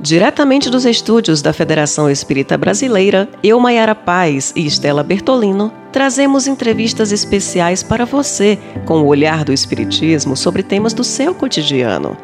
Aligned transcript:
Diretamente 0.00 0.70
dos 0.70 0.84
estúdios 0.84 1.42
da 1.42 1.52
Federação 1.52 2.08
Espírita 2.08 2.56
Brasileira, 2.56 3.28
eu, 3.42 3.58
Maiara 3.58 3.96
Paz 3.96 4.52
e 4.54 4.64
Estela 4.64 5.02
Bertolino, 5.02 5.72
trazemos 5.90 6.46
entrevistas 6.46 7.10
especiais 7.10 7.82
para 7.82 8.04
você 8.04 8.56
com 8.86 9.02
o 9.02 9.06
olhar 9.06 9.44
do 9.44 9.52
Espiritismo 9.52 10.36
sobre 10.36 10.62
temas 10.62 10.92
do 10.92 11.02
seu 11.02 11.34
cotidiano. 11.34 12.16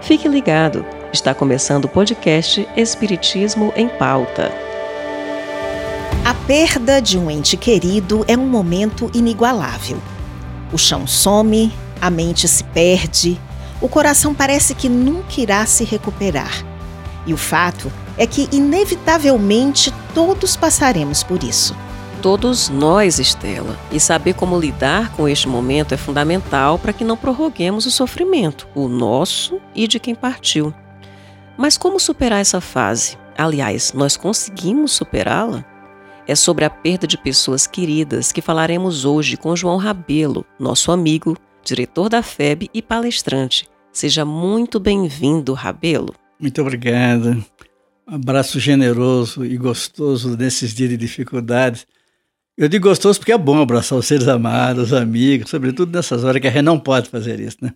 Fique 0.00 0.26
ligado, 0.26 0.86
está 1.12 1.34
começando 1.34 1.84
o 1.84 1.88
podcast 1.88 2.66
Espiritismo 2.74 3.74
em 3.76 3.88
Pauta. 3.88 4.50
A 6.24 6.32
perda 6.32 6.98
de 6.98 7.18
um 7.18 7.30
ente 7.30 7.58
querido 7.58 8.24
é 8.26 8.38
um 8.38 8.46
momento 8.46 9.10
inigualável. 9.12 9.98
O 10.72 10.78
chão 10.78 11.06
some, 11.06 11.70
a 12.00 12.08
mente 12.08 12.48
se 12.48 12.64
perde, 12.64 13.38
o 13.82 13.88
coração 13.88 14.34
parece 14.34 14.74
que 14.74 14.88
nunca 14.88 15.42
irá 15.42 15.66
se 15.66 15.84
recuperar. 15.84 16.67
E 17.28 17.34
o 17.34 17.36
fato 17.36 17.92
é 18.16 18.26
que, 18.26 18.48
inevitavelmente, 18.50 19.92
todos 20.14 20.56
passaremos 20.56 21.22
por 21.22 21.44
isso. 21.44 21.76
Todos 22.22 22.70
nós, 22.70 23.18
Estela. 23.18 23.78
E 23.92 24.00
saber 24.00 24.32
como 24.32 24.58
lidar 24.58 25.12
com 25.12 25.28
este 25.28 25.46
momento 25.46 25.92
é 25.92 25.98
fundamental 25.98 26.78
para 26.78 26.90
que 26.90 27.04
não 27.04 27.18
prorroguemos 27.18 27.84
o 27.84 27.90
sofrimento, 27.90 28.66
o 28.74 28.88
nosso 28.88 29.60
e 29.74 29.86
de 29.86 30.00
quem 30.00 30.14
partiu. 30.14 30.72
Mas 31.58 31.76
como 31.76 32.00
superar 32.00 32.40
essa 32.40 32.62
fase? 32.62 33.18
Aliás, 33.36 33.92
nós 33.92 34.16
conseguimos 34.16 34.92
superá-la? 34.92 35.62
É 36.26 36.34
sobre 36.34 36.64
a 36.64 36.70
perda 36.70 37.06
de 37.06 37.18
pessoas 37.18 37.66
queridas 37.66 38.32
que 38.32 38.40
falaremos 38.40 39.04
hoje 39.04 39.36
com 39.36 39.54
João 39.54 39.76
Rabelo, 39.76 40.46
nosso 40.58 40.90
amigo, 40.90 41.36
diretor 41.62 42.08
da 42.08 42.22
FEB 42.22 42.70
e 42.72 42.80
palestrante. 42.80 43.68
Seja 43.92 44.24
muito 44.24 44.80
bem-vindo, 44.80 45.52
Rabelo. 45.52 46.14
Muito 46.40 46.60
obrigado. 46.62 47.44
Um 48.06 48.14
abraço 48.14 48.60
generoso 48.60 49.44
e 49.44 49.56
gostoso 49.56 50.36
nesses 50.36 50.72
dias 50.72 50.90
de 50.90 50.96
dificuldades. 50.96 51.86
Eu 52.56 52.68
digo 52.68 52.88
gostoso 52.88 53.18
porque 53.18 53.32
é 53.32 53.38
bom 53.38 53.60
abraçar 53.60 53.98
os 53.98 54.06
seres 54.06 54.28
amados, 54.28 54.88
os 54.88 54.92
amigos, 54.92 55.50
sobretudo 55.50 55.92
nessas 55.92 56.24
horas 56.24 56.40
que 56.40 56.46
a 56.46 56.50
gente 56.50 56.62
não 56.62 56.78
pode 56.78 57.08
fazer 57.08 57.38
isso, 57.38 57.58
né? 57.60 57.74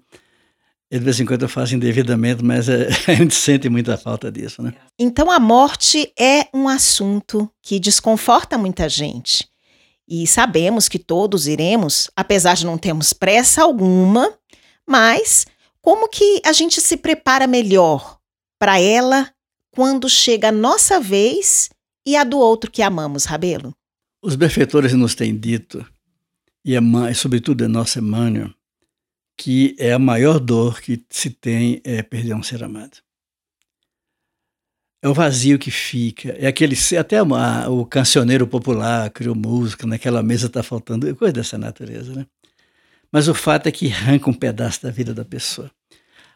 De 0.90 0.98
vez 0.98 1.18
em 1.20 1.24
quando 1.24 1.42
eu 1.42 1.48
faço 1.48 1.74
indevidamente, 1.74 2.44
mas 2.44 2.68
é, 2.68 2.88
a 3.08 3.14
gente 3.14 3.34
sente 3.34 3.68
muita 3.68 3.96
falta 3.96 4.30
disso, 4.30 4.62
né? 4.62 4.74
Então 4.98 5.30
a 5.30 5.40
morte 5.40 6.12
é 6.18 6.46
um 6.54 6.68
assunto 6.68 7.50
que 7.62 7.80
desconforta 7.80 8.56
muita 8.58 8.88
gente. 8.88 9.48
E 10.08 10.26
sabemos 10.26 10.88
que 10.88 10.98
todos 10.98 11.46
iremos, 11.46 12.10
apesar 12.16 12.54
de 12.54 12.66
não 12.66 12.76
termos 12.76 13.12
pressa 13.12 13.62
alguma, 13.62 14.32
mas 14.86 15.46
como 15.80 16.08
que 16.08 16.40
a 16.44 16.52
gente 16.52 16.80
se 16.80 16.96
prepara 16.96 17.46
melhor 17.46 18.18
para 18.62 18.78
ela 18.78 19.28
quando 19.72 20.08
chega 20.08 20.50
a 20.50 20.52
nossa 20.52 21.00
vez 21.00 21.68
e 22.06 22.14
a 22.14 22.22
do 22.22 22.38
outro 22.38 22.70
que 22.70 22.80
amamos, 22.80 23.24
Rabelo? 23.24 23.74
Os 24.22 24.36
benfeitores 24.36 24.92
nos 24.92 25.16
têm 25.16 25.36
dito, 25.36 25.84
e, 26.64 26.76
a, 26.76 26.80
sobretudo 27.12 27.64
a 27.64 27.68
nossa 27.68 27.98
Emmanuel, 27.98 28.54
que 29.36 29.74
é 29.80 29.92
a 29.92 29.98
maior 29.98 30.38
dor 30.38 30.80
que 30.80 31.04
se 31.10 31.28
tem 31.28 31.80
é 31.82 32.04
perder 32.04 32.34
um 32.34 32.42
ser 32.44 32.62
amado. 32.62 32.98
É 35.02 35.08
o 35.08 35.14
vazio 35.14 35.58
que 35.58 35.72
fica, 35.72 36.28
é 36.38 36.46
aquele 36.46 36.76
até 36.96 37.20
uma, 37.20 37.68
o 37.68 37.84
cancioneiro 37.84 38.46
popular 38.46 39.10
criou 39.10 39.34
música, 39.34 39.88
naquela 39.88 40.22
mesa 40.22 40.46
está 40.46 40.62
faltando 40.62 41.12
coisa 41.16 41.32
dessa 41.32 41.58
natureza, 41.58 42.14
né? 42.14 42.26
Mas 43.10 43.26
o 43.26 43.34
fato 43.34 43.66
é 43.66 43.72
que 43.72 43.90
arranca 43.90 44.30
um 44.30 44.34
pedaço 44.34 44.84
da 44.84 44.90
vida 44.92 45.12
da 45.12 45.24
pessoa. 45.24 45.68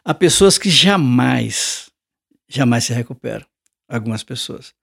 Há 0.04 0.12
pessoas 0.12 0.58
que 0.58 0.68
jamais 0.68 1.85
jamais 2.48 2.84
se 2.84 2.92
recuperam. 2.92 3.46
Algumas 3.88 4.22
pessoas. 4.22 4.74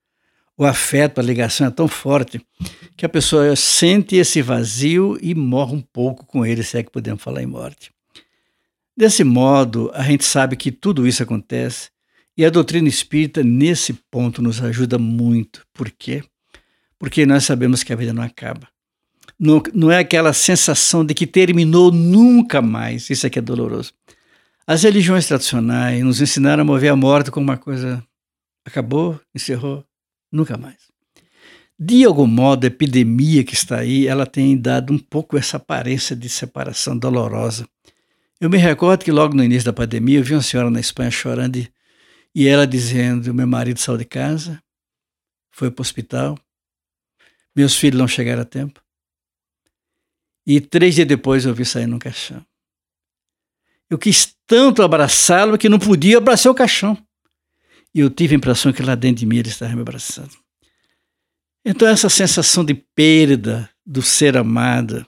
O 0.57 0.63
afeto, 0.63 1.19
a 1.19 1.23
ligação 1.23 1.67
é 1.67 1.71
tão 1.71 1.87
forte 1.87 2.39
que 2.95 3.05
a 3.05 3.09
pessoa 3.09 3.55
sente 3.55 4.15
esse 4.15 4.41
vazio 4.41 5.17
e 5.21 5.33
morre 5.33 5.75
um 5.75 5.81
pouco 5.81 6.25
com 6.25 6.45
ele, 6.45 6.63
se 6.63 6.77
é 6.77 6.83
que 6.83 6.91
podemos 6.91 7.23
falar 7.23 7.41
em 7.41 7.47
morte. 7.47 7.91
Desse 8.95 9.23
modo, 9.23 9.89
a 9.93 10.03
gente 10.03 10.23
sabe 10.23 10.55
que 10.55 10.71
tudo 10.71 11.07
isso 11.07 11.23
acontece 11.23 11.89
e 12.37 12.45
a 12.45 12.49
doutrina 12.49 12.87
espírita, 12.87 13.43
nesse 13.43 13.93
ponto, 13.93 14.41
nos 14.41 14.61
ajuda 14.61 14.97
muito. 14.97 15.65
Por 15.73 15.89
quê? 15.89 16.23
Porque 16.97 17.25
nós 17.25 17.43
sabemos 17.43 17.83
que 17.83 17.91
a 17.91 17.95
vida 17.95 18.13
não 18.13 18.23
acaba. 18.23 18.67
Não, 19.39 19.61
não 19.73 19.91
é 19.91 19.99
aquela 19.99 20.33
sensação 20.33 21.03
de 21.05 21.13
que 21.13 21.27
terminou 21.27 21.91
nunca 21.91 22.61
mais. 22.61 23.09
Isso 23.09 23.25
aqui 23.25 23.39
é 23.39 23.41
doloroso. 23.41 23.93
As 24.65 24.83
religiões 24.83 25.27
tradicionais 25.27 26.01
nos 26.03 26.21
ensinaram 26.21 26.61
a 26.61 26.65
mover 26.65 26.91
a 26.91 26.95
morte 26.95 27.29
como 27.29 27.43
uma 27.45 27.57
coisa 27.57 28.01
acabou, 28.65 29.19
encerrou, 29.35 29.85
nunca 30.31 30.57
mais. 30.57 30.91
De 31.77 32.05
algum 32.05 32.25
modo, 32.25 32.63
a 32.63 32.67
epidemia 32.67 33.43
que 33.43 33.53
está 33.53 33.79
aí, 33.79 34.07
ela 34.07 34.25
tem 34.25 34.57
dado 34.57 34.93
um 34.93 34.97
pouco 34.97 35.37
essa 35.37 35.57
aparência 35.57 36.15
de 36.15 36.29
separação 36.29 36.97
dolorosa. 36.97 37.67
Eu 38.39 38.49
me 38.49 38.57
recordo 38.57 39.03
que 39.03 39.11
logo 39.11 39.35
no 39.35 39.43
início 39.43 39.65
da 39.65 39.73
pandemia 39.73 40.19
eu 40.19 40.23
vi 40.23 40.33
uma 40.33 40.41
senhora 40.41 40.69
na 40.69 40.79
Espanha 40.79 41.11
chorando 41.11 41.57
e, 41.57 41.69
e 42.33 42.47
ela 42.47 42.65
dizendo: 42.65 43.33
meu 43.33 43.47
marido 43.47 43.79
saiu 43.79 43.97
de 43.97 44.05
casa, 44.05 44.63
foi 45.51 45.69
para 45.69 45.81
o 45.81 45.85
hospital, 45.85 46.39
meus 47.53 47.75
filhos 47.75 47.99
não 47.99 48.07
chegaram 48.07 48.43
a 48.43 48.45
tempo. 48.45 48.81
E 50.47 50.61
três 50.61 50.95
dias 50.95 51.07
depois 51.07 51.45
eu 51.45 51.53
vi 51.53 51.65
sair 51.65 51.87
num 51.87 51.99
caixão. 51.99 52.45
Eu 53.93 53.97
quis 53.99 54.35
tanto 54.47 54.81
abraçá-lo 54.81 55.55
que 55.55 55.69
não 55.69 55.77
podia 55.77 56.17
abraçar 56.17 56.51
o 56.51 56.55
caixão. 56.55 56.97
E 57.93 57.99
eu 57.99 58.09
tive 58.09 58.33
a 58.33 58.37
impressão 58.37 58.73
que 58.73 58.81
lá 58.81 58.95
dentro 58.95 59.17
de 59.17 59.27
mim 59.27 59.37
ele 59.37 59.49
estava 59.49 59.71
me 59.75 59.81
abraçando. 59.81 60.31
Então, 61.63 61.87
essa 61.87 62.09
sensação 62.09 62.65
de 62.65 62.73
perda 62.73 63.69
do 63.85 64.01
ser 64.01 64.35
amado, 64.35 65.05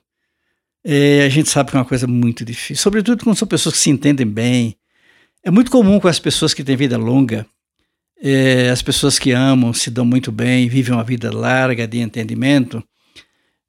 é, 0.83 1.23
a 1.23 1.29
gente 1.29 1.49
sabe 1.49 1.71
que 1.71 1.77
é 1.77 1.79
uma 1.79 1.85
coisa 1.85 2.05
muito 2.05 2.45
difícil, 2.45 2.83
sobretudo 2.83 3.23
quando 3.23 3.35
são 3.35 3.47
pessoas 3.47 3.73
que 3.73 3.81
se 3.81 3.89
entendem 3.89 4.27
bem. 4.27 4.77
É 5.43 5.49
muito 5.49 5.71
comum 5.71 5.99
com 5.99 6.07
as 6.07 6.19
pessoas 6.19 6.53
que 6.53 6.63
têm 6.63 6.77
vida 6.77 6.95
longa, 6.95 7.43
é, 8.21 8.69
as 8.69 8.83
pessoas 8.83 9.17
que 9.17 9.31
amam, 9.31 9.73
se 9.73 9.89
dão 9.89 10.05
muito 10.05 10.31
bem, 10.31 10.69
vivem 10.69 10.93
uma 10.93 11.03
vida 11.03 11.35
larga 11.35 11.87
de 11.87 11.97
entendimento. 11.97 12.83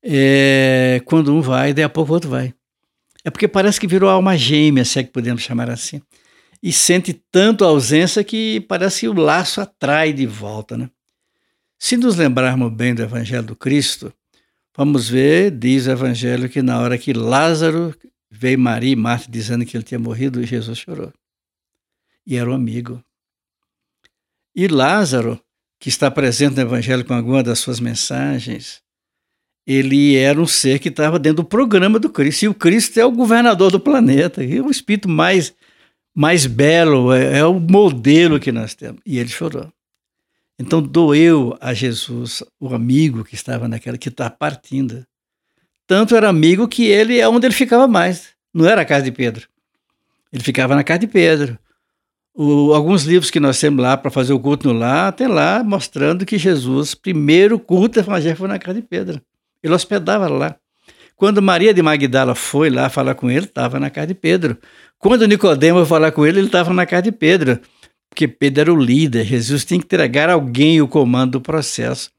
É, 0.05 1.01
quando 1.07 1.35
um 1.35 1.41
vai, 1.41 1.73
daí 1.73 1.85
a 1.85 1.89
pouco 1.89 2.11
o 2.11 2.15
outro 2.15 2.29
vai. 2.29 2.53
É 3.27 3.31
porque 3.31 3.49
parece 3.49 3.81
que 3.81 3.89
virou 3.89 4.09
alma 4.09 4.37
gêmea, 4.37 4.85
se 4.85 5.01
é 5.01 5.03
que 5.03 5.11
podemos 5.11 5.43
chamar 5.43 5.69
assim. 5.69 6.01
E 6.63 6.73
sente 6.73 7.13
tanto 7.13 7.65
a 7.65 7.67
ausência 7.67 8.23
que 8.23 8.61
parece 8.69 9.01
que 9.01 9.09
o 9.09 9.13
laço 9.13 9.61
atrai 9.61 10.13
de 10.13 10.25
volta. 10.25 10.77
Né? 10.77 10.89
Se 11.77 11.97
nos 11.97 12.15
lembrarmos 12.15 12.73
bem 12.73 12.95
do 12.95 13.03
Evangelho 13.03 13.43
do 13.43 13.57
Cristo, 13.57 14.15
vamos 14.77 15.09
ver, 15.09 15.51
diz 15.51 15.89
o 15.89 15.91
Evangelho, 15.91 16.49
que 16.49 16.63
na 16.63 16.79
hora 16.79 16.97
que 16.97 17.13
Lázaro 17.13 17.93
veio 18.31 18.61
Maria 18.61 18.93
e 18.93 18.97
Marta 18.97 19.29
dizendo 19.29 19.67
que 19.67 19.77
ele 19.77 19.83
tinha 19.83 19.99
morrido, 19.99 20.47
Jesus 20.47 20.79
chorou. 20.79 21.13
E 22.25 22.37
era 22.37 22.49
um 22.49 22.55
amigo. 22.55 23.03
E 24.55 24.69
Lázaro, 24.69 25.43
que 25.81 25.89
está 25.89 26.13
presente 26.13 26.55
no 26.55 26.63
Evangelho 26.63 27.05
com 27.05 27.15
alguma 27.15 27.43
das 27.43 27.59
suas 27.59 27.81
mensagens, 27.81 28.86
ele 29.67 30.17
era 30.17 30.41
um 30.41 30.47
ser 30.47 30.79
que 30.79 30.89
estava 30.89 31.19
dentro 31.19 31.43
do 31.43 31.45
programa 31.45 31.99
do 31.99 32.09
Cristo. 32.09 32.45
E 32.45 32.49
o 32.49 32.55
Cristo 32.55 32.99
é 33.01 33.05
o 33.05 33.11
governador 33.11 33.73
do 33.73 33.81
planeta, 33.81 34.45
é 34.45 34.61
o 34.61 34.71
espírito 34.71 35.09
mais, 35.09 35.53
mais 36.15 36.47
belo, 36.47 37.13
é, 37.13 37.39
é 37.39 37.45
o 37.45 37.59
modelo 37.59 38.39
que 38.39 38.53
nós 38.53 38.75
temos. 38.75 39.01
E 39.05 39.19
ele 39.19 39.29
chorou. 39.29 39.73
Então 40.59 40.81
doeu 40.81 41.57
a 41.61 41.75
Jesus, 41.75 42.43
o 42.61 42.75
amigo 42.75 43.25
que 43.25 43.35
estava 43.35 43.67
naquela, 43.67 43.99
que 43.99 44.09
está 44.09 44.31
partindo. 44.31 45.05
Tanto 45.87 46.17
era 46.17 46.29
amigo 46.29 46.69
que 46.69 46.87
ele 46.87 47.19
é 47.19 47.29
onde 47.29 47.47
ele 47.47 47.55
ficava 47.55 47.89
mais. 47.89 48.29
Não 48.55 48.67
era 48.67 48.83
a 48.83 48.85
casa 48.85 49.05
de 49.05 49.13
Pedro. 49.13 49.49
Ele 50.33 50.43
ficava 50.43 50.75
na 50.75 50.85
casa 50.85 51.01
de 51.01 51.07
Pedro. 51.09 51.59
O, 52.35 52.73
alguns 52.73 53.05
livros 53.05 53.31
que 53.31 53.41
nós 53.41 53.59
temos 53.59 53.83
lá 53.83 53.97
para 53.97 54.11
fazer 54.11 54.33
o 54.33 54.41
culto 54.41 54.69
no 54.69 54.79
lar, 54.79 55.13
tem 55.13 55.27
lá 55.27 55.63
mostrando 55.65 56.25
que 56.25 56.39
Jesus, 56.39 56.95
primeiro 56.95 57.59
culto 57.59 57.99
evangélico 57.99 58.39
foi 58.39 58.49
na 58.49 58.59
casa 58.59 58.81
de 58.81 58.87
Pedro. 58.87 59.21
Ele 59.67 59.75
hospedava 59.75 60.29
lá. 60.29 60.57
Quando 61.17 61.43
Maria 61.43 61.75
de 61.75 61.83
Magdala 61.83 62.37
foi 62.37 62.71
lá 62.71 62.89
falar 62.89 63.17
com 63.17 63.29
ele, 63.29 63.47
estava 63.47 63.81
na 63.81 63.91
casa 63.91 64.07
de 64.07 64.15
Pedro. 64.15 64.57
Quando 64.97 65.27
Nicodemo 65.27 65.81
foi 65.81 65.87
falar 65.87 66.13
com 66.13 66.25
ele, 66.25 66.39
ele 66.39 66.47
estava 66.47 66.73
na 66.73 66.87
casa 66.87 67.03
de 67.03 67.13
Pedro. 67.13 67.59
Porque 68.09 68.29
Pedro 68.29 68.61
era 68.61 68.73
o 68.73 68.81
líder. 68.81 69.25
Jesus 69.25 69.65
tinha 69.65 69.81
que 69.81 69.87
entregar 69.87 70.31
alguém 70.31 70.81
o 70.81 70.87
comando 70.87 71.33
do 71.33 71.41
processo. 71.41 72.13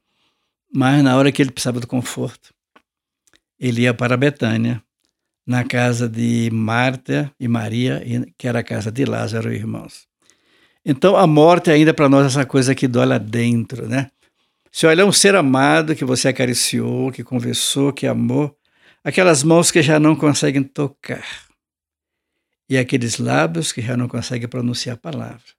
Mas 0.70 1.02
na 1.02 1.16
hora 1.16 1.32
que 1.32 1.40
ele 1.40 1.50
precisava 1.50 1.80
do 1.80 1.86
conforto, 1.86 2.52
ele 3.58 3.82
ia 3.82 3.94
para 3.94 4.14
Betânia, 4.14 4.82
na 5.46 5.64
casa 5.64 6.06
de 6.06 6.50
Marta 6.52 7.32
e 7.40 7.48
Maria, 7.48 8.04
que 8.36 8.46
era 8.46 8.58
a 8.58 8.62
casa 8.62 8.92
de 8.92 9.06
Lázaro 9.06 9.50
e 9.50 9.56
irmãos. 9.56 10.06
Então 10.84 11.16
a 11.16 11.26
morte 11.26 11.70
ainda 11.70 11.94
para 11.94 12.10
nós 12.10 12.24
é 12.24 12.26
essa 12.26 12.44
coisa 12.44 12.74
que 12.74 12.86
dói 12.86 13.06
lá 13.06 13.16
dentro, 13.16 13.88
né? 13.88 14.10
Se 14.70 14.86
olhar 14.86 15.04
um 15.06 15.12
ser 15.12 15.34
amado 15.34 15.96
que 15.96 16.04
você 16.04 16.28
acariciou, 16.28 17.10
que 17.10 17.24
conversou, 17.24 17.92
que 17.92 18.06
amou, 18.06 18.56
aquelas 19.02 19.42
mãos 19.42 19.70
que 19.70 19.82
já 19.82 19.98
não 19.98 20.14
conseguem 20.14 20.62
tocar, 20.62 21.26
e 22.68 22.76
aqueles 22.76 23.18
lábios 23.18 23.72
que 23.72 23.80
já 23.80 23.96
não 23.96 24.08
conseguem 24.08 24.48
pronunciar 24.48 24.96
a 24.96 24.98
palavra, 24.98 25.58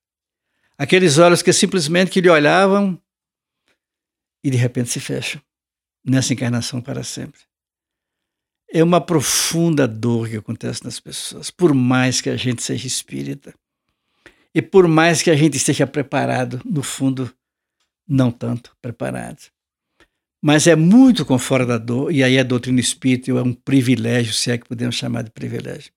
Aqueles 0.79 1.17
olhos 1.17 1.41
que 1.41 1.51
simplesmente 1.51 2.09
que 2.09 2.21
lhe 2.21 2.29
olhavam 2.29 2.97
e 4.41 4.50
de 4.50 4.56
repente 4.56 4.89
se 4.89 5.01
fecham 5.01 5.41
nessa 6.06 6.31
encarnação 6.31 6.79
para 6.79 7.03
sempre. 7.03 7.41
É 8.71 8.81
uma 8.81 9.01
profunda 9.01 9.85
dor 9.85 10.29
que 10.29 10.38
acontece 10.38 10.85
nas 10.85 10.97
pessoas, 10.97 11.51
por 11.51 11.73
mais 11.73 12.21
que 12.21 12.29
a 12.29 12.38
gente 12.38 12.63
seja 12.63 12.88
espírita. 12.88 13.53
E 14.56 14.61
por 14.61 14.88
mais 14.88 15.21
que 15.21 15.29
a 15.29 15.35
gente 15.35 15.57
esteja 15.57 15.85
preparado, 15.85 16.61
no 16.63 16.81
fundo, 16.81 17.29
não 18.09 18.31
tanto 18.31 18.75
preparado. 18.81 19.51
Mas 20.41 20.65
é 20.65 20.75
muito 20.75 21.25
confortador, 21.25 22.11
e 22.11 22.23
aí 22.23 22.39
a 22.39 22.44
doutrina 22.44 22.79
espírita 22.79 23.29
é 23.31 23.44
um 23.44 23.53
privilégio, 23.53 24.33
se 24.33 24.50
é 24.50 24.57
que 24.57 24.67
podemos 24.67 24.95
chamar 24.95 25.21
de 25.23 25.29
privilégio. 25.29 25.91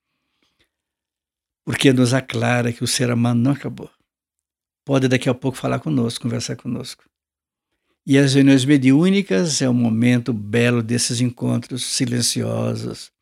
Porque 1.65 1.93
nos 1.93 2.13
aclara 2.13 2.73
que 2.73 2.85
o 2.85 2.89
ser 2.89 3.11
humano 3.11 3.41
não 3.41 3.53
acabou. 3.53 3.89
Pode 4.85 5.07
daqui 5.09 5.29
a 5.29 5.35
pouco 5.35 5.57
falar 5.57 5.79
conosco, 5.79 6.23
conversar 6.23 6.57
conosco. 6.57 7.05
E 8.05 8.19
as 8.19 8.35
reuniões 8.35 8.65
mediúnicas 8.65 9.63
é 9.63 9.71
um 9.71 9.75
momento 9.75 10.33
belo 10.33 10.83
desses 10.83 11.21
encontros 11.21 11.85
silenciosos, 11.85 13.13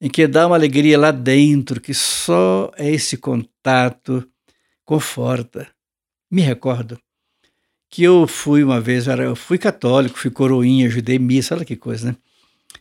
em 0.00 0.08
que 0.08 0.26
dá 0.26 0.46
uma 0.46 0.56
alegria 0.56 0.98
lá 0.98 1.10
dentro, 1.10 1.78
que 1.78 1.92
só 1.92 2.72
esse 2.78 3.18
contato 3.18 4.26
conforta. 4.82 5.68
Me 6.30 6.40
recordo 6.40 6.98
que 7.90 8.02
eu 8.02 8.26
fui 8.26 8.62
uma 8.62 8.80
vez, 8.80 9.06
eu 9.06 9.36
fui 9.36 9.58
católico, 9.58 10.18
fui 10.18 10.30
coroinha, 10.30 10.86
ajudei 10.86 11.18
missa, 11.18 11.54
olha 11.54 11.64
que 11.64 11.76
coisa, 11.76 12.08
né? 12.08 12.16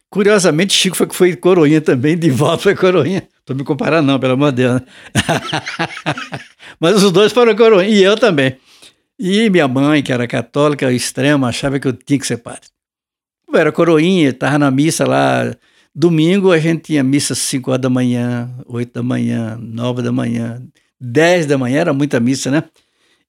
Curiosamente, 0.10 0.74
Chico 0.74 0.96
foi, 0.96 1.08
foi 1.12 1.36
coroinha 1.36 1.82
também, 1.82 2.18
de 2.18 2.30
volta 2.30 2.64
foi 2.64 2.76
coroinha. 2.76 3.28
Tô 3.44 3.54
me 3.54 3.64
comparando 3.64 4.08
não, 4.08 4.20
pelo 4.20 4.34
amor 4.34 4.52
de 4.52 4.64
Deus. 4.64 4.82
Né? 4.82 4.88
Mas 6.80 7.04
os 7.04 7.12
dois 7.12 7.32
foram 7.32 7.56
coroinha, 7.56 7.90
e 7.90 8.04
eu 8.04 8.16
também. 8.18 8.58
E 9.20 9.50
minha 9.50 9.68
mãe, 9.68 10.02
que 10.02 10.12
era 10.12 10.28
católica 10.28 10.92
extrema, 10.92 11.48
achava 11.48 11.80
que 11.80 11.88
eu 11.88 11.94
tinha 11.94 12.20
que 12.20 12.28
ser 12.28 12.38
padre. 12.38 12.70
Eu 13.48 13.60
era 13.60 13.72
coroinha, 13.72 14.30
estava 14.30 14.58
na 14.58 14.72
missa 14.72 15.06
lá. 15.06 15.56
Domingo 15.94 16.52
a 16.52 16.60
gente 16.60 16.84
tinha 16.84 17.04
missa 17.04 17.34
às 17.34 17.40
5 17.40 17.72
horas 17.72 17.82
da 17.82 17.90
manhã, 17.90 18.50
8 18.66 18.94
da 18.94 19.04
manhã, 19.04 19.58
9 19.62 20.02
da 20.02 20.12
manhã, 20.12 20.62
10 21.00 21.46
da 21.46 21.58
manhã, 21.58 21.80
era 21.80 21.94
muita 21.94 22.20
missa, 22.20 22.52
né? 22.52 22.64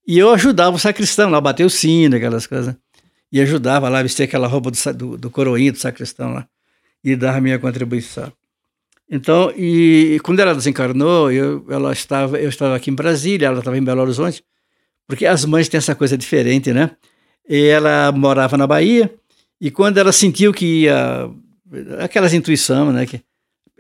E 0.07 0.19
eu 0.19 0.31
ajudava 0.31 0.77
o 0.77 0.79
sacristão 0.79 1.31
lá, 1.31 1.41
bater 1.41 1.65
o 1.65 1.71
sino, 1.71 2.17
aquelas 2.17 2.47
coisas. 2.47 2.77
E 3.33 3.41
ajudava 3.41 3.89
lá, 3.89 4.03
vestir 4.03 4.23
aquela 4.23 4.47
roupa 4.47 4.71
do, 4.71 4.95
do, 4.95 5.19
do 5.19 5.31
coroinha 5.31 5.73
do 5.73 5.79
sacristão 5.79 6.33
lá. 6.33 6.49
E 7.03 7.17
dar 7.17 7.37
a 7.37 7.41
minha 7.41 7.59
contribuição. 7.59 8.33
Então, 9.11 9.53
e, 9.57 10.19
quando 10.23 10.41
ela 10.41 10.55
desencarnou, 10.55 11.31
eu, 11.31 11.65
ela 11.69 11.93
estava, 11.93 12.39
eu 12.39 12.49
estava 12.49 12.77
aqui 12.77 12.91
em 12.91 12.95
Brasília, 12.95 13.47
ela 13.47 13.59
estava 13.59 13.77
em 13.77 13.83
Belo 13.83 14.03
Horizonte. 14.03 14.45
Porque 15.07 15.27
as 15.27 15.45
mães 15.45 15.69
têm 15.69 15.79
essa 15.79 15.95
coisa 15.95 16.17
diferente, 16.17 16.73
né? 16.73 16.91
E 17.49 17.67
ela 17.67 18.11
morava 18.13 18.57
na 18.57 18.67
Bahia 18.67 19.13
e 19.61 19.71
quando 19.71 19.99
ela 19.99 20.13
sentiu 20.13 20.53
que 20.53 20.83
ia. 20.83 21.31
aquelas 22.01 22.35
intuições, 22.35 22.93
né? 22.93 23.07
Que, 23.07 23.23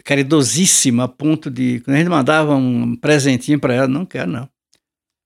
caridosíssima 0.05 1.05
a 1.05 1.08
ponto 1.08 1.50
de. 1.50 1.81
Quando 1.81 1.96
a 1.96 1.99
gente 1.99 2.08
mandava 2.08 2.55
um 2.55 2.94
presentinho 2.96 3.58
para 3.58 3.75
ela, 3.75 3.88
não 3.88 4.06
quero, 4.06 4.31
não. 4.31 4.49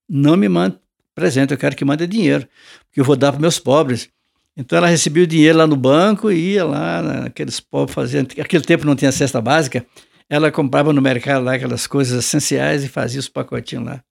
Não 0.09 0.37
me 0.37 0.49
mande 0.49 0.77
presente, 1.15 1.53
eu 1.53 1.59
quero 1.59 1.77
que 1.77 1.85
mande 1.85 2.07
dinheiro, 2.07 2.49
porque 2.87 3.01
eu 3.01 3.05
vou 3.05 3.17
dar 3.17 3.33
para 3.33 3.41
meus 3.41 3.59
pobres. 3.59 4.09
Então 4.57 4.77
ela 4.77 4.89
recebia 4.89 5.25
o 5.25 5.27
dinheiro 5.27 5.59
lá 5.59 5.67
no 5.67 5.77
banco 5.77 6.31
e 6.31 6.55
ia 6.55 6.65
lá, 6.65 7.03
naqueles 7.03 7.61
pobres 7.61 7.95
fazendo. 7.95 8.33
Aquele 8.41 8.65
tempo 8.65 8.85
não 8.85 8.97
tinha 8.97 9.13
cesta 9.13 9.41
básica, 9.41 9.85
ela 10.29 10.51
comprava 10.51 10.93
no 10.93 11.03
mercado 11.03 11.45
lá 11.45 11.55
aquelas 11.55 11.87
coisas 11.87 12.25
essenciais 12.25 12.85
e 12.85 12.89
fazia 12.89 13.21
os 13.21 13.29
pacotinhos 13.29 13.85
lá 13.85 14.03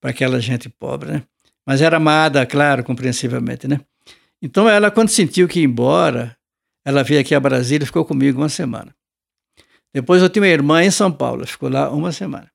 para 0.00 0.10
aquela 0.10 0.40
gente 0.40 0.68
pobre, 0.68 1.12
né? 1.12 1.22
Mas 1.64 1.80
era 1.80 1.96
amada, 1.96 2.44
claro, 2.44 2.82
compreensivelmente, 2.82 3.68
né? 3.68 3.80
Então 4.42 4.68
ela, 4.68 4.90
quando 4.90 5.08
sentiu 5.08 5.46
que 5.46 5.60
ia 5.60 5.64
embora, 5.64 6.36
ela 6.84 7.04
veio 7.04 7.20
aqui 7.20 7.34
a 7.34 7.40
Brasília 7.40 7.84
e 7.84 7.86
ficou 7.86 8.04
comigo 8.04 8.40
uma 8.40 8.48
semana. 8.48 8.92
Depois 9.94 10.20
eu 10.20 10.28
tinha 10.28 10.42
uma 10.42 10.48
irmã 10.48 10.82
em 10.82 10.90
São 10.90 11.12
Paulo, 11.12 11.46
ficou 11.46 11.68
lá 11.68 11.88
uma 11.90 12.10
semana. 12.10 12.51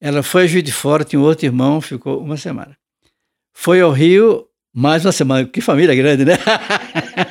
Ela 0.00 0.22
foi 0.22 0.44
a 0.44 0.46
Juiz 0.46 0.64
de 0.64 0.72
Fora, 0.72 1.04
tinha 1.04 1.20
um 1.20 1.24
outro 1.24 1.44
irmão, 1.44 1.80
ficou 1.80 2.22
uma 2.22 2.36
semana. 2.36 2.76
Foi 3.52 3.80
ao 3.80 3.92
Rio, 3.92 4.46
mais 4.72 5.04
uma 5.04 5.12
semana. 5.12 5.46
Que 5.46 5.60
família 5.60 5.94
grande, 5.94 6.24
né? 6.24 6.38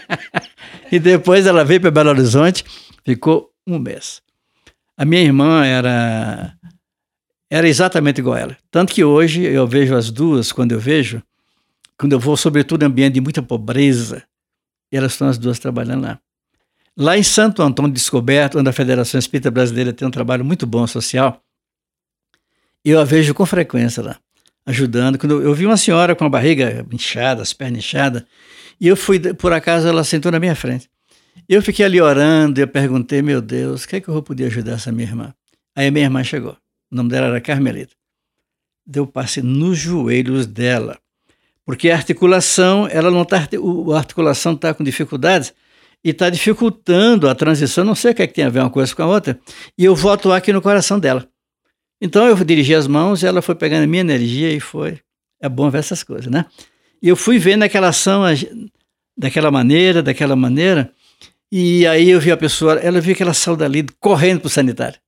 e 0.91 0.99
depois 0.99 1.47
ela 1.47 1.65
veio 1.65 1.81
para 1.81 1.89
Belo 1.89 2.09
Horizonte, 2.09 2.63
ficou 3.03 3.49
um 3.65 3.79
mês. 3.79 4.21
A 4.95 5.05
minha 5.05 5.21
irmã 5.21 5.65
era 5.65 6.53
era 7.49 7.67
exatamente 7.67 8.19
igual 8.19 8.35
a 8.35 8.39
ela. 8.39 8.57
Tanto 8.69 8.93
que 8.93 9.03
hoje 9.03 9.41
eu 9.43 9.65
vejo 9.65 9.95
as 9.95 10.11
duas, 10.11 10.51
quando 10.51 10.71
eu 10.71 10.79
vejo, 10.79 11.23
quando 11.97 12.13
eu 12.13 12.19
vou, 12.19 12.37
sobretudo, 12.37 12.83
em 12.83 12.85
ambiente 12.85 13.15
de 13.15 13.21
muita 13.21 13.41
pobreza, 13.41 14.23
elas 14.91 15.13
estão 15.13 15.27
as 15.27 15.37
duas 15.37 15.57
trabalhando 15.57 16.03
lá. 16.03 16.19
Lá 16.95 17.17
em 17.17 17.23
Santo 17.23 17.63
Antônio 17.63 17.91
Descoberto, 17.91 18.59
onde 18.59 18.69
a 18.69 18.73
Federação 18.73 19.17
Espírita 19.17 19.49
Brasileira 19.49 19.91
tem 19.91 20.07
um 20.07 20.11
trabalho 20.11 20.45
muito 20.45 20.67
bom 20.67 20.85
social, 20.85 21.41
eu 22.83 22.99
a 22.99 23.03
vejo 23.03 23.33
com 23.33 23.45
frequência 23.45 24.01
lá, 24.01 24.17
ajudando. 24.65 25.17
Quando 25.17 25.41
eu 25.41 25.53
vi 25.53 25.65
uma 25.65 25.77
senhora 25.77 26.15
com 26.15 26.25
a 26.25 26.29
barriga 26.29 26.85
inchada, 26.91 27.41
as 27.41 27.53
pernas 27.53 27.79
inchadas, 27.79 28.23
e 28.79 28.87
eu 28.87 28.95
fui, 28.95 29.19
por 29.33 29.51
acaso, 29.51 29.87
ela 29.87 30.03
sentou 30.03 30.31
na 30.31 30.39
minha 30.39 30.55
frente. 30.55 30.89
Eu 31.47 31.61
fiquei 31.61 31.85
ali 31.85 31.99
orando 31.99 32.59
e 32.59 32.63
eu 32.63 32.67
perguntei, 32.67 33.21
meu 33.21 33.41
Deus, 33.41 33.83
o 33.83 33.87
que 33.87 33.97
é 33.97 34.01
que 34.01 34.07
eu 34.07 34.13
vou 34.13 34.23
poder 34.23 34.45
ajudar 34.45 34.73
essa 34.73 34.91
minha 34.91 35.07
irmã? 35.07 35.33
Aí 35.75 35.87
a 35.87 35.91
minha 35.91 36.05
irmã 36.05 36.23
chegou. 36.23 36.55
O 36.91 36.95
nome 36.95 37.09
dela 37.09 37.27
era 37.27 37.41
Carmelita. 37.41 37.93
Deu 38.85 39.05
passe 39.05 39.41
nos 39.41 39.77
joelhos 39.77 40.45
dela. 40.45 40.97
Porque 41.65 41.89
a 41.89 41.95
articulação, 41.95 42.87
ela 42.91 43.11
não 43.11 43.23
tá, 43.23 43.37
a 43.37 43.97
articulação 43.97 44.53
está 44.53 44.73
com 44.73 44.83
dificuldades 44.83 45.53
e 46.03 46.09
está 46.09 46.29
dificultando 46.29 47.29
a 47.29 47.35
transição. 47.35 47.83
Não 47.83 47.95
sei 47.95 48.11
o 48.11 48.15
que, 48.15 48.23
é 48.23 48.27
que 48.27 48.33
tem 48.33 48.45
a 48.45 48.49
ver 48.49 48.59
uma 48.59 48.69
coisa 48.69 48.95
com 48.95 49.03
a 49.03 49.07
outra. 49.07 49.39
E 49.77 49.85
eu 49.85 49.95
vou 49.95 50.11
atuar 50.11 50.37
aqui 50.37 50.51
no 50.51 50.61
coração 50.61 50.99
dela. 50.99 51.27
Então 52.01 52.25
eu 52.27 52.35
dirigi 52.43 52.73
as 52.73 52.87
mãos 52.87 53.21
e 53.23 53.27
ela 53.27 53.41
foi 53.41 53.55
pegando 53.55 53.83
a 53.83 53.87
minha 53.87 54.01
energia 54.01 54.51
e 54.51 54.59
foi. 54.59 54.99
É 55.41 55.49
bom 55.49 55.69
ver 55.69 55.79
essas 55.79 56.03
coisas, 56.03 56.27
né? 56.27 56.45
E 57.01 57.07
eu 57.07 57.15
fui 57.15 57.37
vendo 57.37 57.63
aquela 57.63 57.89
ação 57.89 58.23
daquela 59.17 59.51
maneira, 59.51 60.03
daquela 60.03 60.35
maneira. 60.35 60.91
E 61.51 61.85
aí 61.87 62.09
eu 62.09 62.19
vi 62.19 62.31
a 62.31 62.37
pessoa, 62.37 62.75
ela 62.75 63.01
viu 63.01 63.15
que 63.15 63.23
ela 63.23 63.33
saiu 63.33 63.55
dali 63.55 63.85
correndo 63.99 64.41
para 64.41 64.47
o 64.47 64.49
sanitário 64.49 64.99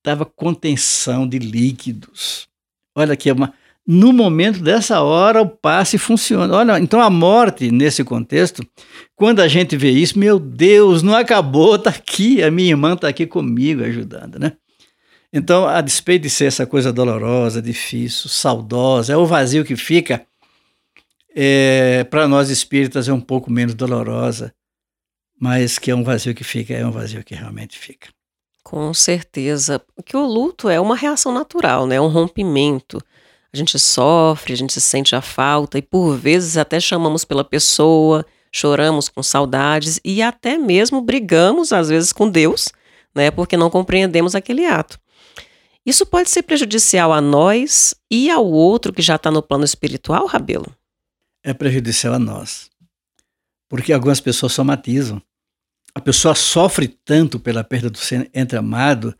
estava 0.00 0.24
contenção 0.24 1.28
de 1.28 1.38
líquidos. 1.38 2.48
Olha 2.94 3.12
aqui, 3.12 3.30
é 3.30 3.32
uma, 3.32 3.52
no 3.86 4.12
momento 4.12 4.60
dessa 4.60 5.00
hora 5.00 5.42
o 5.42 5.48
passe 5.48 5.98
funciona. 5.98 6.54
Olha, 6.54 6.78
então 6.78 7.00
a 7.00 7.10
morte 7.10 7.70
nesse 7.70 8.02
contexto, 8.02 8.66
quando 9.14 9.40
a 9.40 9.48
gente 9.48 9.76
vê 9.76 9.90
isso, 9.90 10.18
meu 10.18 10.38
Deus, 10.38 11.02
não 11.02 11.14
acabou, 11.14 11.76
está 11.76 11.90
aqui, 11.90 12.42
a 12.42 12.50
minha 12.50 12.70
irmã 12.70 12.94
está 12.94 13.08
aqui 13.08 13.26
comigo 13.26 13.84
ajudando, 13.84 14.38
né? 14.38 14.52
Então, 15.32 15.66
a 15.66 15.80
despeito 15.80 16.22
de 16.22 16.30
ser 16.30 16.46
essa 16.46 16.66
coisa 16.66 16.92
dolorosa, 16.92 17.62
difícil, 17.62 18.28
saudosa, 18.28 19.12
é 19.12 19.16
o 19.16 19.26
vazio 19.26 19.64
que 19.64 19.76
fica, 19.76 20.26
é, 21.34 22.04
para 22.04 22.26
nós 22.26 22.50
espíritas 22.50 23.08
é 23.08 23.12
um 23.12 23.20
pouco 23.20 23.50
menos 23.50 23.74
dolorosa, 23.74 24.52
mas 25.40 25.78
que 25.78 25.90
é 25.90 25.94
um 25.94 26.02
vazio 26.02 26.34
que 26.34 26.42
fica, 26.42 26.74
é 26.74 26.84
um 26.84 26.90
vazio 26.90 27.22
que 27.22 27.34
realmente 27.34 27.78
fica. 27.78 28.08
Com 28.62 28.92
certeza. 28.92 29.80
Que 30.04 30.16
o 30.16 30.26
luto 30.26 30.68
é 30.68 30.80
uma 30.80 30.96
reação 30.96 31.32
natural, 31.32 31.86
né? 31.86 31.96
É 31.96 32.00
um 32.00 32.08
rompimento. 32.08 33.02
A 33.52 33.56
gente 33.56 33.78
sofre, 33.78 34.52
a 34.52 34.56
gente 34.56 34.78
sente 34.80 35.16
a 35.16 35.20
falta 35.20 35.78
e 35.78 35.82
por 35.82 36.16
vezes 36.16 36.56
até 36.56 36.78
chamamos 36.78 37.24
pela 37.24 37.42
pessoa, 37.42 38.24
choramos 38.52 39.08
com 39.08 39.22
saudades 39.22 39.98
e 40.04 40.22
até 40.22 40.58
mesmo 40.58 41.00
brigamos 41.00 41.72
às 41.72 41.88
vezes 41.88 42.12
com 42.12 42.28
Deus, 42.28 42.68
né? 43.14 43.30
Porque 43.30 43.56
não 43.56 43.70
compreendemos 43.70 44.34
aquele 44.34 44.66
ato. 44.66 45.00
Isso 45.90 46.06
pode 46.06 46.30
ser 46.30 46.44
prejudicial 46.44 47.12
a 47.12 47.20
nós 47.20 47.94
e 48.08 48.30
ao 48.30 48.46
outro 48.46 48.92
que 48.92 49.02
já 49.02 49.16
está 49.16 49.30
no 49.30 49.42
plano 49.42 49.64
espiritual, 49.64 50.26
Rabelo? 50.26 50.72
É 51.42 51.52
prejudicial 51.52 52.14
a 52.14 52.18
nós. 52.18 52.70
Porque 53.68 53.92
algumas 53.92 54.20
pessoas 54.20 54.52
somatizam 54.52 55.20
a 55.94 56.00
pessoa 56.00 56.34
sofre 56.34 56.86
tanto 56.86 57.40
pela 57.40 57.64
perda 57.64 57.90
do 57.90 57.98
ser 57.98 58.30
entre 58.32 58.56
amado 58.56 59.14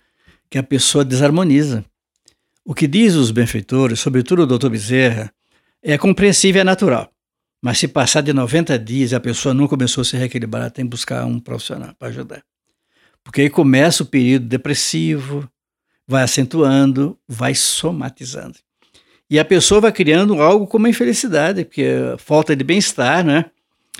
que 0.48 0.58
a 0.58 0.62
pessoa 0.62 1.04
desarmoniza. 1.04 1.84
O 2.64 2.74
que 2.74 2.86
diz 2.86 3.14
os 3.14 3.30
benfeitores, 3.30 3.98
sobretudo 3.98 4.42
o 4.42 4.46
doutor 4.46 4.70
Bezerra, 4.70 5.32
é 5.82 5.98
compreensível 5.98 6.60
e 6.60 6.62
é 6.62 6.64
natural. 6.64 7.10
Mas 7.60 7.78
se 7.78 7.88
passar 7.88 8.20
de 8.20 8.32
90 8.32 8.78
dias 8.78 9.10
e 9.10 9.14
a 9.14 9.20
pessoa 9.20 9.52
não 9.52 9.66
começou 9.66 10.02
a 10.02 10.04
se 10.04 10.16
reequilibrar, 10.16 10.70
tem 10.70 10.84
que 10.84 10.90
buscar 10.90 11.24
um 11.24 11.40
profissional 11.40 11.92
para 11.98 12.08
ajudar. 12.08 12.42
Porque 13.24 13.42
aí 13.42 13.50
começa 13.50 14.02
o 14.02 14.06
período 14.06 14.46
depressivo, 14.46 15.50
vai 16.10 16.24
acentuando, 16.24 17.16
vai 17.28 17.54
somatizando. 17.54 18.58
E 19.30 19.38
a 19.38 19.44
pessoa 19.44 19.80
vai 19.80 19.92
criando 19.92 20.42
algo 20.42 20.66
como 20.66 20.86
a 20.86 20.90
infelicidade, 20.90 21.64
porque 21.64 21.82
é 21.82 22.16
falta 22.18 22.56
de 22.56 22.64
bem-estar, 22.64 23.24
né? 23.24 23.44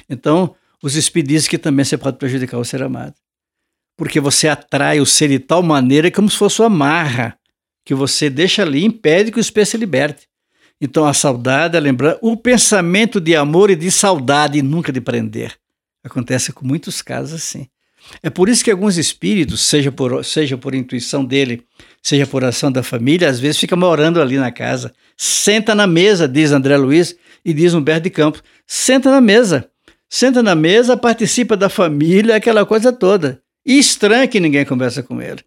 Então, 0.09 0.57
os 0.83 0.97
espíritos 0.97 1.47
que 1.47 1.57
também 1.57 1.85
você 1.85 1.97
pode 1.97 2.19
prejudicar 2.19 2.59
o 2.59 2.65
ser 2.65 2.83
amado. 2.83 3.15
Porque 3.97 4.19
você 4.19 4.49
atrai 4.49 4.99
o 4.99 5.07
ser 5.07 5.29
de 5.29 5.39
tal 5.39 5.63
maneira 5.63 6.11
como 6.11 6.29
se 6.29 6.37
fosse 6.37 6.61
uma 6.61 6.69
marra 6.69 7.39
que 7.85 7.95
você 7.95 8.29
deixa 8.29 8.63
ali 8.63 8.85
impede 8.85 9.31
que 9.31 9.39
o 9.39 9.41
espírito 9.41 9.71
se 9.71 9.77
liberte. 9.77 10.27
Então 10.81 11.07
a 11.07 11.15
saudade, 11.15 11.77
a 11.77 11.81
lembrança, 11.81 12.19
o 12.23 12.37
pensamento 12.37 13.21
de 13.21 13.37
amor 13.37 13.71
e 13.71 13.77
de 13.77 13.91
saudade 13.91 14.59
e 14.59 14.63
nunca 14.63 14.91
de 14.91 15.01
prender. 15.01 15.55
Acontece 16.03 16.53
com 16.53 16.67
muitos 16.67 17.03
casos 17.03 17.35
assim. 17.35 17.69
É 18.23 18.31
por 18.31 18.49
isso 18.49 18.65
que 18.65 18.71
alguns 18.71 18.97
espíritos, 18.97 19.61
seja 19.61 19.93
por, 19.93 20.25
seja 20.25 20.57
por 20.57 20.75
intuição 20.75 21.25
dele, 21.25 21.63
seja 22.03 22.27
por 22.27 22.45
ação 22.45 22.73
da 22.73 22.83
família, 22.83 23.29
às 23.29 23.39
vezes 23.39 23.59
fica 23.59 23.77
morando 23.77 24.21
ali 24.21 24.37
na 24.37 24.51
casa. 24.51 24.93
Senta 25.17 25.75
na 25.75 25.87
mesa, 25.87 26.27
diz 26.27 26.53
André 26.53 26.77
Luiz 26.77 27.15
e 27.45 27.53
diz 27.53 27.75
Humberto 27.75 28.05
de 28.05 28.11
Campos. 28.11 28.43
Senta 28.67 29.11
na 29.11 29.21
mesa. 29.21 29.69
Senta 30.09 30.43
na 30.43 30.55
mesa, 30.55 30.97
participa 30.97 31.57
da 31.57 31.69
família, 31.69 32.37
aquela 32.37 32.67
coisa 32.67 32.93
toda. 32.93 33.41
E 33.65 33.79
estranha 33.79 34.27
que 34.27 34.41
ninguém 34.41 34.65
conversa 34.65 35.03
com 35.03 35.21
ele. 35.21 35.41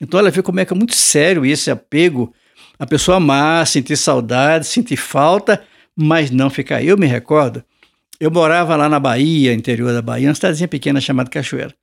Então 0.00 0.20
ela 0.20 0.30
vê 0.30 0.42
como 0.42 0.60
é 0.60 0.64
que 0.64 0.72
é 0.72 0.76
muito 0.76 0.94
sério 0.94 1.44
esse 1.44 1.70
apego. 1.70 2.32
A 2.78 2.86
pessoa 2.86 3.16
amar, 3.16 3.66
sentir 3.66 3.96
saudade, 3.96 4.66
sentir 4.66 4.96
falta, 4.96 5.62
mas 5.94 6.30
não 6.30 6.48
ficar. 6.48 6.82
Eu 6.82 6.96
me 6.96 7.06
recordo, 7.06 7.64
eu 8.20 8.30
morava 8.30 8.76
lá 8.76 8.88
na 8.88 9.00
Bahia, 9.00 9.52
interior 9.52 9.92
da 9.92 10.02
Bahia, 10.02 10.28
uma 10.28 10.34
cidadezinha 10.34 10.68
pequena 10.68 11.00
chamada 11.00 11.30
Cachoeira. 11.30 11.74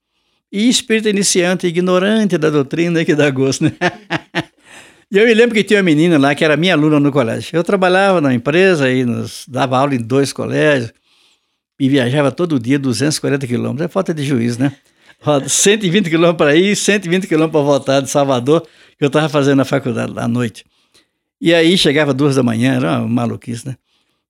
E 0.54 0.70
espírito 0.70 1.10
iniciante, 1.10 1.66
ignorante 1.66 2.38
da 2.38 2.52
doutrina 2.52 3.04
que 3.04 3.16
dá 3.16 3.28
gosto, 3.32 3.64
né? 3.64 3.72
e 5.12 5.18
eu 5.18 5.26
me 5.26 5.34
lembro 5.34 5.56
que 5.56 5.64
tinha 5.64 5.80
uma 5.80 5.84
menina 5.84 6.16
lá 6.20 6.36
que 6.36 6.46
era 6.46 6.56
minha 6.56 6.76
aluna 6.76 7.00
no 7.00 7.12
colégio. 7.12 7.56
Eu 7.58 7.64
trabalhava 7.64 8.22
na 8.22 8.32
empresa 8.36 8.88
e 8.92 9.04
nos, 9.04 9.46
dava 9.48 9.80
aula 9.80 9.96
em 9.96 9.98
dois 9.98 10.32
colégios 10.32 10.94
e 11.80 11.90
viajava 11.90 12.32
todo 12.32 12.60
dia 12.60 12.78
240 12.78 13.48
quilômetros. 13.48 13.86
É 13.86 13.88
falta 13.88 14.14
de 14.14 14.24
juízo, 14.24 14.60
né? 14.60 14.74
120 15.48 16.08
quilômetros 16.08 16.38
para 16.38 16.56
ir, 16.56 16.76
120 16.76 17.26
quilômetros 17.26 17.52
para 17.52 17.72
voltar 17.72 18.02
de 18.02 18.12
Salvador, 18.12 18.62
que 18.62 19.04
eu 19.04 19.08
estava 19.08 19.28
fazendo 19.30 19.58
na 19.58 19.66
faculdade 19.66 20.14
à 20.18 20.28
noite. 20.28 20.64
E 21.42 21.52
aí 21.52 21.76
chegava 21.80 22.14
duas 22.14 22.36
da 22.36 22.44
manhã, 22.44 22.76
era 22.76 23.00
uma 23.00 23.08
maluquice, 23.08 23.68
né? 23.68 23.76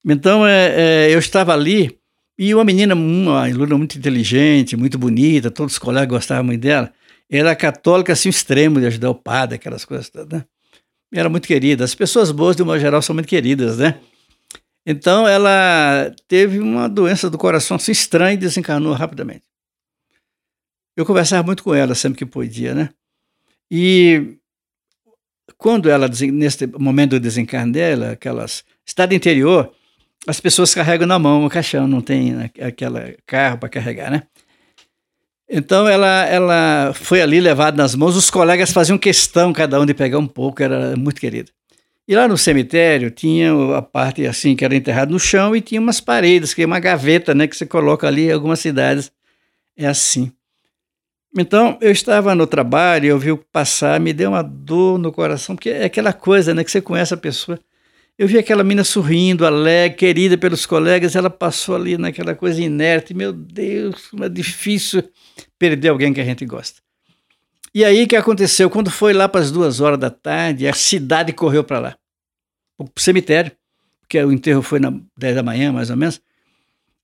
Então 0.06 0.46
é, 0.46 1.08
é, 1.08 1.14
eu 1.14 1.18
estava 1.18 1.52
ali 1.52 1.98
e 2.38 2.54
uma 2.54 2.64
menina, 2.64 2.94
uma 2.94 3.46
aluna 3.46 3.78
muito 3.78 3.96
inteligente, 3.96 4.76
muito 4.76 4.98
bonita, 4.98 5.50
todos 5.50 5.74
os 5.74 5.78
colegas 5.78 6.08
gostavam 6.08 6.44
muito 6.44 6.60
dela, 6.60 6.92
era 7.30 7.54
católica 7.54 8.12
assim, 8.12 8.28
extremo 8.28 8.80
de 8.80 8.86
ajudar 8.86 9.10
o 9.10 9.14
padre, 9.14 9.56
aquelas 9.56 9.84
coisas 9.84 10.10
né? 10.30 10.44
Era 11.12 11.28
muito 11.28 11.46
querida. 11.46 11.84
As 11.84 11.94
pessoas 11.94 12.32
boas, 12.32 12.56
de 12.56 12.62
uma 12.62 12.78
geral, 12.78 13.00
são 13.00 13.14
muito 13.14 13.28
queridas, 13.28 13.78
né? 13.78 14.00
Então 14.84 15.26
ela 15.26 16.12
teve 16.28 16.58
uma 16.58 16.88
doença 16.88 17.30
do 17.30 17.38
coração 17.38 17.76
assim 17.76 17.92
estranha 17.92 18.34
e 18.34 18.36
desencarnou 18.36 18.92
rapidamente. 18.92 19.44
Eu 20.96 21.06
conversava 21.06 21.42
muito 21.42 21.62
com 21.62 21.74
ela 21.74 21.94
sempre 21.94 22.18
que 22.18 22.26
podia, 22.26 22.74
né? 22.74 22.90
E 23.70 24.36
quando 25.56 25.88
ela, 25.88 26.08
nesse 26.08 26.66
momento 26.66 27.10
do 27.12 27.20
desencarne 27.20 27.72
dela, 27.72 28.10
aquelas 28.10 28.64
estado 28.84 29.14
interior, 29.14 29.72
as 30.26 30.40
pessoas 30.40 30.74
carregam 30.74 31.06
na 31.06 31.18
mão 31.18 31.44
o 31.44 31.50
caixão, 31.50 31.86
não 31.86 32.00
tem 32.00 32.50
aquele 32.60 33.18
carro 33.26 33.58
para 33.58 33.68
carregar, 33.68 34.10
né? 34.10 34.22
Então 35.48 35.86
ela, 35.86 36.24
ela 36.24 36.92
foi 36.94 37.20
ali 37.20 37.40
levada 37.40 37.76
nas 37.76 37.94
mãos, 37.94 38.16
os 38.16 38.30
colegas 38.30 38.72
faziam 38.72 38.96
questão 38.96 39.52
cada 39.52 39.78
um 39.80 39.86
de 39.86 39.92
pegar 39.92 40.18
um 40.18 40.26
pouco, 40.26 40.62
era 40.62 40.96
muito 40.96 41.20
querida. 41.20 41.50
E 42.06 42.14
lá 42.14 42.26
no 42.28 42.36
cemitério 42.36 43.10
tinha 43.10 43.52
a 43.76 43.82
parte 43.82 44.26
assim 44.26 44.56
que 44.56 44.64
era 44.64 44.74
enterrado 44.74 45.10
no 45.10 45.18
chão 45.18 45.54
e 45.54 45.60
tinha 45.60 45.80
umas 45.80 46.00
paredes, 46.00 46.52
que 46.52 46.62
é 46.62 46.66
uma 46.66 46.80
gaveta, 46.80 47.34
né, 47.34 47.46
que 47.46 47.56
você 47.56 47.66
coloca 47.66 48.06
ali 48.06 48.30
algumas 48.30 48.60
cidades. 48.60 49.10
É 49.76 49.86
assim. 49.86 50.32
Então, 51.36 51.76
eu 51.80 51.90
estava 51.90 52.34
no 52.34 52.46
trabalho, 52.46 53.06
eu 53.06 53.18
vi 53.18 53.36
passar, 53.50 53.98
me 53.98 54.12
deu 54.12 54.30
uma 54.30 54.42
dor 54.42 54.98
no 54.98 55.10
coração, 55.10 55.56
porque 55.56 55.70
é 55.70 55.84
aquela 55.84 56.12
coisa, 56.12 56.54
né, 56.54 56.62
que 56.62 56.70
você 56.70 56.80
conhece 56.80 57.12
a 57.12 57.16
pessoa 57.16 57.58
eu 58.16 58.28
vi 58.28 58.38
aquela 58.38 58.62
menina 58.62 58.84
sorrindo, 58.84 59.44
alegre, 59.44 59.98
querida 59.98 60.38
pelos 60.38 60.64
colegas, 60.64 61.16
ela 61.16 61.28
passou 61.28 61.74
ali 61.74 61.98
naquela 61.98 62.34
coisa 62.34 62.62
inerte. 62.62 63.12
Meu 63.12 63.32
Deus, 63.32 64.06
como 64.08 64.24
é 64.24 64.28
difícil 64.28 65.02
perder 65.58 65.88
alguém 65.88 66.12
que 66.12 66.20
a 66.20 66.24
gente 66.24 66.46
gosta. 66.46 66.80
E 67.74 67.84
aí 67.84 68.04
o 68.04 68.08
que 68.08 68.14
aconteceu? 68.14 68.70
Quando 68.70 68.88
foi 68.88 69.12
lá 69.12 69.28
para 69.28 69.40
as 69.40 69.50
duas 69.50 69.80
horas 69.80 69.98
da 69.98 70.10
tarde, 70.10 70.68
a 70.68 70.72
cidade 70.72 71.32
correu 71.32 71.64
para 71.64 71.80
lá, 71.80 71.96
para 72.76 72.86
o 72.86 73.00
cemitério, 73.00 73.50
porque 74.00 74.22
o 74.22 74.30
enterro 74.30 74.62
foi 74.62 74.78
na 74.78 74.92
10 75.18 75.34
da 75.34 75.42
manhã, 75.42 75.72
mais 75.72 75.90
ou 75.90 75.96
menos. 75.96 76.20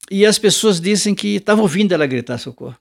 E 0.09 0.25
as 0.25 0.39
pessoas 0.39 0.81
dizem 0.81 1.13
que 1.13 1.37
estavam 1.37 1.63
ouvindo 1.63 1.93
ela 1.93 2.07
gritar 2.07 2.39
socorro. 2.39 2.77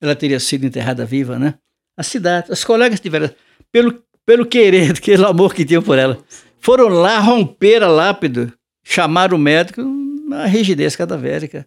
Ela 0.00 0.16
teria 0.16 0.40
sido 0.40 0.64
enterrada 0.64 1.04
viva, 1.04 1.38
né? 1.38 1.54
A 1.96 2.02
cidade, 2.02 2.50
os 2.50 2.64
colegas 2.64 2.98
tiveram, 2.98 3.30
pelo, 3.70 4.02
pelo 4.24 4.46
querer, 4.46 4.98
pelo 5.04 5.26
amor 5.26 5.54
que 5.54 5.66
tinham 5.66 5.82
por 5.82 5.98
ela. 5.98 6.18
Foram 6.62 6.86
lá, 6.88 7.18
romper 7.18 7.82
a 7.82 7.88
lápide, 7.88 8.52
chamaram 8.84 9.36
o 9.36 9.40
médico, 9.40 9.82
uma 9.82 10.46
rigidez 10.46 10.94
cadavérica. 10.94 11.66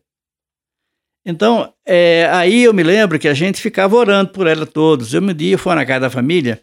Então, 1.25 1.73
é, 1.85 2.29
aí 2.31 2.63
eu 2.63 2.73
me 2.73 2.81
lembro 2.81 3.19
que 3.19 3.27
a 3.27 3.33
gente 3.33 3.61
ficava 3.61 3.93
orando 3.93 4.31
por 4.31 4.47
ela 4.47 4.65
todos. 4.65 5.13
Eu, 5.13 5.21
um 5.21 5.33
dia, 5.33 5.57
fui 5.57 5.75
na 5.75 5.85
casa 5.85 6.01
da 6.01 6.09
família, 6.09 6.61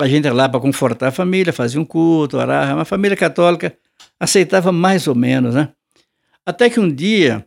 a 0.00 0.08
gente 0.08 0.24
ia 0.24 0.32
lá 0.32 0.48
para 0.48 0.58
confortar 0.58 1.08
a 1.08 1.12
família, 1.12 1.52
fazia 1.52 1.80
um 1.80 1.84
culto, 1.84 2.36
orava. 2.36 2.74
Uma 2.74 2.84
família 2.84 3.16
católica 3.16 3.76
aceitava 4.18 4.72
mais 4.72 5.06
ou 5.06 5.14
menos, 5.14 5.54
né? 5.54 5.68
Até 6.44 6.68
que 6.68 6.80
um 6.80 6.92
dia, 6.92 7.46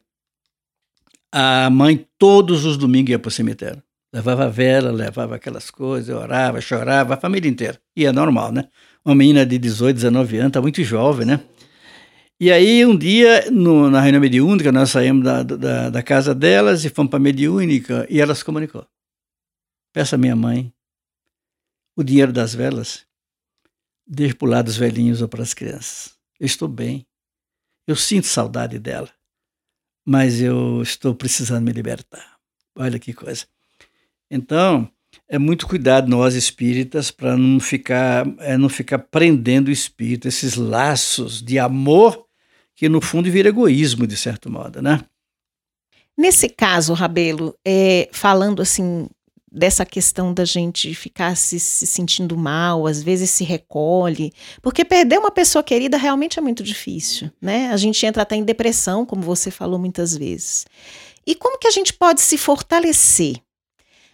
a 1.29 1.69
mãe, 1.69 2.05
todos 2.17 2.63
os 2.63 2.77
domingos, 2.77 3.09
ia 3.09 3.19
para 3.19 3.29
o 3.29 3.31
cemitério. 3.31 3.83
Levava 4.13 4.49
vela, 4.49 4.91
levava 4.91 5.35
aquelas 5.35 5.69
coisas, 5.69 6.15
orava, 6.15 6.61
chorava, 6.61 7.15
a 7.15 7.17
família 7.17 7.49
inteira. 7.49 7.81
E 7.95 8.05
é 8.05 8.11
normal, 8.13 8.53
né? 8.53 8.69
Uma 9.03 9.15
menina 9.15 9.45
de 9.45 9.57
18, 9.57 9.95
19 9.95 10.37
anos, 10.37 10.51
tá 10.51 10.61
muito 10.61 10.83
jovem, 10.83 11.25
né? 11.25 11.39
E 12.39 12.51
aí, 12.51 12.83
um 12.85 12.97
dia, 12.97 13.51
no, 13.51 13.89
na 13.89 14.01
reunião 14.01 14.19
mediúnica, 14.19 14.71
nós 14.71 14.89
saímos 14.89 15.23
da, 15.23 15.43
da, 15.43 15.89
da 15.89 16.03
casa 16.03 16.33
delas 16.33 16.83
e 16.83 16.89
fomos 16.89 17.09
para 17.11 17.17
a 17.17 17.21
mediúnica 17.21 18.07
e 18.09 18.19
ela 18.19 18.33
se 18.33 18.43
comunicou. 18.43 18.87
Peça 19.93 20.15
à 20.15 20.19
minha 20.19 20.35
mãe 20.35 20.73
o 21.95 22.03
dinheiro 22.03 22.33
das 22.33 22.55
velas, 22.55 23.05
deixe 24.07 24.33
para 24.33 24.47
o 24.47 24.49
lado 24.49 24.65
dos 24.65 24.77
velhinhos 24.77 25.21
ou 25.21 25.27
para 25.27 25.43
as 25.43 25.53
crianças. 25.53 26.17
Eu 26.39 26.45
estou 26.45 26.67
bem. 26.67 27.05
Eu 27.85 27.95
sinto 27.95 28.25
saudade 28.25 28.79
dela, 28.79 29.09
mas 30.05 30.41
eu 30.41 30.81
estou 30.81 31.13
precisando 31.13 31.65
me 31.65 31.71
libertar. 31.71 32.39
Olha 32.75 32.97
que 32.97 33.13
coisa. 33.13 33.45
Então, 34.29 34.91
é 35.31 35.39
muito 35.39 35.65
cuidado 35.65 36.09
nós 36.09 36.35
espíritas 36.35 37.09
para 37.09 37.37
não 37.37 37.57
ficar 37.57 38.27
é, 38.39 38.57
não 38.57 38.67
ficar 38.67 38.99
prendendo 38.99 39.69
o 39.69 39.71
espírito 39.71 40.27
esses 40.27 40.55
laços 40.55 41.41
de 41.41 41.57
amor 41.57 42.25
que 42.75 42.89
no 42.89 42.99
fundo 42.99 43.31
vira 43.31 43.47
egoísmo 43.47 44.05
de 44.05 44.17
certo 44.17 44.51
modo, 44.51 44.81
né? 44.81 44.99
Nesse 46.17 46.49
caso, 46.49 46.93
Rabelo, 46.93 47.55
é, 47.65 48.09
falando 48.11 48.61
assim 48.61 49.07
dessa 49.49 49.85
questão 49.85 50.33
da 50.33 50.43
gente 50.43 50.93
ficar 50.93 51.35
se, 51.37 51.59
se, 51.59 51.87
sentindo 51.87 52.37
mal, 52.37 52.85
às 52.85 53.01
vezes 53.01 53.29
se 53.29 53.45
recolhe, 53.45 54.33
porque 54.61 54.83
perder 54.83 55.17
uma 55.17 55.31
pessoa 55.31 55.63
querida 55.63 55.97
realmente 55.97 56.39
é 56.39 56.41
muito 56.41 56.61
difícil, 56.61 57.31
né? 57.41 57.69
A 57.69 57.77
gente 57.77 58.05
entra 58.05 58.23
até 58.23 58.35
em 58.35 58.43
depressão, 58.43 59.05
como 59.05 59.21
você 59.21 59.49
falou 59.49 59.79
muitas 59.79 60.15
vezes. 60.15 60.65
E 61.25 61.35
como 61.35 61.57
que 61.57 61.67
a 61.67 61.71
gente 61.71 61.93
pode 61.93 62.21
se 62.21 62.37
fortalecer 62.37 63.41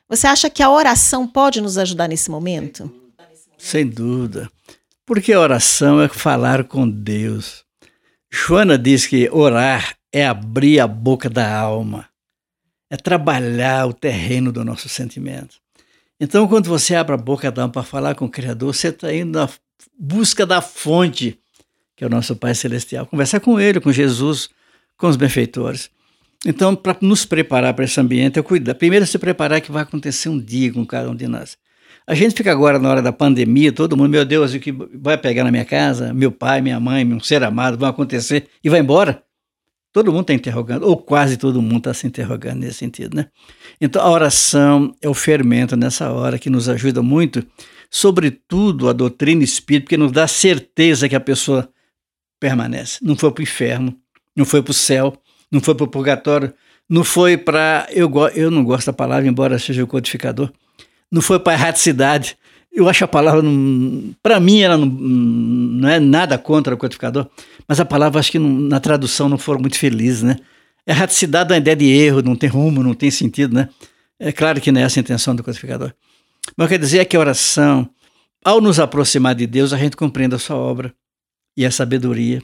você 0.10 0.28
acha 0.28 0.50
que 0.50 0.64
a 0.64 0.70
oração 0.70 1.28
pode 1.28 1.60
nos 1.60 1.78
ajudar 1.78 2.08
nesse 2.08 2.32
momento? 2.32 2.92
Sem 3.58 3.86
dúvida. 3.86 4.50
Porque 5.06 5.34
a 5.34 5.40
oração 5.40 6.02
é 6.02 6.08
falar 6.08 6.64
com 6.64 6.90
Deus. 6.90 7.64
Joana 8.32 8.78
diz 8.78 9.06
que 9.06 9.30
orar 9.30 9.98
é 10.12 10.26
abrir 10.26 10.80
a 10.80 10.88
boca 10.88 11.30
da 11.30 11.58
alma, 11.58 12.08
é 12.90 12.98
trabalhar 12.98 13.88
o 13.88 13.94
terreno 13.94 14.52
do 14.52 14.64
nosso 14.64 14.88
sentimento. 14.90 15.58
Então, 16.20 16.48
quando 16.48 16.68
você 16.68 16.96
abre 16.96 17.14
a 17.14 17.18
boca 17.18 17.52
da 17.52 17.64
alma 17.64 17.72
para 17.72 17.84
falar 17.84 18.16
com 18.16 18.26
o 18.26 18.30
Criador, 18.30 18.74
você 18.74 18.88
está 18.90 19.14
indo 19.14 19.38
na 19.38 19.50
busca 19.98 20.46
da 20.46 20.62
fonte, 20.62 21.40
que 21.96 22.04
é 22.04 22.08
o 22.08 22.10
nosso 22.10 22.36
Pai 22.36 22.56
Celestial. 22.56 23.06
Conversar 23.06 23.40
com 23.40 23.60
Ele, 23.60 23.80
com 23.80 23.92
Jesus, 23.92 24.50
com 24.98 25.08
os 25.08 25.16
benfeitores. 25.16 25.90
Então, 26.46 26.76
para 26.76 26.96
nos 27.02 27.26
preparar 27.26 27.74
para 27.74 27.86
esse 27.86 28.00
ambiente, 28.00 28.38
é 28.38 28.42
cuidar. 28.42 28.76
Primeiro, 28.76 29.06
se 29.06 29.18
preparar 29.18 29.60
que 29.62 29.72
vai 29.72 29.84
acontecer 29.84 30.30
um 30.30 30.40
dia 30.40 30.72
com 30.72 30.86
cada 30.86 31.10
um 31.10 31.16
de 31.16 31.28
nós. 31.28 31.58
A 32.06 32.16
gente 32.16 32.36
fica 32.36 32.52
agora 32.52 32.80
na 32.80 32.90
hora 32.90 33.02
da 33.02 33.12
pandemia, 33.12 33.72
todo 33.72 33.98
mundo, 33.98 34.10
meu 34.10 34.24
Deus, 34.24 34.54
o 34.54 34.60
que 34.60 34.72
vai 34.72 35.18
pegar 35.18 35.44
na 35.44 35.52
minha 35.52 35.66
casa? 35.66 36.14
Meu 36.14 36.32
pai, 36.32 36.62
minha 36.62 36.80
mãe, 36.80 37.04
um 37.06 37.20
ser 37.20 37.44
amado, 37.44 37.78
vão 37.78 37.90
acontecer 37.90 38.48
e 38.64 38.70
vai 38.70 38.80
embora? 38.80 39.24
Todo 39.92 40.12
mundo 40.12 40.22
está 40.22 40.34
interrogando, 40.34 40.84
ou 40.84 40.96
quase 40.96 41.36
todo 41.38 41.62
mundo 41.62 41.80
está 41.80 41.94
se 41.94 42.08
interrogando 42.08 42.60
nesse 42.60 42.78
sentido, 42.78 43.18
né? 43.18 43.28
Então, 43.82 44.02
a 44.02 44.10
oração 44.10 44.96
é 45.02 45.10
o 45.10 45.14
fermento 45.14 45.76
nessa 45.76 46.12
hora 46.12 46.40
que 46.40 46.50
nos 46.50 46.70
ajuda 46.70 47.02
muito, 47.02 47.46
sobretudo 47.90 48.88
a 48.88 48.94
doutrina 48.94 49.44
espírita, 49.44 49.86
porque 49.86 49.98
nos 49.98 50.12
dá 50.12 50.28
certeza 50.28 51.10
que 51.10 51.16
a 51.16 51.20
pessoa 51.20 51.68
permanece. 52.40 53.00
Não 53.02 53.18
foi 53.18 53.32
para 53.32 53.42
o 53.42 53.44
inferno, 53.44 53.98
não 54.36 54.46
foi 54.46 54.62
para 54.62 54.72
o 54.72 54.74
céu, 54.74 55.20
não 55.52 55.62
foi 55.62 55.76
para 55.76 55.84
o 55.86 55.88
purgatório, 55.88 56.54
não 56.90 57.04
foi 57.04 57.38
para. 57.38 57.88
Eu, 57.92 58.12
eu 58.34 58.52
não 58.52 58.64
gosto 58.64 58.88
da 58.88 58.94
palavra, 58.94 59.28
embora 59.28 59.60
seja 59.60 59.84
o 59.84 59.88
codificador, 59.88 60.52
não 61.12 61.22
foi 61.22 61.40
para 61.40 61.54
erraticidade. 61.54 62.38
eu 62.72 62.88
acho 62.88 63.04
a 63.04 63.08
palavra, 63.08 63.42
para 64.22 64.40
mim, 64.40 64.62
ela 64.62 64.78
não, 64.78 64.86
não, 64.86 65.90
é 65.90 66.00
nada 66.00 66.38
contra 66.38 66.74
o 66.74 66.78
codificador, 66.78 67.28
mas 67.68 67.80
a 67.80 67.86
palavra 67.86 68.20
acho 68.20 68.32
que 68.32 68.40
não, 68.40 68.50
na 68.50 68.80
tradução 68.80 69.28
não 69.28 69.38
foram 69.38 69.62
muito 69.62 69.78
felizes, 69.78 70.24
né? 70.24 70.38
É 70.86 70.94
raticidade 70.94 71.50
da 71.50 71.58
ideia 71.58 71.76
de 71.76 71.86
erro, 71.86 72.22
não 72.22 72.36
tem 72.36 72.50
rumo, 72.50 72.82
não 72.82 72.94
tem 72.94 73.12
sentido, 73.12 73.54
né? 73.54 73.68
É 74.20 74.32
claro 74.32 74.62
que 74.62 74.72
não 74.72 74.82
é 74.82 74.84
essa 74.84 75.00
a 75.00 75.02
intenção 75.02 75.36
do 75.36 75.44
codificador. 75.44 75.94
Mas 76.56 76.70
quer 76.70 76.80
dizer 76.80 77.00
é 77.00 77.06
que 77.06 77.18
a 77.18 77.20
oração, 77.20 77.90
ao 78.44 78.62
nos 78.62 78.80
aproximar 78.80 79.36
de 79.36 79.46
Deus, 79.46 79.74
a 79.74 79.78
gente 79.78 79.98
compreende 79.98 80.36
a 80.36 80.40
sua 80.40 80.56
obra 80.56 80.94
e 81.58 81.66
a 81.66 81.72
sabedoria, 81.72 82.42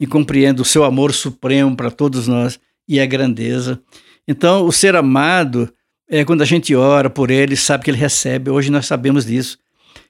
e 0.00 0.06
compreende 0.06 0.62
o 0.62 0.64
seu 0.64 0.82
amor 0.82 1.12
supremo 1.12 1.76
para 1.76 1.90
todos 1.90 2.26
nós 2.26 2.58
e 2.88 2.98
a 2.98 3.06
grandeza. 3.06 3.78
Então, 4.26 4.66
o 4.66 4.72
ser 4.72 4.96
amado 4.96 5.70
é 6.08 6.24
quando 6.24 6.40
a 6.40 6.46
gente 6.46 6.74
ora 6.74 7.10
por 7.10 7.30
ele, 7.30 7.54
sabe 7.54 7.84
que 7.84 7.90
ele 7.90 7.98
recebe. 7.98 8.50
Hoje 8.50 8.70
nós 8.70 8.86
sabemos 8.86 9.26
disso 9.26 9.58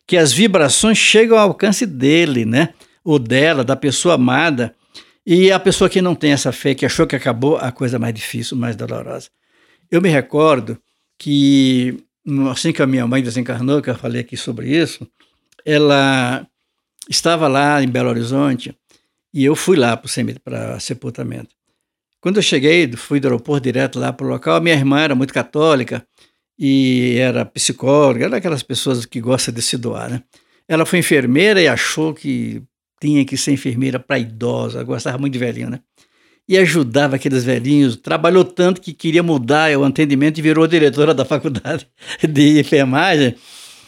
que 0.06 0.16
as 0.16 0.32
vibrações 0.32 0.98
chegam 0.98 1.38
ao 1.38 1.48
alcance 1.48 1.86
dele, 1.86 2.44
né? 2.44 2.70
Ou 3.04 3.16
dela, 3.16 3.62
da 3.62 3.76
pessoa 3.76 4.14
amada. 4.14 4.74
E 5.24 5.52
a 5.52 5.60
pessoa 5.60 5.88
que 5.88 6.02
não 6.02 6.16
tem 6.16 6.32
essa 6.32 6.50
fé, 6.50 6.74
que 6.74 6.84
achou 6.84 7.06
que 7.06 7.14
acabou, 7.14 7.56
a 7.56 7.70
coisa 7.70 7.96
mais 7.96 8.12
difícil, 8.12 8.56
mais 8.56 8.74
dolorosa. 8.74 9.28
Eu 9.88 10.00
me 10.00 10.08
recordo 10.08 10.76
que, 11.16 11.96
assim 12.50 12.72
que 12.72 12.82
a 12.82 12.88
minha 12.88 13.06
mãe 13.06 13.22
desencarnou, 13.22 13.80
que 13.80 13.90
eu 13.90 13.94
falei 13.94 14.22
aqui 14.22 14.36
sobre 14.36 14.76
isso, 14.76 15.06
ela 15.64 16.44
estava 17.08 17.46
lá 17.46 17.80
em 17.80 17.88
Belo 17.88 18.08
Horizonte 18.08 18.74
e 19.32 19.44
eu 19.44 19.54
fui 19.54 19.76
lá 19.76 19.96
para 19.96 20.80
sepultamento. 20.80 21.54
Quando 22.20 22.36
eu 22.36 22.42
cheguei, 22.42 22.90
fui 22.92 23.18
do 23.18 23.28
aeroporto 23.28 23.62
direto 23.62 23.98
lá 23.98 24.12
para 24.12 24.26
o 24.26 24.30
local, 24.30 24.56
a 24.56 24.60
minha 24.60 24.74
irmã 24.74 25.00
era 25.00 25.14
muito 25.14 25.32
católica 25.32 26.06
e 26.58 27.16
era 27.18 27.46
psicóloga, 27.46 28.26
era 28.26 28.36
aquelas 28.36 28.62
pessoas 28.62 29.06
que 29.06 29.20
gostam 29.20 29.54
de 29.54 29.62
se 29.62 29.78
doar, 29.78 30.10
né? 30.10 30.22
Ela 30.68 30.84
foi 30.84 30.98
enfermeira 30.98 31.60
e 31.60 31.66
achou 31.66 32.12
que 32.12 32.62
tinha 33.00 33.24
que 33.24 33.36
ser 33.36 33.52
enfermeira 33.52 33.98
para 33.98 34.18
idosa, 34.18 34.84
gostava 34.84 35.16
muito 35.16 35.32
de 35.32 35.38
velhinho, 35.38 35.70
né? 35.70 35.80
E 36.46 36.58
ajudava 36.58 37.16
aqueles 37.16 37.44
velhinhos, 37.44 37.96
trabalhou 37.96 38.44
tanto 38.44 38.80
que 38.80 38.92
queria 38.92 39.22
mudar 39.22 39.74
o 39.78 39.84
atendimento 39.84 40.38
e 40.38 40.42
virou 40.42 40.66
diretora 40.66 41.14
da 41.14 41.24
faculdade 41.24 41.88
de 42.28 42.60
enfermagem. 42.60 43.34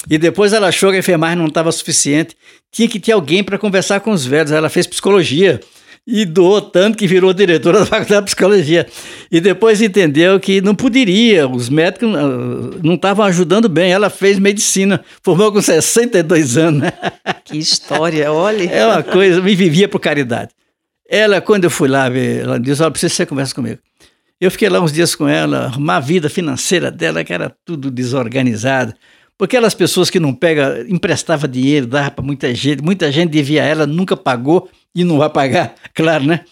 E 0.09 0.19
depois 0.19 0.53
ela 0.53 0.69
achou 0.69 0.91
que 0.91 0.97
a 0.97 1.01
enfermagem 1.01 1.39
não 1.39 1.47
estava 1.47 1.71
suficiente, 1.71 2.37
tinha 2.71 2.89
que 2.89 2.99
ter 2.99 3.13
alguém 3.13 3.43
para 3.45 3.59
conversar 3.59 4.01
com 4.01 4.11
os 4.11 4.25
velhos. 4.25 4.51
Ela 4.51 4.69
fez 4.69 4.87
psicologia 4.87 5.61
e 6.07 6.25
doou 6.25 6.61
tanto 6.61 6.99
que 6.99 7.07
virou 7.07 7.33
diretora 7.33 7.81
da 7.81 7.87
faculdade 7.87 8.23
de 8.23 8.27
psicologia. 8.27 8.87
E 9.31 9.41
depois 9.41 9.81
entendeu 9.81 10.39
que 10.41 10.61
não 10.61 10.75
poderia, 10.75 11.49
os 11.49 11.69
médicos 11.69 12.09
ah, 12.15 12.79
não 12.83 12.95
estavam 12.95 13.25
ajudando 13.25 13.69
bem. 13.69 13.93
Ela 13.93 14.11
fez 14.11 14.39
medicina, 14.39 15.05
formou 15.23 15.53
com 15.53 15.63
62 15.63 16.57
anos. 16.57 16.83
Né? 16.83 16.93
Que 17.45 17.59
história, 17.59 18.33
olha. 18.33 18.71
É 18.71 18.87
uma 18.87 19.03
coisa, 19.03 19.41
me 19.41 19.55
vivia 19.55 19.89
por 19.89 19.99
caridade. 19.99 20.51
Ela, 21.09 21.41
quando 21.41 21.65
eu 21.65 21.71
fui 21.71 21.89
lá 21.89 22.09
ver, 22.09 22.43
ela 22.43 22.59
disse: 22.59 22.81
Olha, 22.83 22.91
precisa 22.91 23.11
que 23.11 23.17
você 23.17 23.27
conversa 23.27 23.55
comigo. 23.55 23.79
Eu 24.41 24.51
fiquei 24.51 24.69
lá 24.69 24.81
uns 24.81 24.93
dias 24.93 25.15
com 25.15 25.29
ela, 25.29 25.67
arrumar 25.67 25.97
a 25.97 26.01
vida 26.01 26.31
financeira 26.31 26.91
dela, 26.91 27.23
que 27.23 27.33
era 27.33 27.55
tudo 27.65 27.91
desorganizado. 27.91 28.95
Porque 29.37 29.57
aquelas 29.57 29.75
pessoas 29.75 30.09
que 30.11 30.21
não 30.21 30.35
pegam, 30.35 30.87
emprestava 30.89 31.49
dinheiro, 31.49 31.87
dava 31.87 32.11
para 32.11 32.25
muita 32.25 32.55
gente, 32.55 32.83
muita 32.83 33.11
gente 33.11 33.31
devia 33.31 33.63
a 33.63 33.67
ela, 33.67 33.87
nunca 33.87 34.17
pagou 34.17 34.71
e 34.95 35.05
não 35.05 35.19
vai 35.19 35.31
pagar, 35.31 35.75
claro, 35.95 36.25
né? 36.25 36.45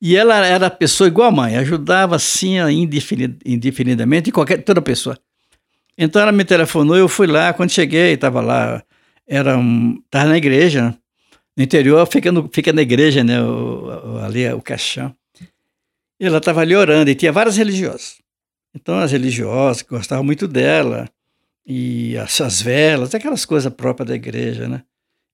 E 0.00 0.16
ela 0.16 0.46
era 0.46 0.70
pessoa 0.70 1.08
igual 1.08 1.28
a 1.28 1.32
mãe, 1.32 1.56
ajudava 1.56 2.16
assim 2.16 2.56
indefinidamente 3.44 4.32
qualquer 4.32 4.62
toda 4.62 4.80
pessoa. 4.80 5.18
Então 5.96 6.20
ela 6.20 6.32
me 6.32 6.44
telefonou, 6.44 6.96
eu 6.96 7.08
fui 7.08 7.26
lá, 7.26 7.52
quando 7.52 7.70
cheguei, 7.70 8.14
estava 8.14 8.40
lá, 8.40 8.82
era 9.26 9.56
um, 9.56 10.00
tava 10.10 10.26
na 10.26 10.36
igreja, 10.36 10.82
né? 10.82 10.94
no 11.56 11.62
interior 11.62 12.06
fica, 12.06 12.32
no, 12.32 12.48
fica 12.52 12.72
na 12.72 12.82
igreja, 12.82 13.22
né, 13.22 13.40
o, 13.40 14.18
ali 14.24 14.46
o 14.52 14.60
caixão. 14.60 15.14
E 16.18 16.26
ela 16.26 16.38
estava 16.38 16.60
ali 16.60 16.74
orando, 16.74 17.10
e 17.10 17.14
tinha 17.14 17.32
várias 17.32 17.56
religiosas. 17.56 18.18
Então 18.74 18.98
as 18.98 19.12
religiosas 19.12 19.82
gostavam 19.82 20.24
muito 20.24 20.48
dela, 20.48 21.08
e 21.66 22.16
as, 22.18 22.40
as 22.40 22.60
velas, 22.60 23.14
aquelas 23.14 23.44
coisas 23.44 23.72
próprias 23.72 24.08
da 24.08 24.14
igreja, 24.14 24.68
né? 24.68 24.82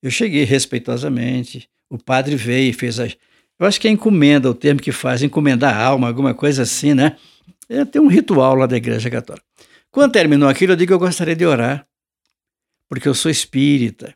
Eu 0.03 0.11
cheguei 0.11 0.45
respeitosamente, 0.45 1.69
o 1.89 1.99
padre 1.99 2.37
veio 2.37 2.71
e 2.71 2.73
fez 2.73 3.01
a. 3.01 3.07
Eu 3.07 3.67
acho 3.67 3.81
que 3.81 3.89
é 3.89 3.91
encomenda 3.91 4.49
o 4.49 4.55
termo 4.55 4.81
que 4.81 4.93
faz, 4.93 5.23
encomendar 5.23 5.77
a 5.77 5.85
alma, 5.85 6.09
alguma 6.09 6.33
coisa 6.33 6.63
assim, 6.63 6.95
né? 6.95 7.17
É, 7.69 7.85
tem 7.85 8.01
um 8.01 8.07
ritual 8.07 8.55
lá 8.55 8.67
da 8.67 8.77
Igreja 8.77 9.11
Católica. 9.11 9.45
Quando 9.91 10.13
terminou 10.13 10.49
aquilo, 10.49 10.73
eu 10.73 10.77
digo 10.77 10.89
que 10.89 10.95
eu 10.95 10.99
gostaria 10.99 11.37
de 11.37 11.45
orar, 11.45 11.87
porque 12.89 13.09
eu 13.09 13.15
sou 13.15 13.31
espírita. 13.31 14.15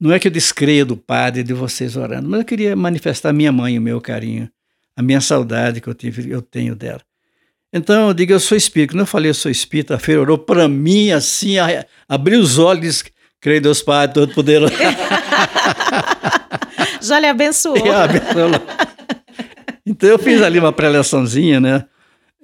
Não 0.00 0.12
é 0.12 0.18
que 0.18 0.26
eu 0.26 0.32
descreia 0.32 0.84
do 0.84 0.96
padre 0.96 1.42
de 1.42 1.52
vocês 1.52 1.96
orando, 1.96 2.28
mas 2.28 2.40
eu 2.40 2.46
queria 2.46 2.74
manifestar 2.74 3.32
minha 3.32 3.52
mãe, 3.52 3.78
o 3.78 3.82
meu 3.82 4.00
carinho, 4.00 4.50
a 4.96 5.02
minha 5.02 5.20
saudade 5.20 5.80
que 5.80 5.88
eu, 5.88 5.94
tive, 5.94 6.30
eu 6.30 6.40
tenho 6.40 6.74
dela. 6.74 7.02
Então 7.72 8.08
eu 8.08 8.14
digo, 8.14 8.32
eu 8.32 8.40
sou 8.40 8.56
espírita. 8.56 8.92
Quando 8.92 9.00
eu 9.00 9.06
falei 9.06 9.30
eu 9.30 9.34
sou 9.34 9.50
espírita, 9.50 9.94
a 9.94 9.98
feira 9.98 10.20
orou 10.20 10.36
para 10.36 10.68
mim 10.68 11.10
assim, 11.10 11.54
abriu 12.08 12.40
os 12.40 12.58
olhos, 12.58 13.02
creio 13.40 13.58
em 13.58 13.62
Deus 13.62 13.82
Pai, 13.82 14.12
Todo-Poderoso. 14.12 14.74
Já 17.00 17.18
lhe 17.18 17.26
abençoou. 17.26 17.76
então 19.86 20.08
eu 20.08 20.18
fiz 20.18 20.42
ali 20.42 20.58
uma 20.58 20.72
preleçãozinha, 20.72 21.58
né? 21.60 21.84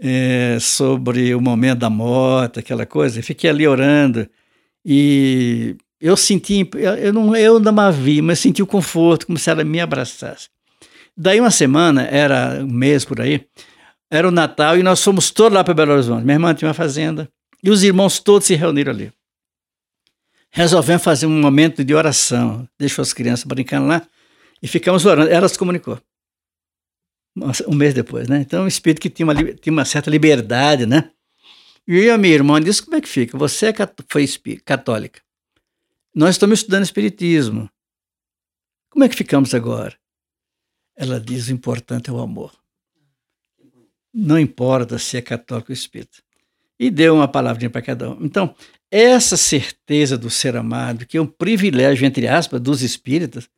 É, 0.01 0.59
sobre 0.61 1.35
o 1.35 1.41
momento 1.41 1.81
da 1.81 1.91
morte, 1.91 2.61
aquela 2.61 2.87
coisa. 2.87 3.21
E 3.21 3.23
fiquei 3.23 3.51
ali 3.51 3.67
orando. 3.67 4.29
E 4.85 5.77
eu 6.01 6.17
senti, 6.17 6.69
eu 7.01 7.13
não, 7.13 7.37
eu 7.37 7.61
não 7.61 7.93
vi, 7.93 8.23
mas 8.23 8.39
senti 8.39 8.63
o 8.63 8.67
conforto, 8.67 9.27
como 9.27 9.39
se 9.39 9.51
ela 9.51 9.65
me 9.65 9.81
abraçasse. 9.81 10.49
Daí 11.17 11.41
uma 11.41 11.51
semana, 11.51 12.03
era 12.05 12.61
um 12.63 12.73
mês 12.73 13.05
por 13.05 13.21
aí, 13.21 13.45
era 14.11 14.27
o 14.27 14.31
Natal 14.31 14.77
e 14.79 14.83
nós 14.83 15.03
fomos 15.03 15.31
todos 15.31 15.55
lá 15.55 15.63
para 15.63 15.75
Belo 15.75 15.93
Horizonte. 15.93 16.25
Minha 16.25 16.37
irmã 16.37 16.55
tinha 16.55 16.69
uma 16.69 16.75
fazenda 16.75 17.31
e 17.63 17.71
os 17.71 17.83
irmãos 17.83 18.19
todos 18.21 18.47
se 18.47 18.55
reuniram 18.55 18.93
ali. 18.93 19.13
Resolvemos 20.51 21.03
fazer 21.03 21.27
um 21.27 21.41
momento 21.41 21.85
de 21.85 21.95
oração. 21.95 22.67
Deixou 22.79 23.03
as 23.03 23.13
crianças 23.13 23.45
brincando 23.45 23.87
lá 23.87 24.07
e 24.63 24.69
ficamos 24.69 25.05
orando. 25.05 25.31
Ela 25.31 25.49
se 25.49 25.59
comunicou. 25.59 26.01
Um 27.69 27.75
mês 27.75 27.95
depois, 27.95 28.29
né? 28.29 28.41
Então, 28.41 28.65
um 28.65 28.67
espírito 28.67 29.01
que 29.01 29.11
tinha 29.11 29.27
uma, 29.27 29.35
tinha 29.35 29.73
uma 29.73 29.85
certa 29.85 30.11
liberdade, 30.11 30.87
né? 30.87 31.11
E 31.87 32.11
a 32.11 32.19
minha 32.19 32.35
irmã 32.35 32.61
disse: 32.61 32.83
Como 32.83 32.97
é 32.97 33.01
que 33.01 33.09
fica? 33.09 33.39
Você 33.39 33.67
é 33.67 33.73
foi 34.09 34.27
católica. 34.65 35.21
Nós 36.15 36.31
estamos 36.31 36.61
estudando 36.61 36.83
Espiritismo. 36.83 37.71
Como 38.91 39.05
é 39.05 39.09
que 39.09 39.15
ficamos 39.15 39.55
agora? 39.55 39.97
Ela 40.97 41.21
diz: 41.21 41.49
o 41.49 41.53
importante 41.53 42.11
é 42.11 42.13
o 42.13 42.19
amor. 42.19 42.53
Não 44.21 44.37
importa 44.37 44.99
se 44.99 45.17
é 45.17 45.23
católico 45.23 45.71
ou 45.71 45.75
espírita. 45.75 46.19
E 46.77 46.91
deu 46.91 47.15
uma 47.15 47.29
palavrinha 47.29 47.71
para 47.71 47.81
cada 47.81 48.11
um. 48.11 48.19
Então, 48.21 48.53
essa 48.91 49.37
certeza 49.37 50.19
do 50.19 50.29
ser 50.29 50.57
amado, 50.57 51.07
que 51.07 51.17
é 51.17 51.23
um 51.23 51.27
privilégio, 51.27 52.05
entre 52.05 52.27
aspas, 52.27 52.61
dos 52.61 52.83
espíritas, 52.83 53.49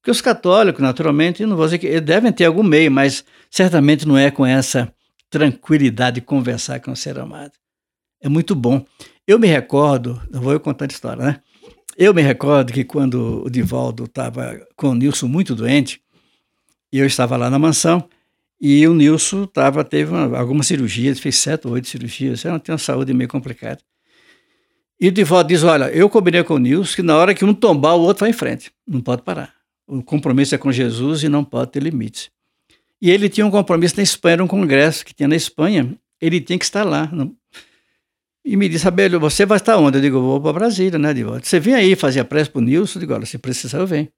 porque 0.00 0.12
os 0.12 0.20
católicos, 0.20 0.80
naturalmente, 0.80 1.44
não 1.44 1.56
vou 1.56 1.64
dizer 1.64 1.78
que 1.78 2.00
devem 2.00 2.30
ter 2.30 2.44
algum 2.44 2.62
meio, 2.62 2.88
mas 2.88 3.24
certamente 3.50 4.06
não 4.06 4.16
é 4.16 4.30
com 4.30 4.46
essa 4.46 4.92
tranquilidade 5.28 6.20
de 6.20 6.20
conversar 6.20 6.78
com 6.78 6.92
o 6.92 6.96
ser 6.96 7.18
amado. 7.18 7.54
É 8.20 8.28
muito 8.28 8.54
bom. 8.54 8.86
Eu 9.26 9.40
me 9.40 9.48
recordo, 9.48 10.22
eu 10.32 10.40
vou 10.40 10.60
contar 10.60 10.84
a 10.84 10.88
história, 10.88 11.24
né? 11.24 11.40
Eu 11.98 12.14
me 12.14 12.22
recordo 12.22 12.72
que 12.72 12.84
quando 12.84 13.42
o 13.44 13.50
Divaldo 13.50 14.04
estava 14.04 14.64
com 14.76 14.90
o 14.90 14.94
Nilson 14.94 15.26
muito 15.26 15.52
doente, 15.52 16.00
e 16.92 17.00
eu 17.00 17.06
estava 17.06 17.36
lá 17.36 17.50
na 17.50 17.58
mansão, 17.58 18.08
e 18.60 18.86
o 18.86 18.94
Nilson 18.94 19.46
tava, 19.46 19.84
teve 19.84 20.10
uma, 20.10 20.38
algumas 20.38 20.66
cirurgias, 20.66 21.18
fez 21.18 21.36
sete 21.36 21.66
ou 21.66 21.74
oito 21.74 21.88
cirurgias, 21.88 22.44
ele 22.44 22.58
tem 22.58 22.72
uma 22.72 22.78
saúde 22.78 23.12
meio 23.12 23.28
complicada. 23.28 23.80
E 24.98 25.08
o 25.08 25.12
Divaldo 25.12 25.48
diz: 25.48 25.62
Olha, 25.62 25.90
eu 25.90 26.08
combinei 26.08 26.42
com 26.42 26.54
o 26.54 26.58
Nilson 26.58 26.96
que 26.96 27.02
na 27.02 27.16
hora 27.16 27.34
que 27.34 27.44
um 27.44 27.52
tombar, 27.52 27.96
o 27.96 28.00
outro 28.00 28.20
vai 28.20 28.30
em 28.30 28.32
frente, 28.32 28.72
não 28.86 29.00
pode 29.00 29.22
parar. 29.22 29.54
O 29.86 30.02
compromisso 30.02 30.54
é 30.54 30.58
com 30.58 30.72
Jesus 30.72 31.22
e 31.22 31.28
não 31.28 31.44
pode 31.44 31.72
ter 31.72 31.82
limites. 31.82 32.30
E 33.00 33.10
ele 33.10 33.28
tinha 33.28 33.46
um 33.46 33.50
compromisso 33.50 33.96
na 33.96 34.02
Espanha, 34.02 34.34
era 34.34 34.44
um 34.44 34.48
congresso 34.48 35.04
que 35.04 35.14
tinha 35.14 35.28
na 35.28 35.36
Espanha, 35.36 35.94
ele 36.20 36.40
tinha 36.40 36.58
que 36.58 36.64
estar 36.64 36.82
lá. 36.82 37.10
E 38.44 38.56
me 38.56 38.68
disse, 38.68 38.88
Abelho, 38.88 39.20
você 39.20 39.44
vai 39.44 39.58
estar 39.58 39.76
onde? 39.76 39.98
Eu 39.98 40.02
digo, 40.02 40.20
vou 40.20 40.40
para 40.40 40.52
Brasília, 40.52 40.98
né, 40.98 41.12
Divaldo? 41.12 41.44
Você 41.44 41.60
vem 41.60 41.74
aí 41.74 41.94
fazer 41.94 42.20
a 42.20 42.24
prece 42.24 42.48
para 42.48 42.60
o 42.60 42.62
Nilson? 42.62 42.98
Eu 42.98 43.00
digo, 43.00 43.12
olha, 43.12 43.26
se 43.26 43.38
precisar, 43.38 43.78
eu 43.78 43.86
venho. 43.86 44.08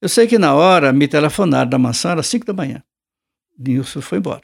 Eu 0.00 0.08
sei 0.08 0.26
que 0.26 0.38
na 0.38 0.54
hora 0.54 0.92
me 0.92 1.06
telefonaram 1.06 1.68
da 1.68 1.78
mansão, 1.78 2.12
era 2.12 2.22
5 2.22 2.46
da 2.46 2.52
manhã. 2.52 2.82
Nilson 3.58 4.00
foi 4.00 4.18
embora. 4.18 4.42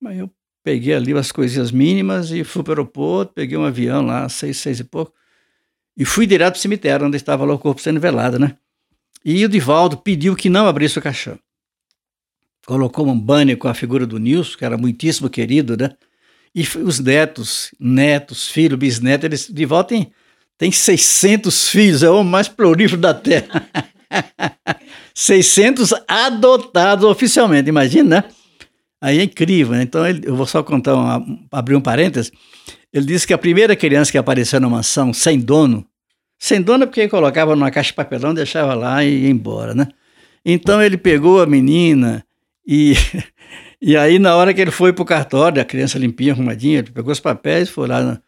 Mas 0.00 0.18
eu 0.18 0.30
peguei 0.62 0.94
ali 0.94 1.12
as 1.12 1.30
coisinhas 1.30 1.70
mínimas 1.70 2.30
e 2.30 2.42
fui 2.44 2.62
para 2.62 2.70
o 2.70 2.72
aeroporto, 2.72 3.34
peguei 3.34 3.56
um 3.56 3.64
avião 3.64 4.02
lá, 4.02 4.28
seis, 4.28 4.56
seis 4.56 4.80
e 4.80 4.84
pouco, 4.84 5.12
e 5.96 6.04
fui 6.04 6.26
direto 6.26 6.54
para 6.54 6.58
o 6.58 6.62
cemitério, 6.62 7.06
onde 7.06 7.16
estava 7.16 7.44
lá 7.44 7.54
o 7.54 7.58
corpo 7.58 7.80
sendo 7.80 8.00
velado, 8.00 8.38
né? 8.38 8.56
E 9.24 9.44
o 9.44 9.48
Divaldo 9.48 9.96
pediu 9.96 10.34
que 10.34 10.50
não 10.50 10.66
abrisse 10.66 10.98
o 10.98 11.02
caixão. 11.02 11.38
Colocou 12.66 13.06
um 13.06 13.18
banner 13.18 13.56
com 13.56 13.68
a 13.68 13.74
figura 13.74 14.06
do 14.06 14.18
Nilson, 14.18 14.56
que 14.56 14.64
era 14.64 14.76
muitíssimo 14.76 15.30
querido, 15.30 15.76
né? 15.76 15.90
E 16.54 16.62
os 16.78 16.98
netos, 16.98 17.74
netos, 17.78 18.48
filhos, 18.48 18.78
bisnetos, 18.78 19.24
eles, 19.24 19.48
Divaldo 19.48 19.88
tem 19.88 20.12
tem 20.56 20.70
600 20.70 21.68
filhos, 21.68 22.02
é 22.02 22.10
o 22.10 22.22
mais 22.22 22.48
prolífero 22.48 23.00
da 23.00 23.12
Terra. 23.12 23.68
600 25.14 25.92
adotados 26.08 27.04
oficialmente, 27.04 27.68
imagina, 27.68 28.22
né? 28.22 28.24
Aí 29.00 29.18
é 29.18 29.24
incrível, 29.24 29.74
né? 29.74 29.82
Então, 29.82 30.06
ele, 30.06 30.22
eu 30.26 30.34
vou 30.34 30.46
só 30.46 30.62
contar, 30.62 30.94
uma, 30.94 31.22
abrir 31.52 31.76
um 31.76 31.80
parênteses. 31.80 32.32
Ele 32.92 33.04
disse 33.04 33.26
que 33.26 33.34
a 33.34 33.38
primeira 33.38 33.76
criança 33.76 34.10
que 34.10 34.16
apareceu 34.16 34.58
na 34.60 34.68
mansão 34.68 35.12
sem 35.12 35.38
dono, 35.38 35.84
sem 36.38 36.62
dono 36.62 36.84
é 36.84 36.86
porque 36.86 37.08
colocava 37.08 37.54
numa 37.54 37.70
caixa 37.70 37.88
de 37.88 37.94
papelão, 37.94 38.32
deixava 38.32 38.72
lá 38.74 39.04
e 39.04 39.24
ia 39.24 39.30
embora, 39.30 39.74
né? 39.74 39.88
Então 40.44 40.82
ele 40.82 40.96
pegou 40.96 41.42
a 41.42 41.46
menina 41.46 42.24
e, 42.66 42.94
e 43.80 43.96
aí 43.96 44.18
na 44.18 44.36
hora 44.36 44.54
que 44.54 44.60
ele 44.60 44.70
foi 44.70 44.92
para 44.92 45.02
o 45.02 45.06
cartório, 45.06 45.60
a 45.60 45.64
criança 45.64 45.98
limpinha, 45.98 46.32
arrumadinha, 46.32 46.78
ele 46.78 46.90
pegou 46.90 47.12
os 47.12 47.20
papéis, 47.20 47.68
foi 47.68 47.88
lá 47.88 48.00
no, 48.00 48.18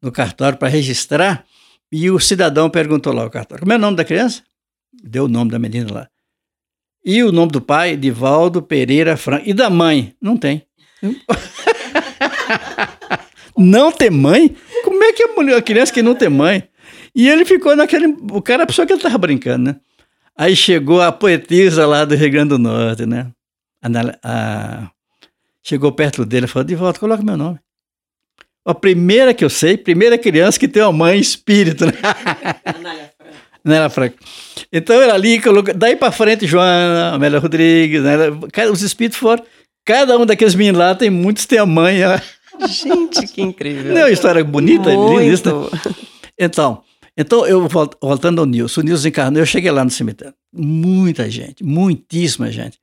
no 0.00 0.12
cartório 0.12 0.58
para 0.58 0.68
registrar 0.68 1.44
e 1.90 2.10
o 2.10 2.18
cidadão 2.18 2.70
perguntou 2.70 3.12
lá 3.12 3.22
ao 3.22 3.30
cartório, 3.30 3.62
como 3.62 3.72
é 3.72 3.76
o 3.76 3.78
nome 3.78 3.96
da 3.96 4.04
criança? 4.04 4.42
Deu 4.92 5.24
o 5.24 5.28
nome 5.28 5.50
da 5.50 5.58
menina 5.58 5.92
lá. 5.92 6.08
E 7.04 7.22
o 7.22 7.32
nome 7.32 7.50
do 7.50 7.60
pai, 7.60 7.96
Divaldo 7.96 8.62
Pereira 8.62 9.16
Franco. 9.16 9.48
E 9.48 9.52
da 9.52 9.68
mãe? 9.68 10.14
Não 10.20 10.36
tem. 10.36 10.64
não 13.56 13.90
tem 13.90 14.10
mãe? 14.10 14.54
Como 14.84 15.02
é 15.02 15.12
que 15.12 15.24
a, 15.24 15.34
mulher, 15.34 15.56
a 15.56 15.62
criança 15.62 15.92
que 15.92 16.02
não 16.02 16.14
tem 16.14 16.28
mãe? 16.28 16.68
E 17.14 17.28
ele 17.28 17.44
ficou 17.44 17.74
naquele. 17.74 18.06
O 18.30 18.40
cara, 18.40 18.62
a 18.62 18.66
pessoa 18.66 18.86
que 18.86 18.92
ele 18.92 19.00
estava 19.00 19.18
brincando, 19.18 19.64
né? 19.64 19.76
Aí 20.36 20.56
chegou 20.56 21.02
a 21.02 21.12
poetisa 21.12 21.86
lá 21.86 22.04
do 22.04 22.14
Rio 22.14 22.30
Grande 22.30 22.50
do 22.50 22.58
Norte, 22.58 23.04
né? 23.04 23.30
A, 23.82 23.88
a, 24.22 24.90
chegou 25.62 25.92
perto 25.92 26.24
dele 26.24 26.46
e 26.46 26.48
falou: 26.48 26.64
Divaldo, 26.64 27.00
coloca 27.00 27.22
meu 27.22 27.36
nome. 27.36 27.58
A 28.64 28.74
primeira 28.74 29.34
que 29.34 29.44
eu 29.44 29.50
sei, 29.50 29.76
primeira 29.76 30.16
criança 30.16 30.58
que 30.58 30.68
tem 30.68 30.82
uma 30.82 30.92
mãe 30.92 31.18
espírito, 31.18 31.84
né? 31.84 31.92
Nela 33.64 33.88
Franco. 33.88 34.16
Então 34.72 35.00
era 35.00 35.14
ali, 35.14 35.40
daí 35.76 35.96
para 35.96 36.10
frente, 36.10 36.46
Joana, 36.46 37.14
Amélia 37.14 37.38
Rodrigues, 37.38 38.02
né? 38.02 38.16
os 38.70 38.82
espíritos 38.82 39.18
foram. 39.18 39.44
Cada 39.84 40.16
um 40.16 40.26
daqueles 40.26 40.54
meninos 40.54 40.78
lá 40.78 40.94
tem 40.94 41.10
muitos, 41.10 41.46
tem 41.46 41.58
a 41.58 41.66
mãe. 41.66 41.98
Gente, 42.68 43.26
que 43.26 43.42
incrível. 43.42 43.92
Não 43.92 44.00
é 44.00 44.04
uma 44.04 44.10
história 44.10 44.44
bonita, 44.44 44.90
linda. 44.90 45.52
Né? 45.52 45.94
Então, 46.38 46.82
então, 47.16 47.46
eu 47.46 47.68
voltando 48.00 48.40
ao 48.40 48.46
Nilson, 48.46 48.80
o 48.80 48.84
Nilson 48.84 49.08
encarnou, 49.08 49.40
eu 49.40 49.46
cheguei 49.46 49.70
lá 49.70 49.84
no 49.84 49.90
cemitério. 49.90 50.34
Muita 50.52 51.30
gente, 51.30 51.62
muitíssima 51.62 52.50
gente. 52.50 52.78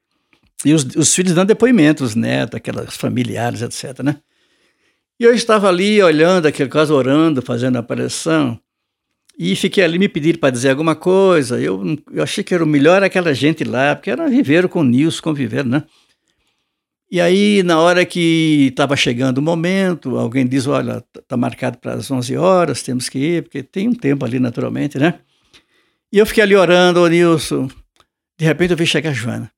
E 0.63 0.73
os, 0.73 0.83
os 0.95 1.15
filhos 1.15 1.33
dando 1.33 1.47
depoimentos, 1.47 2.09
os 2.09 2.15
netos, 2.15 2.55
aquelas 2.55 2.95
familiares, 2.95 3.61
etc, 3.61 4.03
né? 4.03 4.17
E 5.19 5.23
eu 5.23 5.33
estava 5.33 5.67
ali 5.67 6.01
olhando 6.01 6.45
aquele 6.45 6.69
caso, 6.69 6.93
orando, 6.93 7.41
fazendo 7.41 7.77
a 7.77 7.79
aparição. 7.79 8.59
E 9.39 9.55
fiquei 9.55 9.85
ali, 9.85 9.97
me 9.97 10.09
pediram 10.09 10.37
para 10.37 10.49
dizer 10.49 10.71
alguma 10.71 10.97
coisa. 10.97 11.57
Eu, 11.61 11.97
eu 12.11 12.21
achei 12.21 12.43
que 12.43 12.53
era 12.53 12.61
o 12.61 12.67
melhor 12.67 13.01
aquela 13.01 13.33
gente 13.33 13.63
lá, 13.63 13.95
porque 13.95 14.09
era 14.09 14.27
viveram 14.27 14.67
com 14.67 14.81
o 14.81 14.83
Nilson, 14.83 15.21
conviveram, 15.23 15.69
né? 15.69 15.83
E 17.09 17.21
aí, 17.21 17.63
na 17.63 17.79
hora 17.79 18.05
que 18.05 18.67
estava 18.69 18.97
chegando 18.97 19.37
o 19.37 19.41
momento, 19.41 20.17
alguém 20.17 20.45
diz: 20.45 20.67
Olha, 20.67 21.01
está 21.17 21.37
marcado 21.37 21.77
para 21.77 21.93
as 21.93 22.11
11 22.11 22.35
horas, 22.35 22.83
temos 22.83 23.07
que 23.07 23.17
ir, 23.17 23.43
porque 23.43 23.63
tem 23.63 23.87
um 23.87 23.95
tempo 23.95 24.25
ali, 24.25 24.39
naturalmente, 24.39 24.99
né? 24.99 25.19
E 26.11 26.17
eu 26.17 26.25
fiquei 26.25 26.43
ali 26.43 26.55
orando, 26.57 27.01
ô 27.01 27.07
Nilson. 27.07 27.69
De 28.37 28.45
repente 28.45 28.71
eu 28.71 28.77
vi 28.77 28.85
chegar 28.85 29.11
a 29.11 29.13
Joana. 29.13 29.49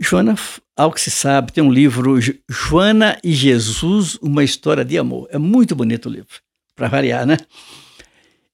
Joana, 0.00 0.34
ao 0.74 0.90
que 0.90 1.02
se 1.02 1.10
sabe, 1.10 1.52
tem 1.52 1.62
um 1.62 1.70
livro, 1.70 2.18
Joana 2.48 3.18
e 3.22 3.32
Jesus, 3.32 4.14
uma 4.22 4.42
história 4.42 4.86
de 4.86 4.96
amor. 4.96 5.28
É 5.30 5.36
muito 5.36 5.76
bonito 5.76 6.06
o 6.06 6.12
livro, 6.12 6.40
para 6.74 6.88
variar, 6.88 7.26
né? 7.26 7.36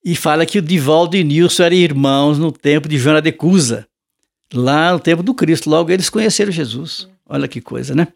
E 0.05 0.15
fala 0.15 0.45
que 0.45 0.59
o 0.59 0.63
Divaldo 0.63 1.17
e 1.17 1.25
Nilson 1.25 1.63
eram 1.63 1.77
irmãos 1.77 2.39
no 2.39 2.53
tempo 2.53 2.89
de 2.89 2.99
Joana 2.99 3.23
de 3.23 3.33
Cusa, 3.33 3.89
lá 4.53 4.93
no 4.93 5.01
tempo 5.01 5.23
do 5.23 5.33
Cristo. 5.33 5.71
Logo 5.71 5.91
eles 5.91 6.11
conheceram 6.11 6.53
Jesus. 6.53 7.09
Olha 7.27 7.49
que 7.49 7.61
coisa, 7.61 7.95
né? 7.95 8.09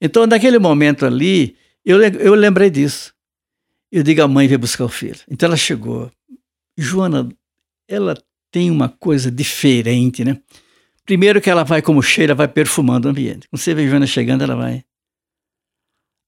Então, 0.00 0.26
naquele 0.26 0.58
momento 0.58 1.06
ali, 1.06 1.54
eu, 1.84 2.02
eu 2.02 2.34
lembrei 2.34 2.68
disso. 2.68 3.14
Eu 3.90 4.02
digo, 4.02 4.20
a 4.20 4.26
mãe 4.26 4.48
veio 4.48 4.58
buscar 4.58 4.84
o 4.84 4.88
filho. 4.88 5.20
Então 5.30 5.46
ela 5.46 5.56
chegou. 5.56 6.10
Joana, 6.76 7.28
ela 7.86 8.16
tem 8.50 8.70
uma 8.70 8.88
coisa 8.88 9.30
diferente, 9.30 10.24
né? 10.24 10.38
Primeiro 11.04 11.40
que 11.40 11.50
ela 11.50 11.62
vai 11.62 11.82
como 11.82 12.02
cheira, 12.02 12.34
vai 12.34 12.48
perfumando 12.48 13.06
o 13.06 13.10
ambiente. 13.10 13.48
Quando 13.48 13.60
você 13.60 13.74
vê 13.74 13.86
Joana 13.88 14.06
chegando, 14.06 14.42
ela 14.42 14.56
vai 14.56 14.84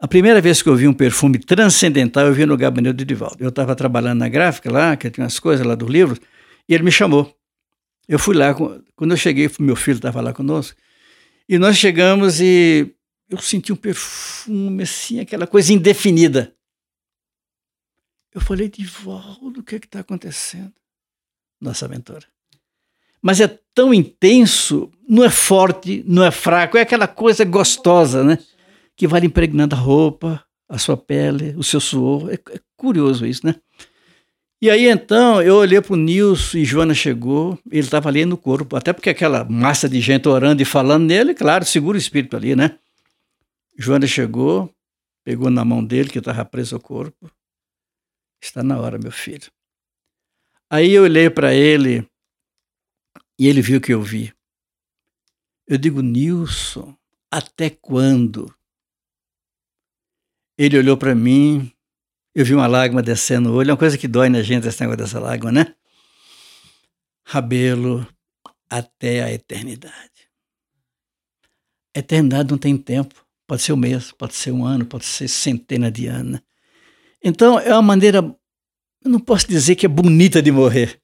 a 0.04 0.06
primeira 0.06 0.38
vez 0.38 0.60
que 0.60 0.68
eu 0.68 0.76
vi 0.76 0.86
um 0.86 0.92
perfume 0.92 1.38
transcendental, 1.38 2.26
eu 2.26 2.34
vi 2.34 2.44
no 2.44 2.58
gabinete 2.58 2.96
do 2.96 3.06
Divaldo. 3.06 3.38
Eu 3.40 3.48
estava 3.48 3.74
trabalhando 3.74 4.18
na 4.18 4.28
gráfica 4.28 4.70
lá, 4.70 4.94
que 4.98 5.10
tinha 5.10 5.24
umas 5.24 5.40
coisas 5.40 5.66
lá 5.66 5.74
do 5.74 5.86
livro, 5.86 6.20
e 6.68 6.74
ele 6.74 6.84
me 6.84 6.92
chamou. 6.92 7.34
Eu 8.06 8.18
fui 8.18 8.36
lá, 8.36 8.54
quando 8.54 9.12
eu 9.12 9.16
cheguei, 9.16 9.50
meu 9.58 9.74
filho 9.74 9.96
estava 9.96 10.20
lá 10.20 10.34
conosco, 10.34 10.78
e 11.48 11.58
nós 11.58 11.78
chegamos 11.78 12.38
e 12.38 12.94
eu 13.30 13.38
senti 13.38 13.72
um 13.72 13.76
perfume, 13.76 14.82
assim, 14.82 15.20
aquela 15.20 15.46
coisa 15.46 15.72
indefinida. 15.72 16.54
Eu 18.34 18.42
falei, 18.42 18.68
Divaldo, 18.68 19.60
o 19.60 19.62
que 19.62 19.76
é 19.76 19.78
está 19.78 20.00
acontecendo? 20.00 20.74
Nossa 21.58 21.86
aventura. 21.86 22.26
Mas 23.22 23.40
é 23.40 23.48
tão 23.74 23.94
intenso, 23.94 24.92
não 25.08 25.24
é 25.24 25.30
forte, 25.30 26.04
não 26.06 26.22
é 26.22 26.30
fraco, 26.30 26.76
é 26.76 26.82
aquela 26.82 27.08
coisa 27.08 27.42
gostosa, 27.42 28.22
né? 28.22 28.38
Que 28.96 29.06
vai 29.06 29.24
impregnando 29.24 29.74
a 29.74 29.78
roupa, 29.78 30.44
a 30.68 30.78
sua 30.78 30.96
pele, 30.96 31.54
o 31.56 31.62
seu 31.62 31.80
suor. 31.80 32.30
É, 32.30 32.34
é 32.34 32.60
curioso 32.76 33.26
isso, 33.26 33.46
né? 33.46 33.54
E 34.60 34.70
aí 34.70 34.88
então 34.88 35.42
eu 35.42 35.56
olhei 35.56 35.80
para 35.80 35.92
o 35.92 35.96
Nilson 35.96 36.58
e 36.58 36.64
Joana 36.64 36.94
chegou, 36.94 37.58
ele 37.70 37.80
estava 37.80 38.08
ali 38.08 38.24
no 38.24 38.38
corpo, 38.38 38.76
até 38.76 38.92
porque 38.92 39.10
aquela 39.10 39.44
massa 39.44 39.88
de 39.88 40.00
gente 40.00 40.26
orando 40.26 40.62
e 40.62 40.64
falando 40.64 41.04
nele, 41.04 41.34
claro, 41.34 41.64
segura 41.64 41.96
o 41.96 42.00
espírito 42.00 42.36
ali, 42.36 42.56
né? 42.56 42.78
Joana 43.76 44.06
chegou, 44.06 44.72
pegou 45.24 45.50
na 45.50 45.64
mão 45.64 45.84
dele, 45.84 46.08
que 46.08 46.18
estava 46.18 46.44
preso 46.44 46.76
ao 46.76 46.80
corpo. 46.80 47.30
Está 48.40 48.62
na 48.62 48.78
hora, 48.78 48.98
meu 48.98 49.10
filho. 49.10 49.50
Aí 50.70 50.92
eu 50.92 51.02
olhei 51.02 51.28
para 51.28 51.54
ele 51.54 52.06
e 53.38 53.46
ele 53.48 53.60
viu 53.60 53.78
o 53.78 53.80
que 53.80 53.92
eu 53.92 54.02
vi. 54.02 54.32
Eu 55.66 55.78
digo, 55.78 56.00
Nilson, 56.00 56.96
até 57.30 57.70
quando? 57.70 58.54
Ele 60.56 60.78
olhou 60.78 60.96
para 60.96 61.14
mim, 61.14 61.72
eu 62.34 62.44
vi 62.44 62.54
uma 62.54 62.66
lágrima 62.66 63.02
descendo 63.02 63.48
no 63.48 63.56
olho, 63.56 63.70
é 63.70 63.72
uma 63.72 63.78
coisa 63.78 63.98
que 63.98 64.08
dói 64.08 64.28
na 64.28 64.42
gente 64.42 64.66
esse 64.66 64.80
negócio 64.80 64.98
dessa 64.98 65.20
lágrima, 65.20 65.52
né? 65.52 65.74
Rabelo 67.24 68.06
até 68.68 69.22
a 69.22 69.32
eternidade. 69.32 70.28
A 71.94 72.00
eternidade 72.00 72.50
não 72.50 72.58
tem 72.58 72.76
tempo. 72.76 73.14
Pode 73.46 73.62
ser 73.62 73.72
um 73.72 73.76
mês, 73.76 74.10
pode 74.12 74.34
ser 74.34 74.50
um 74.52 74.64
ano, 74.64 74.86
pode 74.86 75.04
ser 75.04 75.28
centena 75.28 75.90
de 75.90 76.06
anos. 76.06 76.40
Então 77.22 77.58
é 77.58 77.72
uma 77.72 77.82
maneira, 77.82 78.18
eu 78.18 79.10
não 79.10 79.20
posso 79.20 79.46
dizer 79.46 79.76
que 79.76 79.86
é 79.86 79.88
bonita 79.88 80.42
de 80.42 80.50
morrer, 80.50 81.00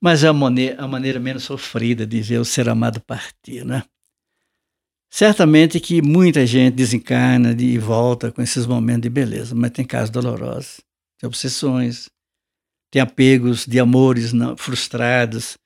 mas 0.00 0.22
é 0.22 0.28
a 0.28 0.32
maneira, 0.32 0.82
a 0.82 0.88
maneira 0.88 1.18
menos 1.18 1.44
sofrida 1.44 2.06
de 2.06 2.20
ver 2.20 2.38
o 2.38 2.44
ser 2.44 2.68
amado 2.68 3.00
partir, 3.00 3.64
né? 3.64 3.82
Certamente 5.10 5.80
que 5.80 6.02
muita 6.02 6.46
gente 6.46 6.74
desencarna 6.74 7.56
e 7.58 7.78
volta 7.78 8.30
com 8.30 8.42
esses 8.42 8.66
momentos 8.66 9.02
de 9.02 9.10
beleza, 9.10 9.54
mas 9.54 9.70
tem 9.70 9.84
casos 9.84 10.10
dolorosos, 10.10 10.80
tem 11.18 11.26
obsessões, 11.26 12.10
tem 12.90 13.00
apegos 13.00 13.66
de 13.66 13.80
amores 13.80 14.32
não, 14.32 14.56
frustrados, 14.56 15.56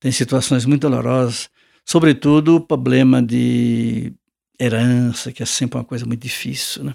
tem 0.00 0.10
situações 0.10 0.66
muito 0.66 0.82
dolorosas, 0.82 1.48
sobretudo 1.84 2.56
o 2.56 2.60
problema 2.60 3.22
de 3.22 4.12
herança, 4.60 5.32
que 5.32 5.42
é 5.42 5.46
sempre 5.46 5.78
uma 5.78 5.84
coisa 5.84 6.04
muito 6.04 6.22
difícil, 6.22 6.84
né? 6.84 6.94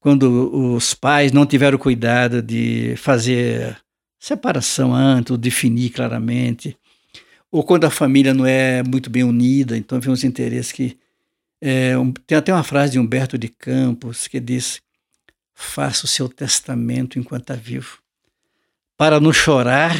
Quando 0.00 0.74
os 0.74 0.94
pais 0.94 1.30
não 1.30 1.46
tiveram 1.46 1.78
cuidado 1.78 2.42
de 2.42 2.94
fazer 2.96 3.78
separação 4.18 4.92
antes, 4.92 5.30
ou 5.30 5.36
definir 5.36 5.90
claramente, 5.90 6.76
ou 7.50 7.62
quando 7.62 7.84
a 7.84 7.90
família 7.90 8.34
não 8.34 8.44
é 8.44 8.82
muito 8.82 9.08
bem 9.08 9.22
unida, 9.22 9.76
então 9.76 10.00
vem 10.00 10.12
uns 10.12 10.24
interesses 10.24 10.72
que 10.72 10.98
é, 11.64 11.96
um, 11.96 12.12
tem 12.12 12.36
até 12.36 12.52
uma 12.52 12.64
frase 12.64 12.92
de 12.92 12.98
Humberto 12.98 13.38
de 13.38 13.48
Campos 13.48 14.26
que 14.26 14.40
diz: 14.40 14.82
Faça 15.54 16.06
o 16.06 16.08
seu 16.08 16.28
testamento 16.28 17.20
enquanto 17.20 17.42
está 17.42 17.54
vivo, 17.54 17.98
para 18.96 19.20
não 19.20 19.32
chorar 19.32 19.96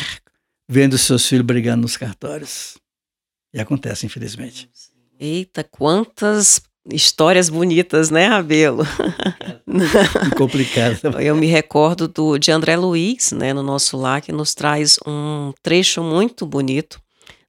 vendo 0.68 0.98
seus 0.98 1.24
filhos 1.28 1.46
brigando 1.46 1.82
nos 1.82 1.96
cartórios. 1.96 2.76
E 3.54 3.60
acontece, 3.60 4.06
infelizmente. 4.06 4.68
Eita, 5.20 5.62
quantas 5.62 6.60
histórias 6.90 7.48
bonitas, 7.48 8.10
né, 8.10 8.26
Rabelo? 8.26 8.84
Complicado. 10.36 10.98
Eu 11.20 11.36
me 11.36 11.46
recordo 11.46 12.08
do, 12.08 12.38
de 12.38 12.50
André 12.50 12.76
Luiz, 12.76 13.30
né, 13.30 13.52
no 13.52 13.62
nosso 13.62 13.96
lar, 13.96 14.20
que 14.20 14.32
nos 14.32 14.52
traz 14.52 14.98
um 15.06 15.52
trecho 15.62 16.02
muito 16.02 16.44
bonito, 16.44 17.00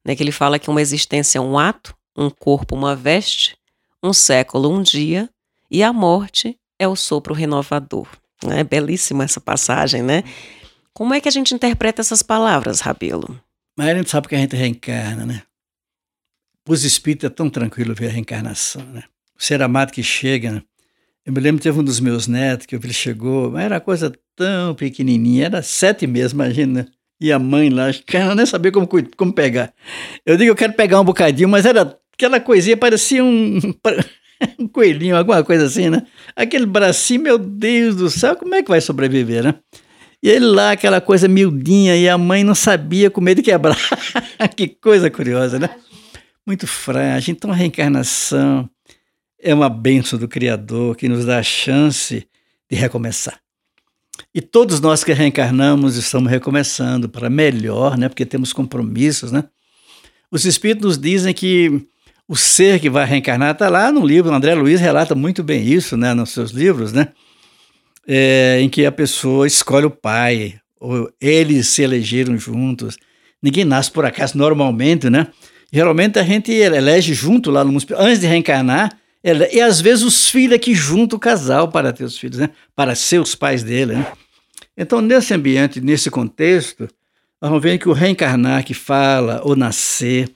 né, 0.06 0.15
que 0.15 0.21
ele 0.21 0.32
fala 0.32 0.60
que 0.60 0.69
uma 0.69 0.82
existência 0.82 1.39
é 1.39 1.41
um 1.41 1.58
ato, 1.58 1.95
um 2.15 2.30
corpo 2.30 2.76
uma 2.76 2.95
veste, 2.95 3.58
um 4.04 4.12
século, 4.12 4.70
um 4.70 4.82
dia, 4.82 5.30
e 5.72 5.82
a 5.82 5.94
morte 5.94 6.58
é 6.78 6.88
o 6.88 6.96
sopro 6.96 7.34
renovador. 7.34 8.08
É 8.50 8.63
belíssima 8.63 9.24
essa 9.24 9.39
passagem, 9.39 10.04
né? 10.04 10.24
Como 10.94 11.13
é 11.13 11.22
que 11.22 11.30
a 11.30 11.32
gente 11.32 11.56
interpreta 11.56 12.02
essas 12.02 12.22
palavras, 12.22 12.82
Rabelo? 12.82 13.39
Mas 13.78 13.88
a 13.88 13.96
gente 13.96 14.10
sabe 14.10 14.28
que 14.28 14.36
a 14.36 14.38
gente 14.38 14.56
reencarna, 14.56 15.26
né? 15.26 15.44
Os 16.68 16.84
espíritos 16.84 17.28
é 17.28 17.34
tão 17.34 17.50
tranquilo 17.50 17.96
ver 17.96 18.08
a 18.08 18.12
reencarnação, 18.12 18.84
né? 18.88 19.04
O 19.39 19.44
ser 19.44 19.62
amado 19.62 19.92
que 19.92 20.04
chega, 20.04 20.52
né? 20.52 20.62
Eu 21.26 21.32
me 21.32 21.39
lembro, 21.39 21.62
teve 21.62 21.80
um 21.80 21.84
dos 21.84 22.02
meus 22.02 22.28
netos 22.28 22.66
que 22.66 22.76
ele 22.76 22.94
chegou, 22.94 23.50
mas 23.50 23.63
era 23.63 23.80
coisa 23.80 24.13
tão 24.36 24.76
pequenininha, 24.76 25.46
era 25.46 25.62
sete 25.62 26.06
meses, 26.06 26.34
imagina. 26.34 26.86
E 27.20 27.32
a 27.32 27.39
mãe 27.39 27.70
lá, 27.70 27.86
ela 28.13 28.36
nem 28.36 28.46
sabia 28.46 28.72
como, 28.72 28.88
como 29.16 29.32
pegar. 29.32 29.74
Eu 30.26 30.36
digo, 30.36 30.52
eu 30.52 30.56
quero 30.56 30.74
pegar 30.74 31.00
um 31.00 31.06
bocadinho, 31.06 31.48
mas 31.48 31.66
era 31.66 31.98
aquela 32.13 32.39
coisinha, 32.39 32.78
parecia 32.78 33.23
um, 33.23 33.60
um 34.60 34.67
coelhinho, 34.67 35.15
alguma 35.15 35.43
coisa 35.43 35.65
assim, 35.65 35.89
né? 35.89 36.06
Aquele 36.36 36.65
bracinho, 36.65 37.21
meu 37.21 37.38
Deus 37.38 37.95
do 37.95 38.10
céu, 38.10 38.36
como 38.36 38.56
é 38.56 38.63
que 38.63 38.69
vai 38.69 38.82
sobreviver, 38.82 39.43
né? 39.43 39.56
E 40.21 40.30
ele 40.30 40.45
lá, 40.45 40.71
aquela 40.71 41.02
coisa 41.02 41.28
miudinha, 41.28 41.97
e 41.97 42.08
a 42.08 42.17
mãe 42.17 42.43
não 42.43 42.56
sabia 42.56 43.10
com 43.10 43.19
medo 43.19 43.38
de 43.38 43.43
quebrar. 43.43 43.78
que 44.56 44.69
coisa 44.69 45.10
curiosa, 45.10 45.60
né? 45.60 45.69
Muito 46.45 46.65
frágil. 46.65 47.34
Então 47.34 47.52
a 47.52 47.56
reencarnação 47.56 48.69
é 49.38 49.54
uma 49.54 49.69
bênção 49.69 50.17
do 50.17 50.28
Criador 50.28 50.95
que 50.95 51.10
nos 51.10 51.26
dá 51.26 51.39
a 51.39 51.43
chance 51.43 52.26
de 52.71 52.78
recomeçar. 52.78 53.38
E 54.34 54.41
todos 54.41 54.80
nós 54.80 55.04
que 55.04 55.12
reencarnamos 55.12 55.97
estamos 55.97 56.32
recomeçando 56.32 57.10
para 57.10 57.30
melhor, 57.30 57.97
né? 57.97 58.08
Porque 58.08 58.26
temos 58.26 58.54
compromissos, 58.54 59.32
né? 59.32 59.43
Os 60.32 60.45
espíritos 60.45 60.86
nos 60.86 60.97
dizem 60.97 61.34
que 61.34 61.86
o 62.34 62.36
ser 62.36 62.80
que 62.80 62.89
vai 62.89 63.06
reencarnar 63.06 63.52
está 63.52 63.69
lá 63.69 63.91
no 63.91 64.04
livro. 64.04 64.34
André 64.34 64.56
Luiz 64.56 64.82
relata 64.82 65.13
muito 65.13 65.43
bem 65.43 65.63
isso, 65.63 65.96
né? 65.96 66.15
Nos 66.15 66.32
seus 66.32 66.50
livros, 66.50 66.91
né? 66.91 67.10
É, 68.08 68.58
em 68.60 68.67
que 68.67 68.88
a 68.88 68.91
pessoa 68.91 69.46
escolhe 69.46 69.86
o 69.86 69.91
pai, 69.91 70.56
ou 70.80 71.12
eles 71.22 71.67
se 71.67 71.84
elegeram 71.84 72.36
juntos. 72.36 72.98
Ninguém 73.39 73.63
nasce 73.63 73.91
por 73.91 74.04
acaso 74.04 74.36
normalmente, 74.36 75.12
né? 75.12 75.28
Geralmente 75.72 76.17
a 76.17 76.24
gente 76.24 76.52
elege 76.52 77.13
junto 77.13 77.52
lá 77.52 77.63
no 77.63 77.72
mundo, 77.72 77.86
antes 77.98 78.22
de 78.22 78.26
reencarnar, 78.26 78.98
e 79.52 79.62
às 79.62 79.80
vezes 79.80 80.04
os 80.04 80.28
filhos 80.28 80.56
aqui 80.56 80.74
junto 80.74 81.17
o 81.17 81.19
casal 81.19 81.67
para 81.67 81.93
ter 81.93 82.04
os 82.04 82.17
filhos, 82.17 82.39
né? 82.39 82.50
Para 82.76 82.96
ser 82.96 83.22
os 83.22 83.36
pais 83.36 83.62
dele, 83.62 83.93
né? 83.93 84.08
Então, 84.76 85.02
nesse 85.02 85.36
ambiente, 85.36 85.80
nesse 85.80 86.10
contexto, 86.10 86.89
nós 87.39 87.52
vamos 87.52 87.62
ver 87.62 87.78
que 87.78 87.88
o 87.88 87.93
reencarnar 87.93 88.65
que 88.65 88.74
fala, 88.74 89.39
ou 89.43 89.56
nascer, 89.56 90.32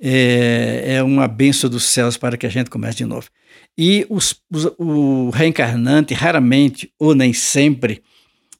é, 0.00 0.94
é 0.96 1.02
uma 1.02 1.28
benção 1.28 1.68
dos 1.68 1.84
céus 1.84 2.16
para 2.16 2.36
que 2.36 2.46
a 2.46 2.50
gente 2.50 2.70
comece 2.70 2.98
de 2.98 3.04
novo. 3.04 3.28
E 3.76 4.06
os, 4.08 4.34
os, 4.50 4.66
o 4.78 5.30
reencarnante, 5.30 6.14
raramente 6.14 6.92
ou 6.98 7.14
nem 7.14 7.32
sempre, 7.32 8.02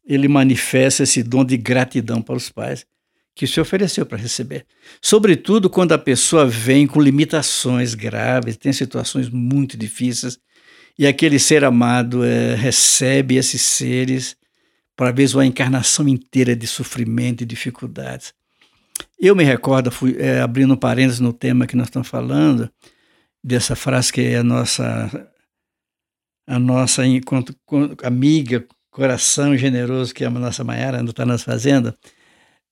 ele 0.07 0.29
manifesta 0.29 1.05
esse 1.05 1.23
dom 1.23 1.45
de 1.45 1.57
gratidão 1.57 2.21
para 2.21 2.37
os 2.37 2.51
pais 2.51 2.85
que 3.35 3.47
se 3.47 3.61
ofereceu 3.61 4.05
para 4.05 4.19
receber. 4.19 4.67
Sobretudo 5.01 5.71
quando 5.71 5.93
a 5.93 5.99
pessoa 5.99 6.47
vem 6.47 6.87
com 6.87 7.01
limitações 7.01 7.95
graves, 7.95 8.57
tem 8.57 8.73
situações 8.73 9.31
muito 9.31 9.79
difíceis, 9.79 10.39
e 10.99 11.07
aquele 11.07 11.39
ser 11.39 11.65
amado 11.65 12.23
é, 12.23 12.55
recebe 12.55 13.37
esses 13.37 13.63
seres 13.63 14.37
para 14.95 15.13
ver 15.13 15.35
uma 15.35 15.47
encarnação 15.47 16.07
inteira 16.07 16.55
de 16.55 16.67
sofrimento 16.67 17.43
e 17.43 17.47
dificuldades. 17.47 18.35
Eu 19.19 19.37
me 19.37 19.45
recordo, 19.45 19.91
fui 19.91 20.17
é, 20.19 20.41
abrindo 20.41 20.77
parênteses 20.77 21.21
no 21.21 21.33
tema 21.33 21.67
que 21.67 21.77
nós 21.77 21.89
estamos 21.89 22.09
falando, 22.09 22.71
dessa 23.43 23.75
frase 23.75 24.13
que 24.13 24.21
é 24.21 24.39
a 24.39 24.45
nossa, 24.45 25.31
a 26.47 26.59
nossa 26.59 27.07
enquanto, 27.07 27.55
amiga, 28.03 28.67
coração 28.91 29.57
generoso, 29.57 30.15
que 30.15 30.25
é 30.25 30.27
a 30.27 30.31
nossa 30.31 30.65
Maiara, 30.65 31.03
está 31.03 31.25
nos 31.25 31.43
fazendo, 31.43 31.95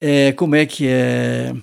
é, 0.01 0.33
como 0.33 0.55
é 0.55 0.67
que 0.67 0.87
é, 0.87 1.55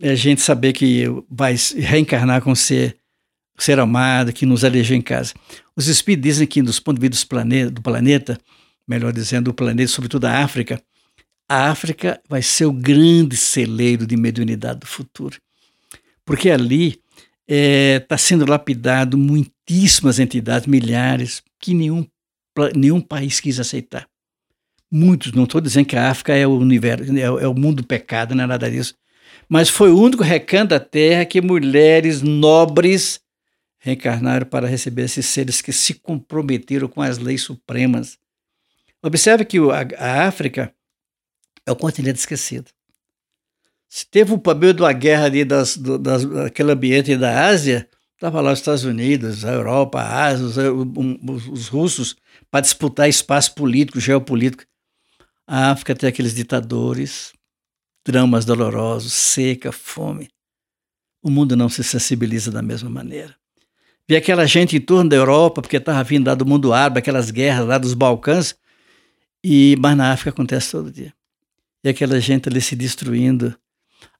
é 0.00 0.10
a 0.10 0.14
gente 0.14 0.40
saber 0.40 0.72
que 0.72 1.04
vai 1.30 1.54
reencarnar 1.76 2.42
com 2.42 2.54
ser, 2.54 2.96
ser 3.58 3.78
amado, 3.78 4.32
que 4.32 4.46
nos 4.46 4.62
elegeu 4.62 4.96
em 4.96 5.02
casa. 5.02 5.34
Os 5.76 5.88
espíritos 5.88 6.28
dizem 6.28 6.46
que, 6.46 6.62
dos 6.62 6.80
pontos 6.80 7.00
de 7.00 7.08
vista 7.08 7.26
planeta, 7.26 7.70
do 7.70 7.82
planeta, 7.82 8.38
melhor 8.86 9.12
dizendo, 9.12 9.46
do 9.46 9.54
planeta, 9.54 9.90
sobretudo 9.90 10.24
a 10.26 10.42
África, 10.42 10.82
a 11.48 11.70
África 11.70 12.20
vai 12.28 12.42
ser 12.42 12.66
o 12.66 12.72
grande 12.72 13.36
celeiro 13.36 14.06
de 14.06 14.16
mediunidade 14.16 14.80
do 14.80 14.86
futuro. 14.86 15.40
Porque 16.24 16.50
ali 16.50 16.88
está 16.88 17.02
é, 17.48 18.00
tá 18.00 18.18
sendo 18.18 18.48
lapidado 18.48 19.16
muitíssimas 19.16 20.18
entidades, 20.18 20.66
milhares, 20.66 21.42
que 21.58 21.72
nenhum, 21.72 22.06
nenhum 22.74 23.00
país 23.00 23.40
quis 23.40 23.58
aceitar. 23.58 24.06
Muitos, 24.90 25.32
não 25.32 25.44
estou 25.44 25.60
dizendo 25.60 25.86
que 25.86 25.96
a 25.96 26.10
África 26.10 26.34
é 26.34 26.46
o 26.46 26.58
universo, 26.58 27.10
é, 27.16 27.22
é 27.22 27.48
o 27.48 27.54
mundo 27.54 27.82
do 27.82 27.86
pecado, 27.86 28.34
não 28.34 28.44
é 28.44 28.46
nada 28.46 28.70
disso. 28.70 28.94
Mas 29.48 29.70
foi 29.70 29.90
o 29.90 29.98
único 29.98 30.22
recanto 30.22 30.70
da 30.70 30.80
terra 30.80 31.24
que 31.24 31.40
mulheres 31.40 32.20
nobres 32.20 33.20
reencarnaram 33.78 34.46
para 34.46 34.66
receber 34.66 35.02
esses 35.02 35.24
seres 35.24 35.62
que 35.62 35.72
se 35.72 35.94
comprometeram 35.94 36.88
com 36.88 37.00
as 37.00 37.16
leis 37.16 37.42
supremas. 37.42 38.18
Observe 39.02 39.44
que 39.44 39.58
a 39.96 40.26
África 40.26 40.74
é 41.68 41.72
o 41.72 41.76
continente 41.76 42.18
esquecido. 42.18 42.70
Se 43.88 44.06
teve 44.06 44.32
o 44.32 44.38
problema 44.38 44.74
da 44.74 44.92
guerra 44.92 45.26
ali 45.26 45.44
das, 45.44 45.76
do, 45.76 45.98
das, 45.98 46.24
daquele 46.24 46.72
ambiente 46.72 47.16
da 47.16 47.46
Ásia, 47.46 47.88
estava 48.14 48.40
lá 48.40 48.52
os 48.52 48.58
Estados 48.58 48.84
Unidos, 48.84 49.44
a 49.44 49.52
Europa, 49.52 50.00
a 50.00 50.24
Ásia, 50.26 50.46
os, 50.46 50.56
os, 50.56 51.48
os 51.48 51.68
russos, 51.68 52.16
para 52.50 52.62
disputar 52.62 53.08
espaço 53.08 53.54
político, 53.54 54.00
geopolítico. 54.00 54.64
A 55.46 55.70
África 55.70 55.94
tem 55.94 56.08
aqueles 56.08 56.34
ditadores, 56.34 57.32
dramas 58.06 58.44
dolorosos, 58.44 59.12
seca, 59.12 59.70
fome. 59.72 60.28
O 61.22 61.30
mundo 61.30 61.56
não 61.56 61.68
se 61.68 61.84
sensibiliza 61.84 62.50
da 62.50 62.62
mesma 62.62 62.88
maneira. 62.88 63.34
Vi 64.08 64.16
aquela 64.16 64.46
gente 64.46 64.76
em 64.76 64.80
torno 64.80 65.10
da 65.10 65.16
Europa, 65.16 65.60
porque 65.60 65.76
estava 65.76 66.02
vindo 66.02 66.28
lá 66.28 66.34
do 66.34 66.46
mundo 66.46 66.72
árabe, 66.72 66.98
aquelas 66.98 67.30
guerras 67.30 67.66
lá 67.66 67.76
dos 67.76 67.92
Balcãs, 67.92 68.56
e, 69.44 69.76
mas 69.78 69.96
na 69.96 70.12
África 70.12 70.30
acontece 70.30 70.72
todo 70.72 70.90
dia. 70.90 71.12
E 71.82 71.88
aquela 71.88 72.20
gente 72.20 72.48
ali 72.48 72.60
se 72.60 72.74
destruindo. 72.74 73.56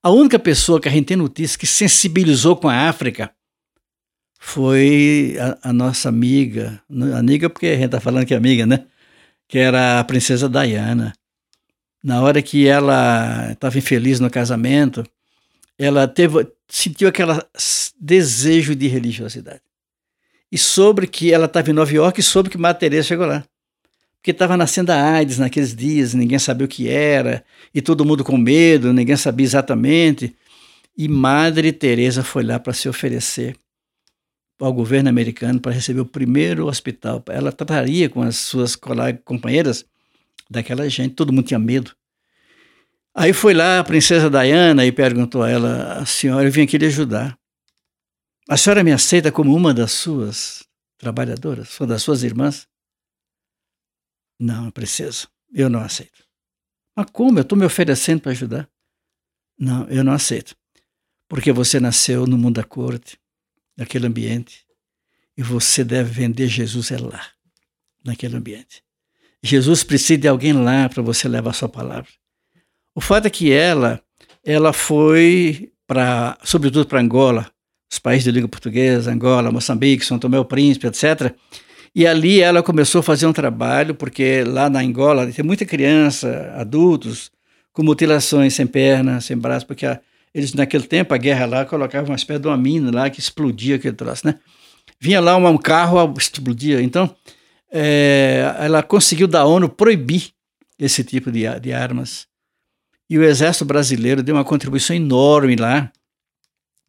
A 0.02 0.10
única 0.10 0.38
pessoa 0.38 0.80
que 0.80 0.88
a 0.88 0.90
gente 0.90 1.06
tem 1.06 1.16
notícia 1.16 1.58
que 1.58 1.66
sensibilizou 1.66 2.56
com 2.56 2.68
a 2.68 2.88
África 2.88 3.32
foi 4.38 5.36
a, 5.40 5.70
a 5.70 5.72
nossa 5.72 6.08
amiga, 6.08 6.80
amiga 7.16 7.50
porque 7.50 7.66
a 7.66 7.74
gente 7.74 7.86
está 7.86 8.00
falando 8.00 8.24
que 8.24 8.34
é 8.34 8.36
amiga, 8.36 8.64
né? 8.64 8.86
Que 9.48 9.58
era 9.58 9.98
a 9.98 10.04
princesa 10.04 10.48
Diana. 10.48 11.12
Na 12.02 12.22
hora 12.22 12.40
que 12.40 12.68
ela 12.68 13.50
estava 13.52 13.76
infeliz 13.76 14.20
no 14.20 14.30
casamento, 14.30 15.04
ela 15.76 16.06
teve, 16.06 16.46
sentiu 16.68 17.08
aquele 17.08 17.32
desejo 18.00 18.74
de 18.76 18.86
religiosidade. 18.86 19.62
E 20.50 20.56
sobre 20.56 21.06
que 21.06 21.32
ela 21.32 21.46
estava 21.46 21.70
em 21.70 21.74
Nova 21.74 21.92
York 21.92 22.20
e 22.20 22.22
soube 22.22 22.48
que 22.48 22.56
Madre 22.56 23.02
chegou 23.02 23.26
lá 23.26 23.44
porque 24.18 24.32
estava 24.32 24.56
nascendo 24.56 24.92
a 24.92 25.00
AIDS 25.00 25.38
naqueles 25.38 25.74
dias, 25.74 26.12
ninguém 26.12 26.38
sabia 26.38 26.64
o 26.64 26.68
que 26.68 26.88
era, 26.88 27.44
e 27.74 27.80
todo 27.80 28.04
mundo 28.04 28.24
com 28.24 28.36
medo, 28.36 28.92
ninguém 28.92 29.16
sabia 29.16 29.46
exatamente. 29.46 30.34
E 30.96 31.08
Madre 31.08 31.72
Teresa 31.72 32.24
foi 32.24 32.42
lá 32.42 32.58
para 32.58 32.72
se 32.72 32.88
oferecer 32.88 33.56
ao 34.58 34.72
governo 34.72 35.08
americano 35.08 35.60
para 35.60 35.72
receber 35.72 36.00
o 36.00 36.06
primeiro 36.06 36.66
hospital. 36.66 37.22
Ela 37.28 37.52
trataria 37.52 38.08
com 38.08 38.20
as 38.20 38.36
suas 38.36 38.74
colegas, 38.74 39.20
companheiras 39.24 39.84
daquela 40.50 40.88
gente, 40.88 41.14
todo 41.14 41.32
mundo 41.32 41.46
tinha 41.46 41.58
medo. 41.58 41.92
Aí 43.14 43.32
foi 43.32 43.54
lá 43.54 43.78
a 43.78 43.84
princesa 43.84 44.28
Diana 44.28 44.84
e 44.84 44.92
perguntou 44.92 45.42
a 45.42 45.50
ela: 45.50 45.92
a 45.94 46.06
senhora, 46.06 46.48
eu 46.48 46.52
vim 46.52 46.62
aqui 46.62 46.76
lhe 46.76 46.86
ajudar. 46.86 47.38
A 48.48 48.56
senhora 48.56 48.82
me 48.82 48.92
aceita 48.92 49.30
como 49.30 49.54
uma 49.54 49.72
das 49.72 49.92
suas 49.92 50.64
trabalhadoras, 50.96 51.78
uma 51.78 51.86
das 51.86 52.02
suas 52.02 52.22
irmãs? 52.22 52.66
Não, 54.38 54.64
não 54.64 54.70
preciso. 54.70 55.28
Eu 55.52 55.68
não 55.68 55.80
aceito. 55.80 56.24
Mas 56.94 57.06
como? 57.12 57.38
Eu 57.38 57.42
estou 57.42 57.58
me 57.58 57.64
oferecendo 57.64 58.20
para 58.20 58.32
ajudar. 58.32 58.68
Não, 59.58 59.88
eu 59.88 60.04
não 60.04 60.12
aceito. 60.12 60.56
Porque 61.28 61.52
você 61.52 61.80
nasceu 61.80 62.26
no 62.26 62.38
mundo 62.38 62.56
da 62.56 62.64
corte, 62.64 63.18
naquele 63.76 64.06
ambiente, 64.06 64.64
e 65.36 65.42
você 65.42 65.84
deve 65.84 66.10
vender 66.10 66.48
Jesus 66.48 66.90
é 66.90 66.98
lá, 66.98 67.24
naquele 68.04 68.36
ambiente. 68.36 68.82
Jesus 69.42 69.84
precisa 69.84 70.18
de 70.18 70.28
alguém 70.28 70.52
lá 70.52 70.88
para 70.88 71.02
você 71.02 71.28
levar 71.28 71.50
a 71.50 71.54
sua 71.54 71.68
palavra. 71.68 72.10
O 72.94 73.00
fato 73.00 73.26
é 73.26 73.30
que 73.30 73.52
ela, 73.52 74.02
ela 74.44 74.72
foi 74.72 75.72
para, 75.86 76.36
sobretudo 76.42 76.86
para 76.86 77.00
Angola, 77.00 77.50
os 77.90 77.98
países 77.98 78.24
de 78.24 78.32
língua 78.32 78.48
portuguesa, 78.48 79.12
Angola, 79.12 79.52
Moçambique, 79.52 80.04
São 80.04 80.18
Tomé 80.18 80.38
o 80.38 80.44
Príncipe, 80.44 80.86
etc. 80.86 81.34
E 81.94 82.06
ali 82.06 82.40
ela 82.40 82.62
começou 82.62 83.00
a 83.00 83.02
fazer 83.02 83.26
um 83.26 83.32
trabalho, 83.32 83.94
porque 83.94 84.44
lá 84.44 84.68
na 84.68 84.80
Angola 84.80 85.26
tem 85.30 85.44
muita 85.44 85.64
criança, 85.64 86.52
adultos, 86.56 87.30
com 87.72 87.82
mutilações 87.82 88.54
sem 88.54 88.66
perna, 88.66 89.20
sem 89.20 89.36
braço, 89.36 89.66
porque 89.66 89.86
a, 89.86 90.00
eles 90.34 90.52
naquele 90.52 90.84
tempo, 90.84 91.14
a 91.14 91.16
guerra 91.16 91.46
lá, 91.46 91.64
colocavam 91.64 92.10
uma 92.10 92.16
espécie 92.16 92.40
de 92.40 92.48
uma 92.48 92.56
mina 92.56 92.90
lá 92.92 93.10
que 93.10 93.20
explodia 93.20 93.76
aquele 93.76 93.94
troço, 93.94 94.26
né? 94.26 94.34
Vinha 95.00 95.20
lá 95.20 95.36
um, 95.36 95.56
carro, 95.56 96.12
explodia. 96.18 96.82
Então, 96.82 97.14
é, 97.70 98.54
ela 98.58 98.82
conseguiu 98.82 99.28
da 99.28 99.44
ONU 99.44 99.68
proibir 99.68 100.30
esse 100.78 101.04
tipo 101.04 101.30
de, 101.30 101.42
de 101.60 101.72
armas. 101.72 102.26
E 103.08 103.18
o 103.18 103.24
Exército 103.24 103.64
Brasileiro 103.64 104.22
deu 104.22 104.34
uma 104.34 104.44
contribuição 104.44 104.94
enorme 104.94 105.56
lá, 105.56 105.90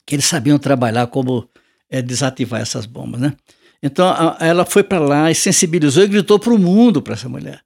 que 0.06 0.16
eles 0.16 0.26
sabiam 0.26 0.58
trabalhar 0.58 1.08
como 1.08 1.48
é, 1.90 2.02
desativar 2.02 2.62
essas 2.62 2.86
bombas, 2.86 3.22
né? 3.22 3.36
Então 3.82 4.08
a, 4.08 4.38
ela 4.40 4.66
foi 4.66 4.84
para 4.84 5.00
lá 5.00 5.32
e 5.32 5.36
sensibilizou 5.36 6.04
e 6.04 6.08
gritou 6.08 6.38
para 6.40 6.54
o 6.54 6.60
mundo 6.60 7.02
para 7.02 7.14
essa 7.14 7.30
mulher. 7.30 7.62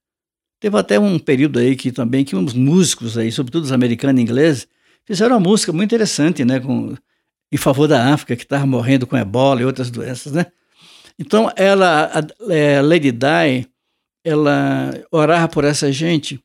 Teve 0.60 0.78
até 0.78 0.99
um 0.99 1.19
período 1.19 1.60
aí 1.60 1.76
que 1.76 1.91
também 1.91 2.23
que 2.23 2.36
uns 2.36 2.54
músicos 2.54 3.17
aí, 3.17 3.32
sobretudo 3.32 3.63
os 3.63 3.71
americanos 3.71 4.19
e 4.19 4.23
ingleses, 4.23 4.67
fizeram 5.06 5.36
uma 5.36 5.41
música 5.41 5.73
muito 5.73 5.89
interessante, 5.89 6.45
né, 6.45 6.60
com, 6.60 6.95
em 7.52 7.58
favor 7.58 7.88
da 7.88 8.13
África 8.13 8.36
que 8.36 8.43
estava 8.43 8.65
morrendo 8.65 9.06
com 9.06 9.17
ebola 9.17 9.62
e 9.62 9.65
outras 9.65 9.89
doenças, 9.89 10.32
né? 10.32 10.45
Então 11.19 11.52
ela, 11.56 12.06
a, 12.13 12.54
é, 12.54 12.82
Lady 12.82 13.12
Di, 13.12 13.67
ela 14.23 14.93
orava 15.12 15.47
por 15.47 15.65
essa 15.65 15.91
gente 15.91 16.39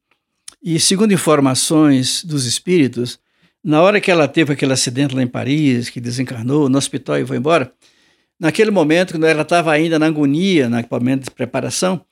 e 0.62 0.80
segundo 0.80 1.14
informações 1.14 2.24
dos 2.24 2.44
espíritos, 2.44 3.18
na 3.62 3.80
hora 3.80 4.00
que 4.00 4.10
ela 4.10 4.26
teve 4.26 4.52
aquele 4.52 4.72
acidente 4.72 5.14
lá 5.14 5.22
em 5.22 5.26
Paris, 5.28 5.88
que 5.88 6.00
desencarnou 6.00 6.68
no 6.68 6.78
hospital 6.78 7.18
e 7.18 7.26
foi 7.26 7.36
embora, 7.36 7.72
naquele 8.38 8.70
momento, 8.70 9.14
quando 9.14 9.24
ela 9.24 9.42
estava 9.42 9.72
ainda 9.72 9.98
na 9.98 10.06
agonia, 10.06 10.68
no 10.68 10.82
momento 10.90 11.24
de 11.24 11.30
preparação, 11.30 12.04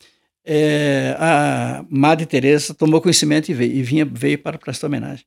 é, 0.45 1.17
a 1.19 1.85
Madre 1.91 2.25
Teresa 2.25 2.73
tomou 2.73 3.01
conhecimento 3.01 3.51
e 3.51 3.55
veio, 3.55 3.73
e 3.73 3.83
vinha, 3.83 4.05
veio 4.05 4.39
para 4.39 4.57
prestar 4.57 4.87
homenagem. 4.87 5.25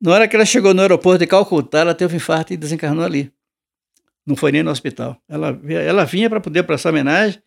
Na 0.00 0.12
hora 0.12 0.26
que 0.26 0.34
ela 0.34 0.46
chegou 0.46 0.72
no 0.72 0.80
aeroporto 0.80 1.18
de 1.18 1.26
Calcutá, 1.26 1.80
ela 1.80 1.94
teve 1.94 2.14
um 2.14 2.16
infarto 2.16 2.54
e 2.54 2.56
desencarnou 2.56 3.04
ali. 3.04 3.30
Não 4.26 4.34
foi 4.34 4.50
nem 4.50 4.62
no 4.62 4.70
hospital. 4.70 5.20
Ela, 5.28 5.60
ela 5.68 6.04
vinha 6.04 6.30
para 6.30 6.40
poder 6.40 6.62
prestar 6.62 6.88
homenagem, 6.88 7.42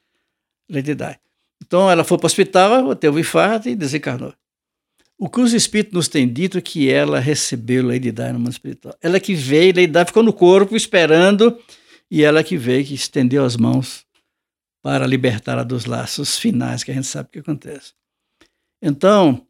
Lady 0.70 0.94
Di. 0.94 1.18
Então 1.66 1.90
ela 1.90 2.04
foi 2.04 2.18
para 2.18 2.26
o 2.26 2.28
hospital, 2.28 2.96
teve 2.96 3.16
um 3.16 3.20
infarto 3.20 3.70
e 3.70 3.76
desencarnou. 3.76 4.34
O 5.18 5.30
que 5.30 5.40
os 5.40 5.54
espíritos 5.54 5.94
nos 5.94 6.08
têm 6.08 6.28
dito 6.28 6.58
é 6.58 6.62
que 6.62 6.92
ela 6.92 7.20
recebeu 7.20 7.88
Lady 7.88 8.12
Di 8.12 8.32
no 8.32 8.40
mundo 8.40 8.52
espiritual. 8.52 8.96
Ela 9.02 9.20
que 9.20 9.34
veio, 9.34 9.74
Lady 9.76 9.88
Di 9.88 10.06
ficou 10.06 10.22
no 10.22 10.34
corpo 10.34 10.76
esperando, 10.76 11.58
e 12.16 12.24
ela 12.24 12.44
que 12.44 12.56
veio, 12.56 12.86
que 12.86 12.94
estendeu 12.94 13.44
as 13.44 13.58
mãos 13.58 14.06
para 14.84 15.08
libertá-la 15.08 15.64
dos 15.64 15.86
laços 15.86 16.38
finais, 16.38 16.84
que 16.84 16.92
a 16.92 16.94
gente 16.94 17.08
sabe 17.08 17.28
o 17.28 17.32
que 17.32 17.40
acontece. 17.40 17.94
Então, 18.80 19.48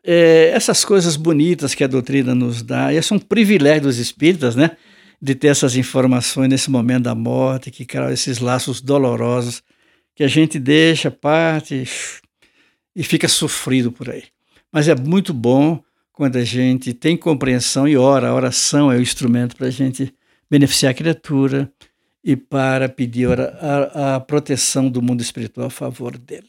é, 0.00 0.50
essas 0.50 0.84
coisas 0.84 1.16
bonitas 1.16 1.74
que 1.74 1.82
a 1.82 1.88
doutrina 1.88 2.32
nos 2.32 2.62
dá, 2.62 2.92
e 2.92 2.98
é 2.98 3.00
um 3.10 3.18
privilégio 3.18 3.82
dos 3.82 3.98
espíritas, 3.98 4.54
né? 4.54 4.76
De 5.20 5.34
ter 5.34 5.48
essas 5.48 5.74
informações 5.74 6.48
nesse 6.48 6.70
momento 6.70 7.02
da 7.02 7.16
morte, 7.16 7.72
que 7.72 7.84
criam 7.84 8.08
esses 8.08 8.38
laços 8.38 8.80
dolorosos, 8.80 9.60
que 10.14 10.22
a 10.22 10.28
gente 10.28 10.56
deixa, 10.56 11.10
parte 11.10 11.82
e 12.94 13.02
fica 13.02 13.26
sofrido 13.26 13.90
por 13.90 14.08
aí. 14.08 14.22
Mas 14.70 14.86
é 14.86 14.94
muito 14.94 15.34
bom 15.34 15.82
quando 16.12 16.36
a 16.36 16.44
gente 16.44 16.94
tem 16.94 17.16
compreensão 17.16 17.88
e 17.88 17.96
ora. 17.96 18.28
A 18.28 18.34
oração 18.36 18.92
é 18.92 18.98
o 18.98 19.02
instrumento 19.02 19.56
para 19.56 19.66
a 19.66 19.70
gente 19.70 20.14
beneficiar 20.48 20.92
a 20.92 20.94
criatura 20.94 21.68
e 22.24 22.34
para 22.34 22.88
pedir 22.88 23.38
a, 23.38 24.16
a, 24.16 24.20
proteção 24.20 24.88
do 24.88 25.02
mundo 25.02 25.20
espiritual 25.20 25.66
a 25.66 25.70
favor 25.70 26.16
dele. 26.16 26.48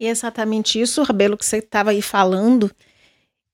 E 0.00 0.06
é 0.06 0.08
exatamente 0.08 0.80
isso, 0.80 1.02
Rabelo, 1.02 1.36
que 1.36 1.44
você 1.44 1.58
estava 1.58 1.90
aí 1.90 2.00
falando, 2.00 2.70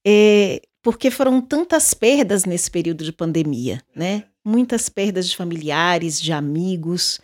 é, 0.07 0.63
porque 0.81 1.11
foram 1.11 1.41
tantas 1.41 1.93
perdas 1.93 2.45
nesse 2.45 2.71
período 2.71 3.03
de 3.03 3.13
pandemia, 3.13 3.83
né? 3.95 4.25
Muitas 4.45 4.89
perdas 4.89 5.29
de 5.29 5.37
familiares, 5.37 6.21
de 6.21 6.31
amigos, 6.31 7.21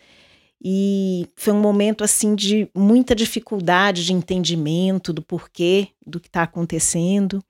e 0.61 1.25
foi 1.37 1.53
um 1.53 1.61
momento 1.61 2.03
assim 2.03 2.35
de 2.35 2.69
muita 2.75 3.15
dificuldade 3.15 4.05
de 4.05 4.11
entendimento 4.11 5.13
do 5.13 5.21
porquê 5.21 5.87
do 6.05 6.19
que 6.19 6.27
está 6.27 6.43
acontecendo. 6.43 7.41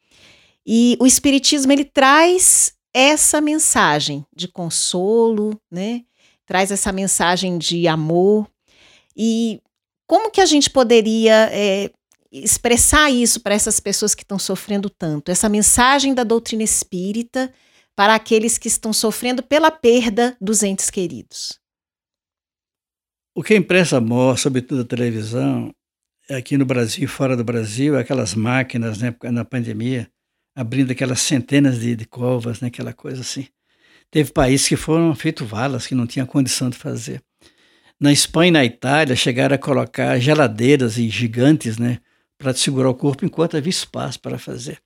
E 0.63 0.95
o 0.99 1.07
espiritismo 1.07 1.71
ele 1.71 1.85
traz 1.85 2.75
essa 2.93 3.41
mensagem 3.41 4.23
de 4.35 4.47
consolo, 4.47 5.59
né? 5.71 6.03
Traz 6.45 6.71
essa 6.71 6.91
mensagem 6.91 7.57
de 7.57 7.87
amor. 7.87 8.49
E 9.15 9.61
como 10.07 10.31
que 10.31 10.41
a 10.41 10.45
gente 10.45 10.69
poderia 10.69 11.49
é, 11.51 11.89
expressar 12.31 13.09
isso 13.09 13.41
para 13.41 13.53
essas 13.55 13.79
pessoas 13.79 14.13
que 14.13 14.23
estão 14.23 14.39
sofrendo 14.39 14.89
tanto? 14.89 15.29
Essa 15.31 15.47
mensagem 15.49 16.13
da 16.13 16.23
doutrina 16.23 16.63
espírita 16.63 17.53
para 17.95 18.15
aqueles 18.15 18.57
que 18.57 18.67
estão 18.67 18.91
sofrendo 18.91 19.43
pela 19.43 19.71
perda 19.71 20.35
dos 20.41 20.63
entes 20.63 20.89
queridos. 20.89 21.59
O 23.35 23.41
que 23.43 23.55
impressa 23.55 23.99
mostra, 23.99 24.43
sobretudo 24.43 24.81
a 24.81 24.85
televisão, 24.85 25.73
aqui 26.29 26.57
no 26.57 26.65
Brasil 26.65 27.03
e 27.03 27.07
fora 27.07 27.35
do 27.35 27.43
Brasil, 27.43 27.95
é 27.95 28.01
aquelas 28.01 28.35
máquinas, 28.35 28.99
né, 28.99 29.15
na 29.31 29.43
pandemia, 29.43 30.09
abrindo 30.55 30.91
aquelas 30.91 31.21
centenas 31.21 31.79
de, 31.79 31.95
de 31.95 32.05
covas, 32.05 32.61
né, 32.61 32.67
aquela 32.67 32.93
coisa 32.93 33.21
assim. 33.21 33.47
Teve 34.13 34.31
países 34.31 34.67
que 34.67 34.75
foram 34.75 35.15
feitos 35.15 35.49
valas, 35.49 35.87
que 35.87 35.95
não 35.95 36.05
tinham 36.05 36.27
condição 36.27 36.69
de 36.69 36.77
fazer. 36.77 37.19
Na 37.99 38.11
Espanha 38.11 38.49
e 38.49 38.51
na 38.51 38.63
Itália, 38.63 39.15
chegaram 39.15 39.55
a 39.55 39.57
colocar 39.57 40.19
geladeiras 40.19 40.99
e 40.99 41.09
gigantes, 41.09 41.79
né, 41.79 41.97
para 42.37 42.53
segurar 42.53 42.91
o 42.91 42.93
corpo 42.93 43.25
enquanto 43.25 43.57
havia 43.57 43.71
espaço 43.71 44.19
para 44.19 44.37
fazer. 44.37 44.77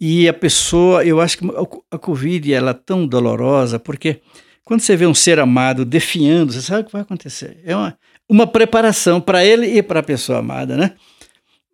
E 0.00 0.26
a 0.26 0.32
pessoa, 0.32 1.04
eu 1.04 1.20
acho 1.20 1.36
que 1.36 1.44
a 1.90 1.98
Covid 1.98 2.50
ela 2.50 2.70
é 2.70 2.72
tão 2.74 3.06
dolorosa, 3.06 3.78
porque 3.78 4.22
quando 4.64 4.80
você 4.80 4.96
vê 4.96 5.06
um 5.06 5.12
ser 5.12 5.38
amado 5.38 5.84
definhando, 5.84 6.54
você 6.54 6.62
sabe 6.62 6.80
o 6.80 6.84
que 6.86 6.92
vai 6.92 7.02
acontecer. 7.02 7.60
É 7.62 7.76
uma, 7.76 7.98
uma 8.26 8.46
preparação 8.46 9.20
para 9.20 9.44
ele 9.44 9.66
e 9.66 9.82
para 9.82 10.00
a 10.00 10.02
pessoa 10.02 10.38
amada, 10.38 10.78
né? 10.78 10.94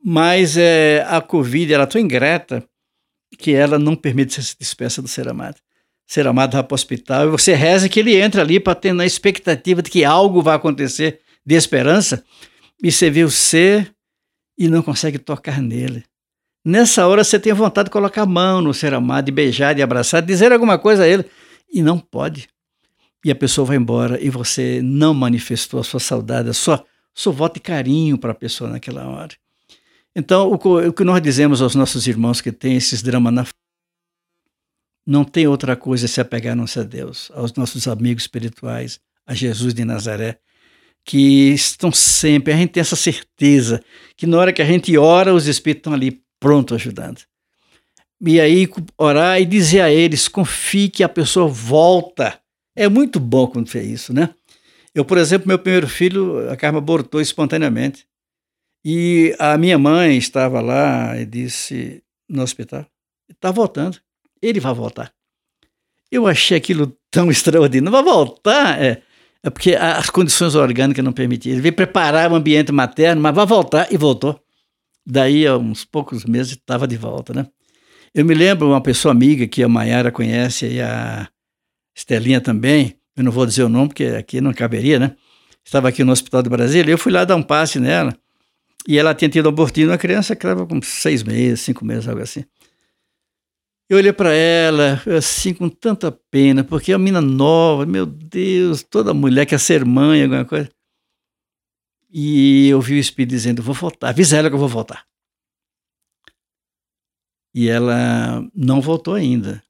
Mas 0.05 0.57
é, 0.57 1.07
a 1.09 1.21
Covid 1.21 1.73
ela 1.73 1.85
é 1.85 1.87
tão 1.87 2.01
ingrata 2.01 2.65
que 3.39 3.55
ela 3.55 3.79
não 3.79 3.95
permite 3.95 4.35
você 4.35 4.43
se 4.43 4.57
despeça 4.59 5.01
do 5.01 5.07
ser 5.07 5.29
amado. 5.29 5.65
Ser 6.07 6.27
amado 6.27 6.53
vai 6.53 6.63
para 6.63 6.75
o 6.75 6.77
hospital 6.77 7.27
e 7.27 7.31
você 7.31 7.55
reza 7.55 7.89
que 7.89 8.01
ele 8.01 8.15
entra 8.17 8.43
ali 8.43 8.61
para 8.61 8.75
ter 8.75 8.93
na 8.93 9.05
expectativa 9.05 9.83
de 9.83 9.91
que 9.91 10.05
algo 10.05 10.41
vai 10.41 10.55
acontecer 10.55 11.21
de 11.45 11.55
esperança 11.55 12.25
e 12.83 12.93
você 12.93 13.11
vê 13.11 13.25
o 13.25 13.31
ser 13.31 13.93
e 14.57 14.69
não 14.69 14.83
consegue 14.83 15.19
tocar 15.19 15.61
nele. 15.61 16.05
Nessa 16.65 17.07
hora 17.07 17.25
você 17.25 17.39
tem 17.39 17.53
vontade 17.53 17.87
de 17.87 17.93
colocar 17.93 18.23
a 18.23 18.27
mão 18.27 18.61
no 18.61 18.73
ser 18.73 18.95
amado, 18.95 19.27
de 19.27 19.33
beijar, 19.33 19.75
de 19.75 19.83
abraçar, 19.83 20.21
de 20.21 20.29
dizer 20.29 20.53
alguma 20.53 20.79
coisa 20.79 21.05
a 21.05 21.09
ele 21.09 21.25
e 21.73 21.83
não 21.83 21.99
pode 21.99 22.49
e 23.27 23.31
a 23.33 23.35
pessoa 23.35 23.65
vai 23.65 23.77
embora 23.77 24.23
e 24.23 24.31
você 24.31 24.81
não 24.85 25.13
manifestou 25.13 25.81
a 25.81 25.83
sua 25.83 25.99
saudade, 25.99 26.49
a 26.49 26.53
sua, 26.53 26.85
voto 27.33 27.55
de 27.55 27.61
carinho 27.61 28.17
para 28.17 28.31
a 28.31 28.35
pessoa 28.35 28.71
naquela 28.71 29.05
hora. 29.05 29.35
Então, 30.15 30.49
o, 30.49 30.55
o, 30.55 30.93
que 30.93 31.03
nós 31.03 31.21
dizemos 31.21 31.61
aos 31.61 31.75
nossos 31.75 32.07
irmãos 32.07 32.41
que 32.41 32.53
têm 32.53 32.77
esses 32.77 33.03
dramas 33.03 33.35
na 33.35 33.45
não 35.07 35.25
tem 35.25 35.47
outra 35.47 35.77
coisa 35.77 36.09
se 36.09 36.21
apegar 36.21 36.57
a 36.59 36.83
Deus, 36.83 37.31
aos 37.35 37.53
nossos 37.55 37.87
amigos 37.87 38.25
espirituais, 38.25 38.99
a 39.25 39.35
Jesus 39.35 39.73
de 39.73 39.85
Nazaré, 39.85 40.39
que 41.05 41.53
estão 41.53 41.93
sempre, 41.93 42.53
a 42.53 42.57
gente 42.57 42.71
tem 42.71 42.81
essa 42.81 42.97
certeza 42.97 43.81
que 44.17 44.27
na 44.27 44.37
hora 44.39 44.53
que 44.53 44.61
a 44.61 44.65
gente 44.65 44.97
ora, 44.99 45.33
os 45.33 45.47
Espíritos 45.47 45.81
estão 45.81 45.93
ali 45.93 46.21
pronto 46.41 46.75
ajudando. 46.75 47.21
E 48.21 48.41
aí 48.41 48.69
orar 48.99 49.41
e 49.41 49.47
dizer 49.47 49.83
a 49.83 49.91
eles, 49.91 50.27
confie 50.27 50.89
que 50.89 51.05
a 51.05 51.09
pessoa 51.09 51.47
volta 51.47 52.41
é 52.75 52.89
muito 52.89 53.21
bom 53.21 53.47
quando 53.47 53.71
fez 53.71 53.89
isso, 53.89 54.13
né? 54.13 54.35
Eu, 54.95 55.05
por 55.05 55.19
exemplo, 55.19 55.47
meu 55.47 55.59
primeiro 55.59 55.87
filho, 55.87 56.51
a 56.51 56.57
Karma 56.57 56.79
abortou 56.79 57.21
espontaneamente. 57.21 58.07
E 58.85 59.35
a 59.39 59.59
minha 59.59 59.79
mãe 59.79 60.17
estava 60.17 60.61
lá 60.61 61.19
e 61.21 61.27
disse 61.27 62.03
no 62.29 62.43
hospital: 62.43 62.87
está 63.29 63.51
voltando, 63.51 63.99
ele 64.41 64.61
vai 64.61 64.75
voltar. 64.75 65.13
Eu 66.11 66.27
achei 66.27 66.57
aquilo 66.57 66.97
tão 67.11 67.31
extraordinário. 67.31 67.85
Não 67.85 67.93
vai 67.93 68.03
voltar? 68.03 68.81
É, 68.81 69.03
é 69.43 69.51
porque 69.51 69.75
as 69.75 70.11
condições 70.11 70.55
orgânicas 70.55 71.05
não 71.05 71.13
permitiam. 71.13 71.53
Ele 71.53 71.63
veio 71.63 71.75
preparar 71.75 72.31
o 72.31 72.35
ambiente 72.35 72.73
materno, 72.73 73.21
mas 73.21 73.35
vai 73.35 73.47
voltar 73.47 73.93
e 73.93 73.97
voltou. 73.97 74.41
Daí, 75.05 75.47
a 75.47 75.57
uns 75.57 75.85
poucos 75.85 76.25
meses, 76.25 76.53
estava 76.53 76.87
de 76.87 76.97
volta, 76.97 77.33
né? 77.33 77.47
Eu 78.15 78.25
me 78.25 78.35
lembro 78.35 78.69
uma 78.69 78.81
pessoa 78.81 79.13
amiga 79.13 79.47
que 79.47 79.63
a 79.63 79.69
Maiara 79.69 80.11
conhece, 80.11 80.67
e 80.67 80.81
a 80.81 81.29
Estelinha 81.95 82.41
também, 82.41 82.97
eu 83.17 83.23
não 83.23 83.31
vou 83.31 83.47
dizer 83.47 83.63
o 83.63 83.69
nome 83.69 83.89
porque 83.89 84.05
aqui 84.05 84.41
não 84.41 84.53
caberia, 84.53 84.99
né? 84.99 85.17
Estava 85.65 85.89
aqui 85.89 86.03
no 86.05 86.13
Hospital 86.13 86.43
do 86.43 86.51
Brasil, 86.51 86.85
eu 86.85 86.99
fui 86.99 87.13
lá 87.13 87.25
dar 87.25 87.37
um 87.37 87.43
passe 87.43 87.79
nela 87.79 88.17
e 88.87 88.99
ela 88.99 89.15
tinha 89.15 89.29
tido 89.29 89.49
abortinho, 89.49 89.89
uma 89.89 89.99
criança 89.99 90.37
que 90.37 90.47
estava 90.47 90.67
com 90.67 90.81
seis 90.81 91.23
meses, 91.23 91.61
cinco 91.61 91.85
meses, 91.85 92.07
algo 92.07 92.23
assim. 92.23 92.45
Eu 93.89 93.99
olhei 93.99 94.13
para 94.13 94.33
ela, 94.33 95.01
assim, 95.17 95.55
com 95.55 95.69
tanta 95.69 96.11
pena, 96.11 96.65
porque 96.65 96.91
é 96.91 96.97
uma 96.97 97.05
menina 97.05 97.21
nova, 97.21 97.87
meu 97.87 98.05
Deus, 98.05 98.83
toda 98.83 99.15
mulher 99.15 99.47
quer 99.47 99.61
ser 99.61 99.85
mãe, 99.85 100.25
alguma 100.25 100.45
coisa. 100.45 100.69
E 102.11 102.69
eu 102.69 102.81
vi 102.81 102.95
o 102.95 102.99
Espírito 102.99 103.31
dizendo: 103.31 103.63
Vou 103.63 103.75
voltar, 103.75 104.09
avisa 104.09 104.37
ela 104.37 104.49
que 104.49 104.55
eu 104.55 104.59
vou 104.59 104.69
voltar. 104.69 105.05
E 107.55 107.69
ela 107.69 108.47
não 108.55 108.81
voltou 108.81 109.15
ainda. 109.15 109.63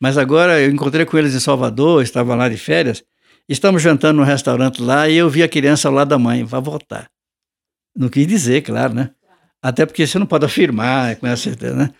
Mas 0.00 0.18
agora 0.18 0.60
eu 0.60 0.70
encontrei 0.70 1.04
com 1.06 1.16
eles 1.18 1.34
em 1.34 1.40
Salvador, 1.40 2.02
estavam 2.02 2.36
lá 2.36 2.48
de 2.48 2.56
férias, 2.56 3.04
estamos 3.48 3.82
jantando 3.82 4.20
no 4.20 4.24
restaurante 4.24 4.82
lá 4.82 5.08
e 5.08 5.16
eu 5.16 5.28
vi 5.28 5.42
a 5.42 5.48
criança 5.48 5.88
ao 5.88 5.94
lado 5.94 6.08
da 6.08 6.18
mãe, 6.18 6.44
vai 6.44 6.60
voltar. 6.60 7.10
Não 7.96 8.08
quis 8.08 8.26
dizer, 8.26 8.62
claro, 8.62 8.94
né? 8.94 9.14
Até 9.62 9.84
porque 9.84 10.06
você 10.06 10.18
não 10.18 10.26
pode 10.26 10.46
afirmar 10.46 11.16
com 11.16 11.26
essa 11.26 11.42
certeza, 11.42 11.74
né? 11.74 11.92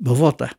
Vou 0.00 0.16
voltar. 0.16 0.56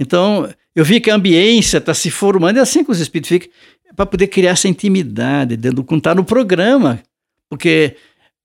Então, 0.00 0.48
eu 0.74 0.82
vi 0.82 0.98
que 0.98 1.10
a 1.10 1.14
ambiência 1.14 1.76
está 1.76 1.92
se 1.92 2.10
formando, 2.10 2.56
é 2.56 2.60
assim 2.60 2.82
que 2.82 2.90
os 2.90 3.00
espíritos 3.00 3.28
ficam, 3.28 3.50
para 3.94 4.06
poder 4.06 4.28
criar 4.28 4.52
essa 4.52 4.66
intimidade, 4.66 5.58
dentro, 5.58 5.84
quando 5.84 6.00
está 6.00 6.14
no 6.14 6.24
programa. 6.24 7.02
Porque 7.50 7.96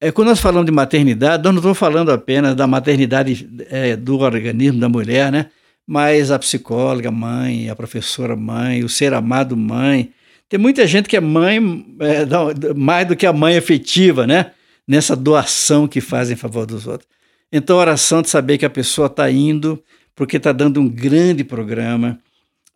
é, 0.02 0.12
quando 0.12 0.28
nós 0.28 0.40
falamos 0.42 0.66
de 0.66 0.72
maternidade, 0.74 1.42
nós 1.42 1.54
não 1.54 1.60
estamos 1.60 1.78
falando 1.78 2.12
apenas 2.12 2.56
da 2.56 2.68
maternidade 2.68 3.48
é, 3.70 3.96
do 3.96 4.20
organismo 4.20 4.82
da 4.82 4.90
mulher, 4.90 5.32
né? 5.32 5.46
Mas 5.88 6.30
a 6.30 6.38
psicóloga 6.38 7.10
mãe, 7.10 7.70
a 7.70 7.76
professora 7.76 8.36
mãe, 8.36 8.84
o 8.84 8.90
ser 8.90 9.14
amado 9.14 9.56
mãe. 9.56 10.12
Tem 10.50 10.60
muita 10.60 10.86
gente 10.86 11.08
que 11.08 11.16
é 11.16 11.22
mãe 11.22 11.86
é, 12.02 12.74
mais 12.76 13.08
do 13.08 13.16
que 13.16 13.26
a 13.26 13.32
mãe 13.32 13.56
efetiva, 13.56 14.28
né? 14.28 14.52
Nessa 14.86 15.16
doação 15.16 15.88
que 15.88 16.02
faz 16.02 16.30
em 16.30 16.36
favor 16.36 16.66
dos 16.66 16.86
outros. 16.86 17.08
Então, 17.50 17.78
a 17.78 17.82
oração 17.82 18.22
de 18.22 18.30
saber 18.30 18.58
que 18.58 18.66
a 18.66 18.70
pessoa 18.70 19.06
está 19.06 19.32
indo 19.32 19.82
porque 20.16 20.38
está 20.38 20.52
dando 20.52 20.80
um 20.80 20.88
grande 20.88 21.44
programa. 21.44 22.20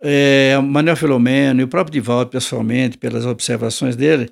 É, 0.02 0.58
Manuel 0.60 0.96
Filomeno 0.96 1.62
e 1.62 1.64
o 1.64 1.68
próprio 1.68 1.94
Divaldo, 1.94 2.30
pessoalmente, 2.30 2.98
pelas 2.98 3.26
observações 3.26 3.96
dele, 3.96 4.30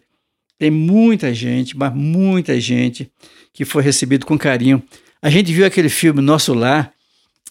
tem 0.57 0.71
muita 0.71 1.33
gente, 1.33 1.77
mas 1.77 1.93
muita 1.93 2.59
gente 2.59 3.11
que 3.53 3.65
foi 3.65 3.83
recebido 3.83 4.25
com 4.25 4.37
carinho. 4.37 4.81
A 5.21 5.29
gente 5.29 5.51
viu 5.51 5.65
aquele 5.65 5.89
filme 5.89 6.21
Nosso 6.21 6.53
Lar, 6.53 6.93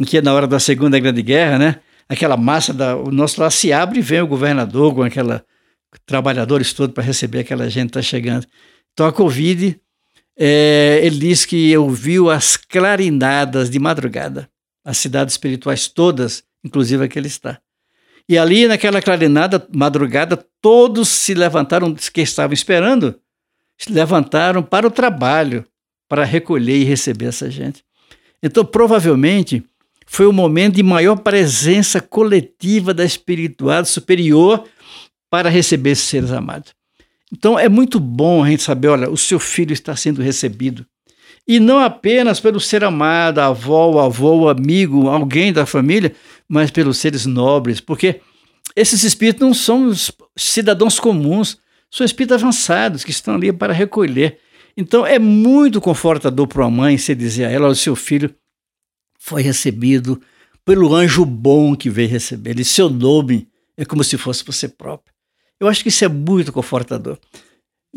que 0.04 0.18
é 0.18 0.22
na 0.22 0.32
hora 0.32 0.46
da 0.46 0.60
Segunda 0.60 0.98
Grande 0.98 1.22
Guerra, 1.22 1.58
né? 1.58 1.80
Aquela 2.08 2.36
massa 2.36 2.72
da 2.72 2.96
o 2.96 3.10
nosso 3.10 3.40
lar 3.40 3.50
se 3.50 3.72
abre 3.72 3.98
e 3.98 4.02
vem 4.02 4.20
o 4.20 4.26
governador 4.26 4.94
com 4.94 5.02
aquela 5.02 5.44
trabalhadores 6.04 6.72
todos 6.72 6.94
para 6.94 7.02
receber 7.02 7.40
aquela 7.40 7.68
gente 7.68 7.88
está 7.88 8.02
chegando. 8.02 8.46
Então 8.92 9.06
a 9.06 9.12
Covid, 9.12 9.80
é, 10.38 11.00
ele 11.02 11.18
diz 11.18 11.44
que 11.44 11.76
ouviu 11.76 12.30
as 12.30 12.56
clarinadas 12.56 13.70
de 13.70 13.78
madrugada, 13.78 14.48
as 14.86 14.98
cidades 14.98 15.34
espirituais 15.34 15.88
todas, 15.88 16.44
inclusive 16.64 17.04
a 17.04 17.08
que 17.08 17.18
ele 17.18 17.26
está. 17.26 17.60
E 18.28 18.38
ali, 18.38 18.68
naquela 18.68 19.02
clarinada, 19.02 19.66
madrugada, 19.74 20.36
todos 20.62 21.08
se 21.08 21.34
levantaram, 21.34 21.92
que 21.94 22.20
estavam 22.20 22.54
esperando, 22.54 23.18
se 23.76 23.92
levantaram 23.92 24.62
para 24.62 24.86
o 24.86 24.90
trabalho, 24.90 25.64
para 26.08 26.24
recolher 26.24 26.76
e 26.76 26.84
receber 26.84 27.26
essa 27.26 27.50
gente. 27.50 27.84
Então, 28.40 28.64
provavelmente, 28.64 29.64
foi 30.06 30.26
o 30.26 30.32
momento 30.32 30.76
de 30.76 30.82
maior 30.84 31.16
presença 31.16 32.00
coletiva 32.00 32.94
da 32.94 33.04
espiritualidade 33.04 33.88
superior 33.88 34.68
para 35.28 35.48
receber 35.48 35.90
esses 35.90 36.04
seres 36.04 36.30
amados. 36.30 36.72
Então, 37.32 37.58
é 37.58 37.68
muito 37.68 37.98
bom 37.98 38.44
a 38.44 38.50
gente 38.50 38.62
saber: 38.62 38.88
olha, 38.88 39.10
o 39.10 39.16
seu 39.16 39.40
filho 39.40 39.72
está 39.72 39.96
sendo 39.96 40.22
recebido. 40.22 40.86
E 41.46 41.60
não 41.60 41.78
apenas 41.78 42.40
pelo 42.40 42.58
ser 42.58 42.82
amado, 42.82 43.38
avó, 43.38 44.00
avô, 44.00 44.48
amigo, 44.48 45.08
alguém 45.08 45.52
da 45.52 45.64
família, 45.64 46.12
mas 46.48 46.70
pelos 46.70 46.98
seres 46.98 47.24
nobres, 47.24 47.80
porque 47.80 48.20
esses 48.74 49.04
espíritos 49.04 49.46
não 49.46 49.54
são 49.54 49.92
cidadãos 50.36 50.98
comuns, 50.98 51.58
são 51.90 52.04
espíritos 52.04 52.42
avançados 52.42 53.04
que 53.04 53.10
estão 53.10 53.36
ali 53.36 53.52
para 53.52 53.72
recolher. 53.72 54.38
Então 54.76 55.06
é 55.06 55.18
muito 55.18 55.80
confortador 55.80 56.46
para 56.46 56.62
uma 56.62 56.70
mãe 56.70 56.98
se 56.98 57.14
dizer 57.14 57.46
a 57.46 57.50
ela: 57.50 57.68
o 57.68 57.74
seu 57.74 57.94
filho 57.94 58.34
foi 59.18 59.40
recebido 59.40 60.20
pelo 60.64 60.94
anjo 60.94 61.24
bom 61.24 61.76
que 61.76 61.88
veio 61.88 62.08
receber 62.08 62.50
ele, 62.50 62.64
seu 62.64 62.90
nome 62.90 63.48
é 63.76 63.84
como 63.84 64.02
se 64.02 64.18
fosse 64.18 64.44
você 64.44 64.68
próprio. 64.68 65.14
Eu 65.60 65.68
acho 65.68 65.82
que 65.82 65.88
isso 65.88 66.04
é 66.04 66.08
muito 66.08 66.52
confortador. 66.52 67.18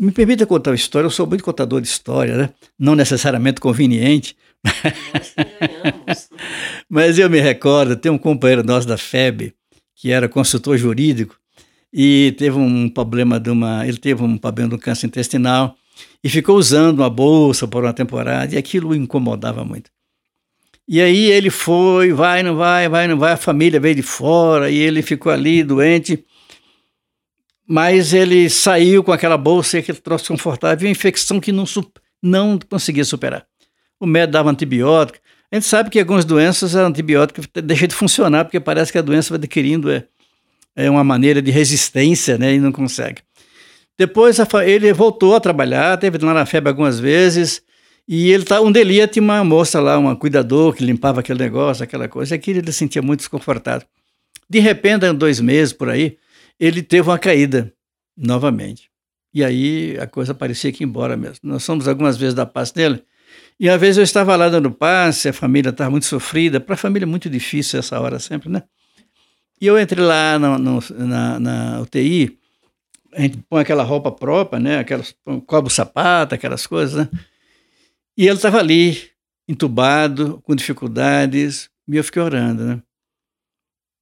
Me 0.00 0.10
permita 0.10 0.46
contar 0.46 0.70
uma 0.70 0.76
história, 0.76 1.06
eu 1.06 1.10
sou 1.10 1.26
muito 1.26 1.44
contador 1.44 1.80
de 1.80 1.86
história, 1.86 2.36
né? 2.36 2.50
não 2.78 2.94
necessariamente 2.94 3.60
conveniente, 3.60 4.34
Mas 6.88 7.18
eu 7.18 7.28
me 7.30 7.40
recordo, 7.40 7.96
tem 7.96 8.12
um 8.12 8.18
companheiro 8.18 8.62
nosso 8.62 8.86
da 8.86 8.98
FEB, 8.98 9.54
que 9.96 10.10
era 10.10 10.28
consultor 10.28 10.76
jurídico, 10.76 11.36
e 11.92 12.34
teve 12.38 12.56
um 12.56 12.88
problema 12.88 13.40
de 13.40 13.50
uma. 13.50 13.86
Ele 13.86 13.98
teve 13.98 14.22
um 14.22 14.38
problema 14.38 14.70
do 14.70 14.78
câncer 14.78 15.06
intestinal 15.06 15.74
e 16.22 16.28
ficou 16.28 16.56
usando 16.56 17.00
uma 17.00 17.10
bolsa 17.10 17.66
por 17.66 17.84
uma 17.84 17.92
temporada, 17.92 18.54
e 18.54 18.58
aquilo 18.58 18.90
o 18.90 18.94
incomodava 18.94 19.64
muito. 19.64 19.90
E 20.86 21.00
aí 21.00 21.30
ele 21.30 21.50
foi, 21.50 22.12
vai, 22.12 22.42
não 22.42 22.56
vai, 22.56 22.88
vai, 22.88 23.06
não 23.06 23.18
vai, 23.18 23.32
a 23.32 23.36
família 23.36 23.78
veio 23.78 23.94
de 23.94 24.02
fora, 24.02 24.70
e 24.70 24.76
ele 24.76 25.02
ficou 25.02 25.32
ali 25.32 25.62
doente. 25.62 26.24
Mas 27.70 28.12
ele 28.12 28.50
saiu 28.50 29.04
com 29.04 29.12
aquela 29.12 29.38
bolsa 29.38 29.76
e 29.76 29.80
aquele 29.80 29.98
troço 29.98 30.26
confortável, 30.28 30.88
uma 30.88 30.92
infecção 30.92 31.38
que 31.38 31.52
não, 31.52 31.64
não 32.22 32.58
conseguia 32.68 33.04
superar 33.04 33.46
o 34.00 34.06
médico 34.06 34.32
dava 34.32 34.50
antibiótico. 34.50 35.18
A 35.52 35.56
gente 35.56 35.66
sabe 35.66 35.90
que 35.90 36.00
algumas 36.00 36.24
doenças, 36.24 36.74
a 36.74 36.86
antibiótico 36.86 37.42
deixa 37.62 37.86
de 37.86 37.94
funcionar, 37.94 38.44
porque 38.44 38.58
parece 38.58 38.90
que 38.90 38.98
a 38.98 39.02
doença 39.02 39.28
vai 39.28 39.36
adquirindo 39.36 39.90
é, 39.90 40.04
é 40.74 40.88
uma 40.90 41.04
maneira 41.04 41.42
de 41.42 41.50
resistência, 41.50 42.38
né, 42.38 42.54
e 42.54 42.58
não 42.58 42.72
consegue. 42.72 43.20
Depois 43.98 44.38
ele 44.64 44.90
voltou 44.94 45.36
a 45.36 45.40
trabalhar, 45.40 45.98
teve 45.98 46.16
lá 46.18 46.32
na 46.32 46.46
febre 46.46 46.70
algumas 46.70 46.98
vezes, 46.98 47.62
e 48.08 48.30
ele 48.30 48.44
tá, 48.44 48.60
onde 48.60 48.80
ele 48.80 48.94
ia 48.94 49.06
tinha 49.06 49.22
uma 49.22 49.44
moça 49.44 49.78
lá, 49.80 49.98
uma 49.98 50.16
cuidador 50.16 50.72
que 50.72 50.82
limpava 50.82 51.20
aquele 51.20 51.38
negócio, 51.38 51.84
aquela 51.84 52.08
coisa, 52.08 52.34
e 52.34 52.36
aquilo 52.36 52.60
ele 52.60 52.72
sentia 52.72 53.02
muito 53.02 53.20
desconfortado. 53.20 53.84
De 54.48 54.58
repente, 54.58 55.04
em 55.04 55.14
dois 55.14 55.40
meses 55.40 55.72
por 55.72 55.90
aí, 55.90 56.16
ele 56.60 56.82
teve 56.82 57.08
uma 57.08 57.18
caída 57.18 57.72
novamente. 58.16 58.90
E 59.32 59.42
aí 59.42 59.96
a 59.98 60.06
coisa 60.06 60.34
parecia 60.34 60.70
que 60.70 60.84
ia 60.84 60.86
embora 60.86 61.16
mesmo. 61.16 61.38
Nós 61.42 61.64
fomos 61.64 61.88
algumas 61.88 62.18
vezes 62.18 62.34
da 62.34 62.44
paz 62.44 62.70
dele, 62.70 63.02
e 63.58 63.68
uma 63.68 63.78
vez 63.78 63.96
eu 63.96 64.02
estava 64.02 64.34
lá 64.36 64.48
dando 64.48 64.70
passe, 64.70 65.28
a 65.28 65.32
família 65.32 65.70
estava 65.70 65.90
muito 65.90 66.06
sofrida, 66.06 66.60
para 66.60 66.74
a 66.74 66.78
família 66.78 67.04
é 67.04 67.06
muito 67.06 67.28
difícil 67.28 67.78
essa 67.78 68.00
hora 68.00 68.18
sempre, 68.18 68.48
né? 68.48 68.62
E 69.60 69.66
eu 69.66 69.78
entrei 69.78 70.04
lá 70.04 70.38
no, 70.38 70.58
no, 70.58 70.80
na, 70.98 71.38
na, 71.38 71.80
UTI, 71.80 72.38
a 73.12 73.20
gente 73.20 73.38
põe 73.48 73.60
aquela 73.60 73.82
roupa 73.82 74.10
própria, 74.10 74.58
né? 74.58 74.78
Aquelas, 74.78 75.14
cobre 75.46 75.70
o 75.70 75.74
sapato, 75.74 76.34
aquelas 76.34 76.66
coisas, 76.66 76.96
né? 76.96 77.08
E 78.16 78.26
ele 78.26 78.36
estava 78.36 78.58
ali, 78.58 79.10
entubado, 79.46 80.40
com 80.42 80.54
dificuldades, 80.54 81.68
e 81.86 81.96
eu 81.96 82.04
fiquei 82.04 82.22
orando, 82.22 82.64
né? 82.64 82.82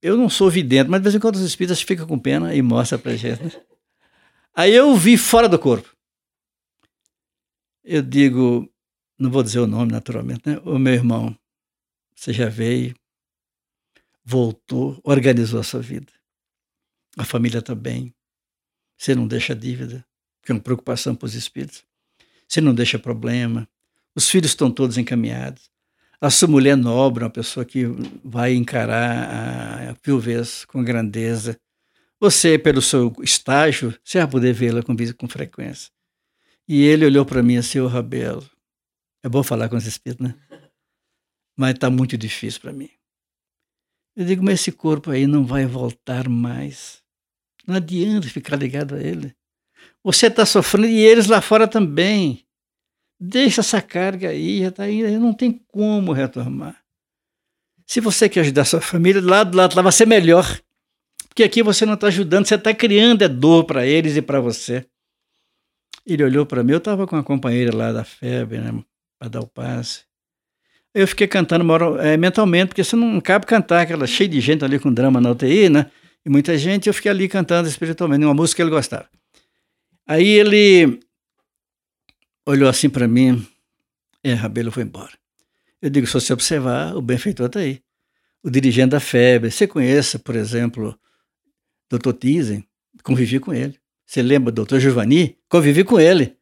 Eu 0.01 0.17
não 0.17 0.29
sou 0.29 0.51
vidente, 0.51 0.89
mas 0.89 1.01
de 1.01 1.05
vez 1.05 1.15
em 1.15 1.21
quando 1.21 1.37
os 1.37 1.43
espíritos 1.43 1.83
ficam 1.83 2.07
com 2.07 2.19
pena 2.19 2.55
e 2.55 2.63
mostram 2.63 3.01
pra 3.01 3.17
gente. 3.17 3.43
Né? 3.43 3.63
Aí 4.55 4.75
eu 4.75 4.95
vi 4.97 5.17
fora 5.17 5.49
do 5.49 5.59
corpo. 5.59 5.97
Eu 7.83 8.03
digo, 8.03 8.73
não 9.19 9.31
vou 9.31 9.43
dizer 9.43 9.61
o 9.61 9.67
nome 9.67 9.91
naturalmente, 9.91 10.43
né? 10.47 10.59
O 10.65 10.79
meu 10.79 10.93
irmão, 10.93 11.37
você 12.15 12.33
já 12.33 12.49
veio, 12.49 12.95
voltou, 14.25 15.01
organizou 15.03 15.59
a 15.59 15.65
sua 15.65 15.81
vida. 15.81 16.13
A 17.17 17.25
família 17.25 17.59
está 17.59 17.75
bem. 17.75 18.15
Você 18.97 19.15
não 19.15 19.27
deixa 19.27 19.55
dívida, 19.55 20.07
que 20.43 20.53
é 20.53 20.55
uma 20.55 20.61
preocupação 20.61 21.15
para 21.15 21.27
os 21.27 21.35
espíritos. 21.35 21.85
Você 22.47 22.61
não 22.61 22.75
deixa 22.75 22.99
problema. 22.99 23.69
Os 24.15 24.29
filhos 24.29 24.51
estão 24.51 24.71
todos 24.71 24.99
encaminhados. 24.99 25.71
A 26.21 26.31
sua 26.31 26.49
mulher 26.49 26.77
nobre, 26.77 27.23
uma 27.23 27.31
pessoa 27.31 27.64
que 27.64 27.85
vai 28.25 28.55
encarar 28.55 29.91
a 29.91 29.97
viuvez 30.05 30.64
com 30.64 30.83
grandeza. 30.83 31.59
Você, 32.21 32.59
pelo 32.59 32.83
seu 32.83 33.14
estágio, 33.23 33.97
você 34.03 34.19
vai 34.19 34.29
poder 34.29 34.53
vê-la 34.53 34.83
com, 34.83 34.97
com 35.16 35.29
frequência. 35.29 35.93
E 36.66 36.83
ele 36.83 37.07
olhou 37.07 37.25
para 37.25 37.43
mim 37.43 37.57
assim, 37.57 37.79
o 37.79 37.87
Rabelo, 37.87 38.45
é 39.23 39.29
bom 39.29 39.43
falar 39.43 39.69
com 39.69 39.77
esse 39.77 39.89
espírito, 39.89 40.23
né? 40.23 40.35
Mas 41.57 41.75
está 41.75 41.89
muito 41.89 42.19
difícil 42.19 42.61
para 42.61 42.73
mim. 42.73 42.91
Eu 44.16 44.25
digo, 44.25 44.43
mas 44.43 44.61
esse 44.61 44.73
corpo 44.73 45.12
aí 45.12 45.27
não 45.27 45.47
vai 45.47 45.66
voltar 45.66 46.29
mais. 46.29 47.01
Não 47.64 47.77
adianta 47.77 48.29
ficar 48.29 48.57
ligado 48.57 48.97
a 48.97 49.01
ele. 49.01 49.33
Você 50.03 50.27
está 50.27 50.45
sofrendo 50.45 50.89
e 50.89 50.99
eles 50.99 51.27
lá 51.27 51.41
fora 51.41 51.69
também. 51.69 52.45
Deixa 53.21 53.61
essa 53.61 53.83
carga 53.83 54.29
aí, 54.29 54.61
já 54.61 54.69
está 54.69 54.85
aí, 54.85 55.19
não 55.19 55.35
tem 55.35 55.53
como 55.69 56.12
retomar. 56.12 56.77
Se 57.87 58.01
você 58.01 58.29
quer 58.29 58.41
ajudar 58.41 58.62
a 58.62 58.66
sua 58.66 58.81
família, 58.81 59.21
lá 59.21 59.43
do 59.43 59.57
lado 59.57 59.75
lá 59.75 59.83
vai 59.83 59.93
ser 59.93 60.07
melhor. 60.07 60.61
Porque 61.29 61.43
aqui 61.43 61.62
você 61.62 61.87
não 61.87 61.95
está 61.95 62.09
ajudando, 62.09 62.47
você 62.47 62.55
está 62.55 62.75
criando 62.75 63.23
é 63.23 63.29
dor 63.29 63.64
para 63.64 63.87
eles 63.87 64.16
e 64.16 64.23
para 64.23 64.41
você. 64.41 64.87
Ele 66.07 66.23
olhou 66.23 66.47
para 66.47 66.62
mim, 66.62 66.73
eu 66.73 66.79
estava 66.79 67.07
com 67.07 67.16
uma 67.16 67.25
companheira 67.25 67.75
lá 67.75 67.93
da 67.93 68.05
febre, 68.05 68.59
né? 68.59 68.83
para 69.19 69.29
dar 69.29 69.41
o 69.41 69.47
passe. 69.47 70.03
Eu 70.95 71.07
fiquei 71.07 71.27
cantando 71.27 71.64
é, 72.01 72.16
mentalmente, 72.16 72.69
porque 72.69 72.85
você 72.85 72.97
não 72.97 73.21
cabe 73.21 73.47
cantar 73.47 73.83
aquela 73.83 74.07
cheia 74.07 74.29
de 74.29 74.41
gente 74.41 74.64
ali 74.64 74.79
com 74.79 74.93
drama 74.93 75.21
na 75.21 75.31
UTI, 75.31 75.69
né? 75.69 75.91
E 76.25 76.31
muita 76.31 76.57
gente, 76.57 76.89
eu 76.89 76.95
fiquei 76.95 77.11
ali 77.11 77.29
cantando 77.29 77.69
espiritualmente, 77.69 78.25
uma 78.25 78.35
música 78.35 78.57
que 78.57 78.62
ele 78.62 78.71
gostava. 78.71 79.09
Aí 80.07 80.27
ele 80.27 81.01
olhou 82.49 82.69
assim 82.69 82.89
para 82.89 83.07
mim, 83.07 83.47
é, 84.25 84.33
Rabelo 84.33 84.73
foi 84.73 84.83
embora. 84.83 85.13
Eu 85.83 85.91
digo, 85.91 86.07
se 86.07 86.15
você 86.15 86.33
observar, 86.33 86.97
o 86.97 87.03
benfeitor 87.03 87.47
está 87.47 87.61
aí. 87.61 87.83
O 88.43 88.51
dirigente 88.51 88.91
da 88.91 89.01
febre. 89.01 89.51
Você 89.51 89.67
conhece, 89.67 90.19
por 90.19 90.35
exemplo, 90.35 90.99
Dr. 91.91 92.13
Tizen? 92.13 92.67
Convivi 93.03 93.39
com 93.39 93.53
ele. 93.53 93.79
Você 94.07 94.23
lembra 94.23 94.51
do 94.51 94.65
Dr. 94.65 94.79
Giovanni? 94.79 95.39
Convivi 95.49 95.85
com 95.85 96.01
ele. 96.01 96.37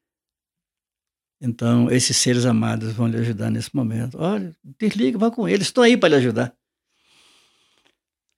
Então, 1.41 1.91
esses 1.91 2.17
seres 2.17 2.47
amados 2.47 2.93
vão 2.93 3.09
lhe 3.09 3.19
ajudar 3.19 3.51
nesse 3.51 3.75
momento. 3.75 4.17
Olha, 4.19 4.55
desliga, 4.79 5.19
vá 5.19 5.31
com 5.31 5.49
eles, 5.49 5.67
estou 5.67 5.83
aí 5.85 5.97
para 5.97 6.11
lhe 6.11 6.15
ajudar. 6.17 6.55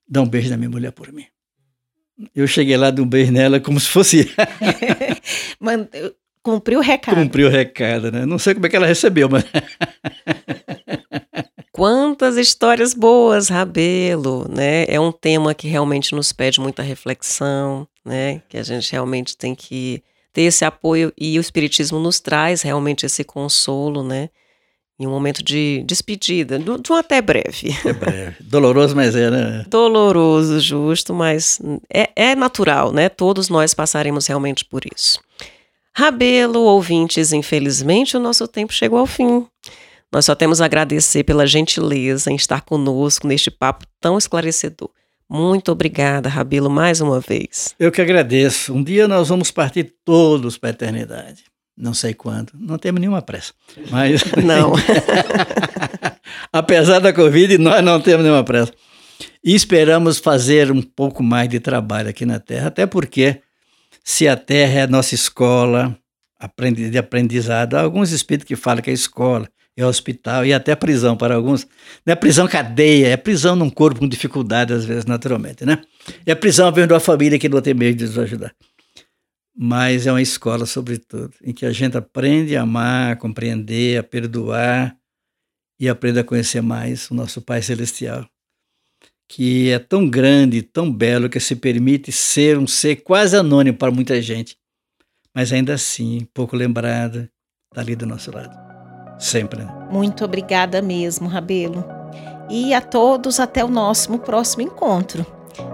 Dá 0.09 0.23
um 0.23 0.29
beijo 0.29 0.49
na 0.49 0.57
minha 0.57 0.71
mulher 0.71 0.91
por 0.91 1.13
mim. 1.13 1.27
Eu 2.35 2.49
cheguei 2.49 2.77
lá, 2.77 2.91
dei 2.91 3.05
um 3.05 3.09
beijo 3.09 3.31
nela 3.31 3.61
como 3.61 3.79
se 3.79 3.89
fosse. 3.89 4.35
Cumpriu 6.49 6.79
o 6.79 6.83
recado. 6.83 7.15
Cumpriu 7.15 7.47
o 7.47 7.51
recado, 7.51 8.11
né? 8.11 8.25
Não 8.25 8.39
sei 8.39 8.55
como 8.55 8.65
é 8.65 8.71
que 8.71 8.77
ela 8.77 8.87
recebeu, 8.87 9.29
mas. 9.29 9.45
Quantas 11.71 12.39
histórias 12.39 12.95
boas, 12.95 13.51
Rabelo, 13.51 14.49
né? 14.49 14.87
É 14.89 14.99
um 14.99 15.13
tema 15.13 15.55
que 15.55 15.69
realmente 15.69 16.15
nos 16.15 16.33
pede 16.33 16.59
muita 16.59 16.83
reflexão, 16.83 17.87
né? 18.03 18.41
Que 18.49 18.57
a 18.57 18.63
gente 18.63 18.91
realmente 18.91 19.37
tem 19.37 19.55
que 19.55 20.03
ter 20.33 20.45
esse 20.45 20.65
apoio 20.65 21.13
e 21.19 21.39
o 21.39 21.41
Espiritismo 21.43 21.99
nos 21.99 22.19
traz 22.19 22.63
realmente 22.63 23.05
esse 23.05 23.23
consolo, 23.23 24.03
né? 24.03 24.31
Em 24.99 25.07
um 25.07 25.11
momento 25.11 25.45
de 25.45 25.85
despedida, 25.87 26.59
de 26.59 26.71
um 26.71 26.97
até 26.97 27.21
breve. 27.21 27.77
É 27.85 27.93
breve. 27.93 28.37
Doloroso, 28.41 28.97
mas 28.97 29.15
é, 29.15 29.31
né? 29.31 29.67
Doloroso, 29.69 30.59
justo, 30.61 31.13
mas 31.13 31.61
é, 31.93 32.09
é 32.17 32.35
natural, 32.35 32.91
né? 32.91 33.11
Todos 33.11 33.51
nós 33.51 33.75
passaremos 33.75 34.27
realmente 34.27 34.65
por 34.65 34.81
isso. 34.97 35.21
Rabelo, 35.99 36.61
ouvintes, 36.61 37.33
infelizmente 37.33 38.17
o 38.17 38.21
nosso 38.21 38.47
tempo 38.47 38.73
chegou 38.73 39.01
ao 39.01 39.07
fim. 39.07 39.45
Nós 40.13 40.27
só 40.27 40.35
temos 40.37 40.61
a 40.61 40.65
agradecer 40.65 41.25
pela 41.25 41.45
gentileza 41.45 42.31
em 42.31 42.37
estar 42.37 42.61
conosco 42.61 43.27
neste 43.27 43.51
papo 43.51 43.85
tão 44.01 44.17
esclarecedor. 44.17 44.91
Muito 45.29 45.73
obrigada, 45.73 46.29
Rabelo, 46.29 46.71
mais 46.71 47.01
uma 47.01 47.19
vez. 47.19 47.75
Eu 47.81 47.91
que 47.91 48.01
agradeço. 48.01 48.73
Um 48.73 48.81
dia 48.81 49.09
nós 49.09 49.29
vamos 49.29 49.51
partir 49.51 49.93
todos 50.05 50.57
para 50.57 50.69
a 50.69 50.71
eternidade. 50.71 51.43
Não 51.77 51.93
sei 51.93 52.15
quando. 52.15 52.53
Não 52.55 52.79
temos 52.79 53.01
nenhuma 53.01 53.21
pressa. 53.21 53.53
Mas. 53.91 54.23
Não. 54.45 54.75
Apesar 56.53 57.01
da 57.01 57.13
Covid, 57.13 57.59
nós 57.59 57.83
não 57.85 58.01
temos 58.01 58.23
nenhuma 58.23 58.45
pressa. 58.45 58.73
E 59.43 59.53
esperamos 59.53 60.19
fazer 60.19 60.71
um 60.71 60.81
pouco 60.81 61.25
mais 61.25 61.49
de 61.49 61.59
trabalho 61.59 62.09
aqui 62.09 62.25
na 62.25 62.39
Terra, 62.39 62.69
até 62.69 62.87
porque, 62.87 63.41
se 64.09 64.27
a 64.27 64.39
Terra 64.39 64.81
é 64.81 64.83
a 64.85 64.87
nossa 64.87 65.15
escola 65.15 65.95
de 66.75 66.97
aprendizado, 66.97 67.75
há 67.75 67.83
alguns 67.83 68.11
espíritos 68.11 68.49
que 68.49 68.57
falam 68.57 68.83
que 68.83 68.89
é 68.89 68.93
escola, 68.95 69.47
é 69.77 69.85
hospital 69.85 70.47
e 70.47 70.53
até 70.55 70.75
prisão 70.75 71.15
para 71.15 71.35
alguns. 71.35 71.67
Não 72.07 72.13
é 72.13 72.17
prisão 72.17 72.49
cadeia, 72.49 73.09
é 73.09 73.19
prisão 73.19 73.55
num 73.55 73.69
corpo 73.69 74.01
com 74.01 74.09
dificuldade, 74.09 74.73
às 74.73 74.87
vezes, 74.87 75.05
naturalmente, 75.05 75.67
né? 75.67 75.83
É 76.25 76.35
prisão 76.35 76.73
vendo 76.73 76.95
a 76.95 77.01
família 77.01 77.39
que 77.39 77.51
não 77.51 77.61
tem 77.61 77.75
meio 77.75 77.95
de 77.95 78.07
nos 78.07 78.19
ajudar. 78.19 78.55
Mas 79.55 80.07
é 80.07 80.11
uma 80.11 80.23
escola, 80.23 80.65
sobretudo, 80.65 81.35
em 81.45 81.53
que 81.53 81.67
a 81.67 81.71
gente 81.71 81.99
aprende 81.99 82.57
a 82.57 82.63
amar, 82.63 83.13
a 83.13 83.17
compreender, 83.17 83.99
a 83.99 84.03
perdoar 84.03 84.97
e 85.79 85.87
aprende 85.87 86.19
a 86.21 86.25
conhecer 86.25 86.63
mais 86.63 87.11
o 87.11 87.15
nosso 87.15 87.43
Pai 87.43 87.61
Celestial, 87.61 88.27
que 89.29 89.71
é 89.71 89.79
tão 89.79 90.09
grande, 90.09 90.63
tão 90.63 90.91
belo, 90.91 91.29
que 91.29 91.39
se 91.39 91.55
permite 91.55 92.11
ser 92.11 92.59
um 92.59 92.67
ser 92.67 92.97
quase 92.97 93.37
anônimo 93.37 93.77
para 93.77 93.91
muita 93.91 94.21
gente, 94.23 94.57
mas 95.35 95.53
ainda 95.53 95.75
assim 95.75 96.27
pouco 96.33 96.57
lembrado, 96.57 97.29
está 97.71 97.83
ali 97.83 97.95
do 97.95 98.07
nosso 98.07 98.35
lado. 98.35 98.57
Sempre. 99.19 99.67
Muito 99.91 100.25
obrigada 100.25 100.81
mesmo, 100.81 101.29
Rabelo. 101.29 101.85
E 102.49 102.73
a 102.73 102.81
todos 102.81 103.39
até 103.39 103.65
o 103.65 103.69
nosso 103.69 104.17
próximo 104.19 104.63
encontro. 104.63 105.27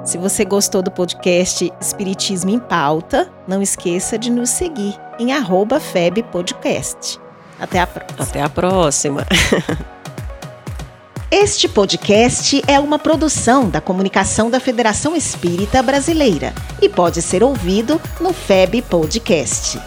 Se 0.02 0.18
você 0.18 0.44
gostou 0.44 0.82
do 0.82 0.90
podcast 0.90 1.70
Espiritismo 1.80 2.50
em 2.50 2.58
Pauta, 2.58 3.30
não 3.46 3.62
esqueça 3.62 4.18
de 4.18 4.30
nos 4.30 4.50
seguir 4.50 4.98
em 5.18 5.32
arroba 5.32 5.78
FebPodcast. 5.78 7.20
Até 7.60 7.80
a 7.80 7.86
próxima. 7.86 8.24
Até 8.24 8.42
a 8.42 8.48
próxima. 8.48 9.26
Este 11.36 11.66
podcast 11.66 12.62
é 12.64 12.78
uma 12.78 12.96
produção 12.96 13.68
da 13.68 13.80
Comunicação 13.80 14.48
da 14.48 14.60
Federação 14.60 15.16
Espírita 15.16 15.82
Brasileira 15.82 16.54
e 16.80 16.88
pode 16.88 17.20
ser 17.20 17.42
ouvido 17.42 18.00
no 18.20 18.32
FEB 18.32 18.80
Podcast. 18.82 19.80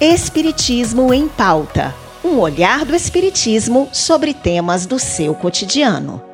Espiritismo 0.00 1.12
em 1.12 1.26
Pauta 1.26 1.92
um 2.24 2.38
olhar 2.38 2.84
do 2.84 2.94
Espiritismo 2.94 3.88
sobre 3.92 4.32
temas 4.32 4.86
do 4.86 5.00
seu 5.00 5.34
cotidiano. 5.34 6.33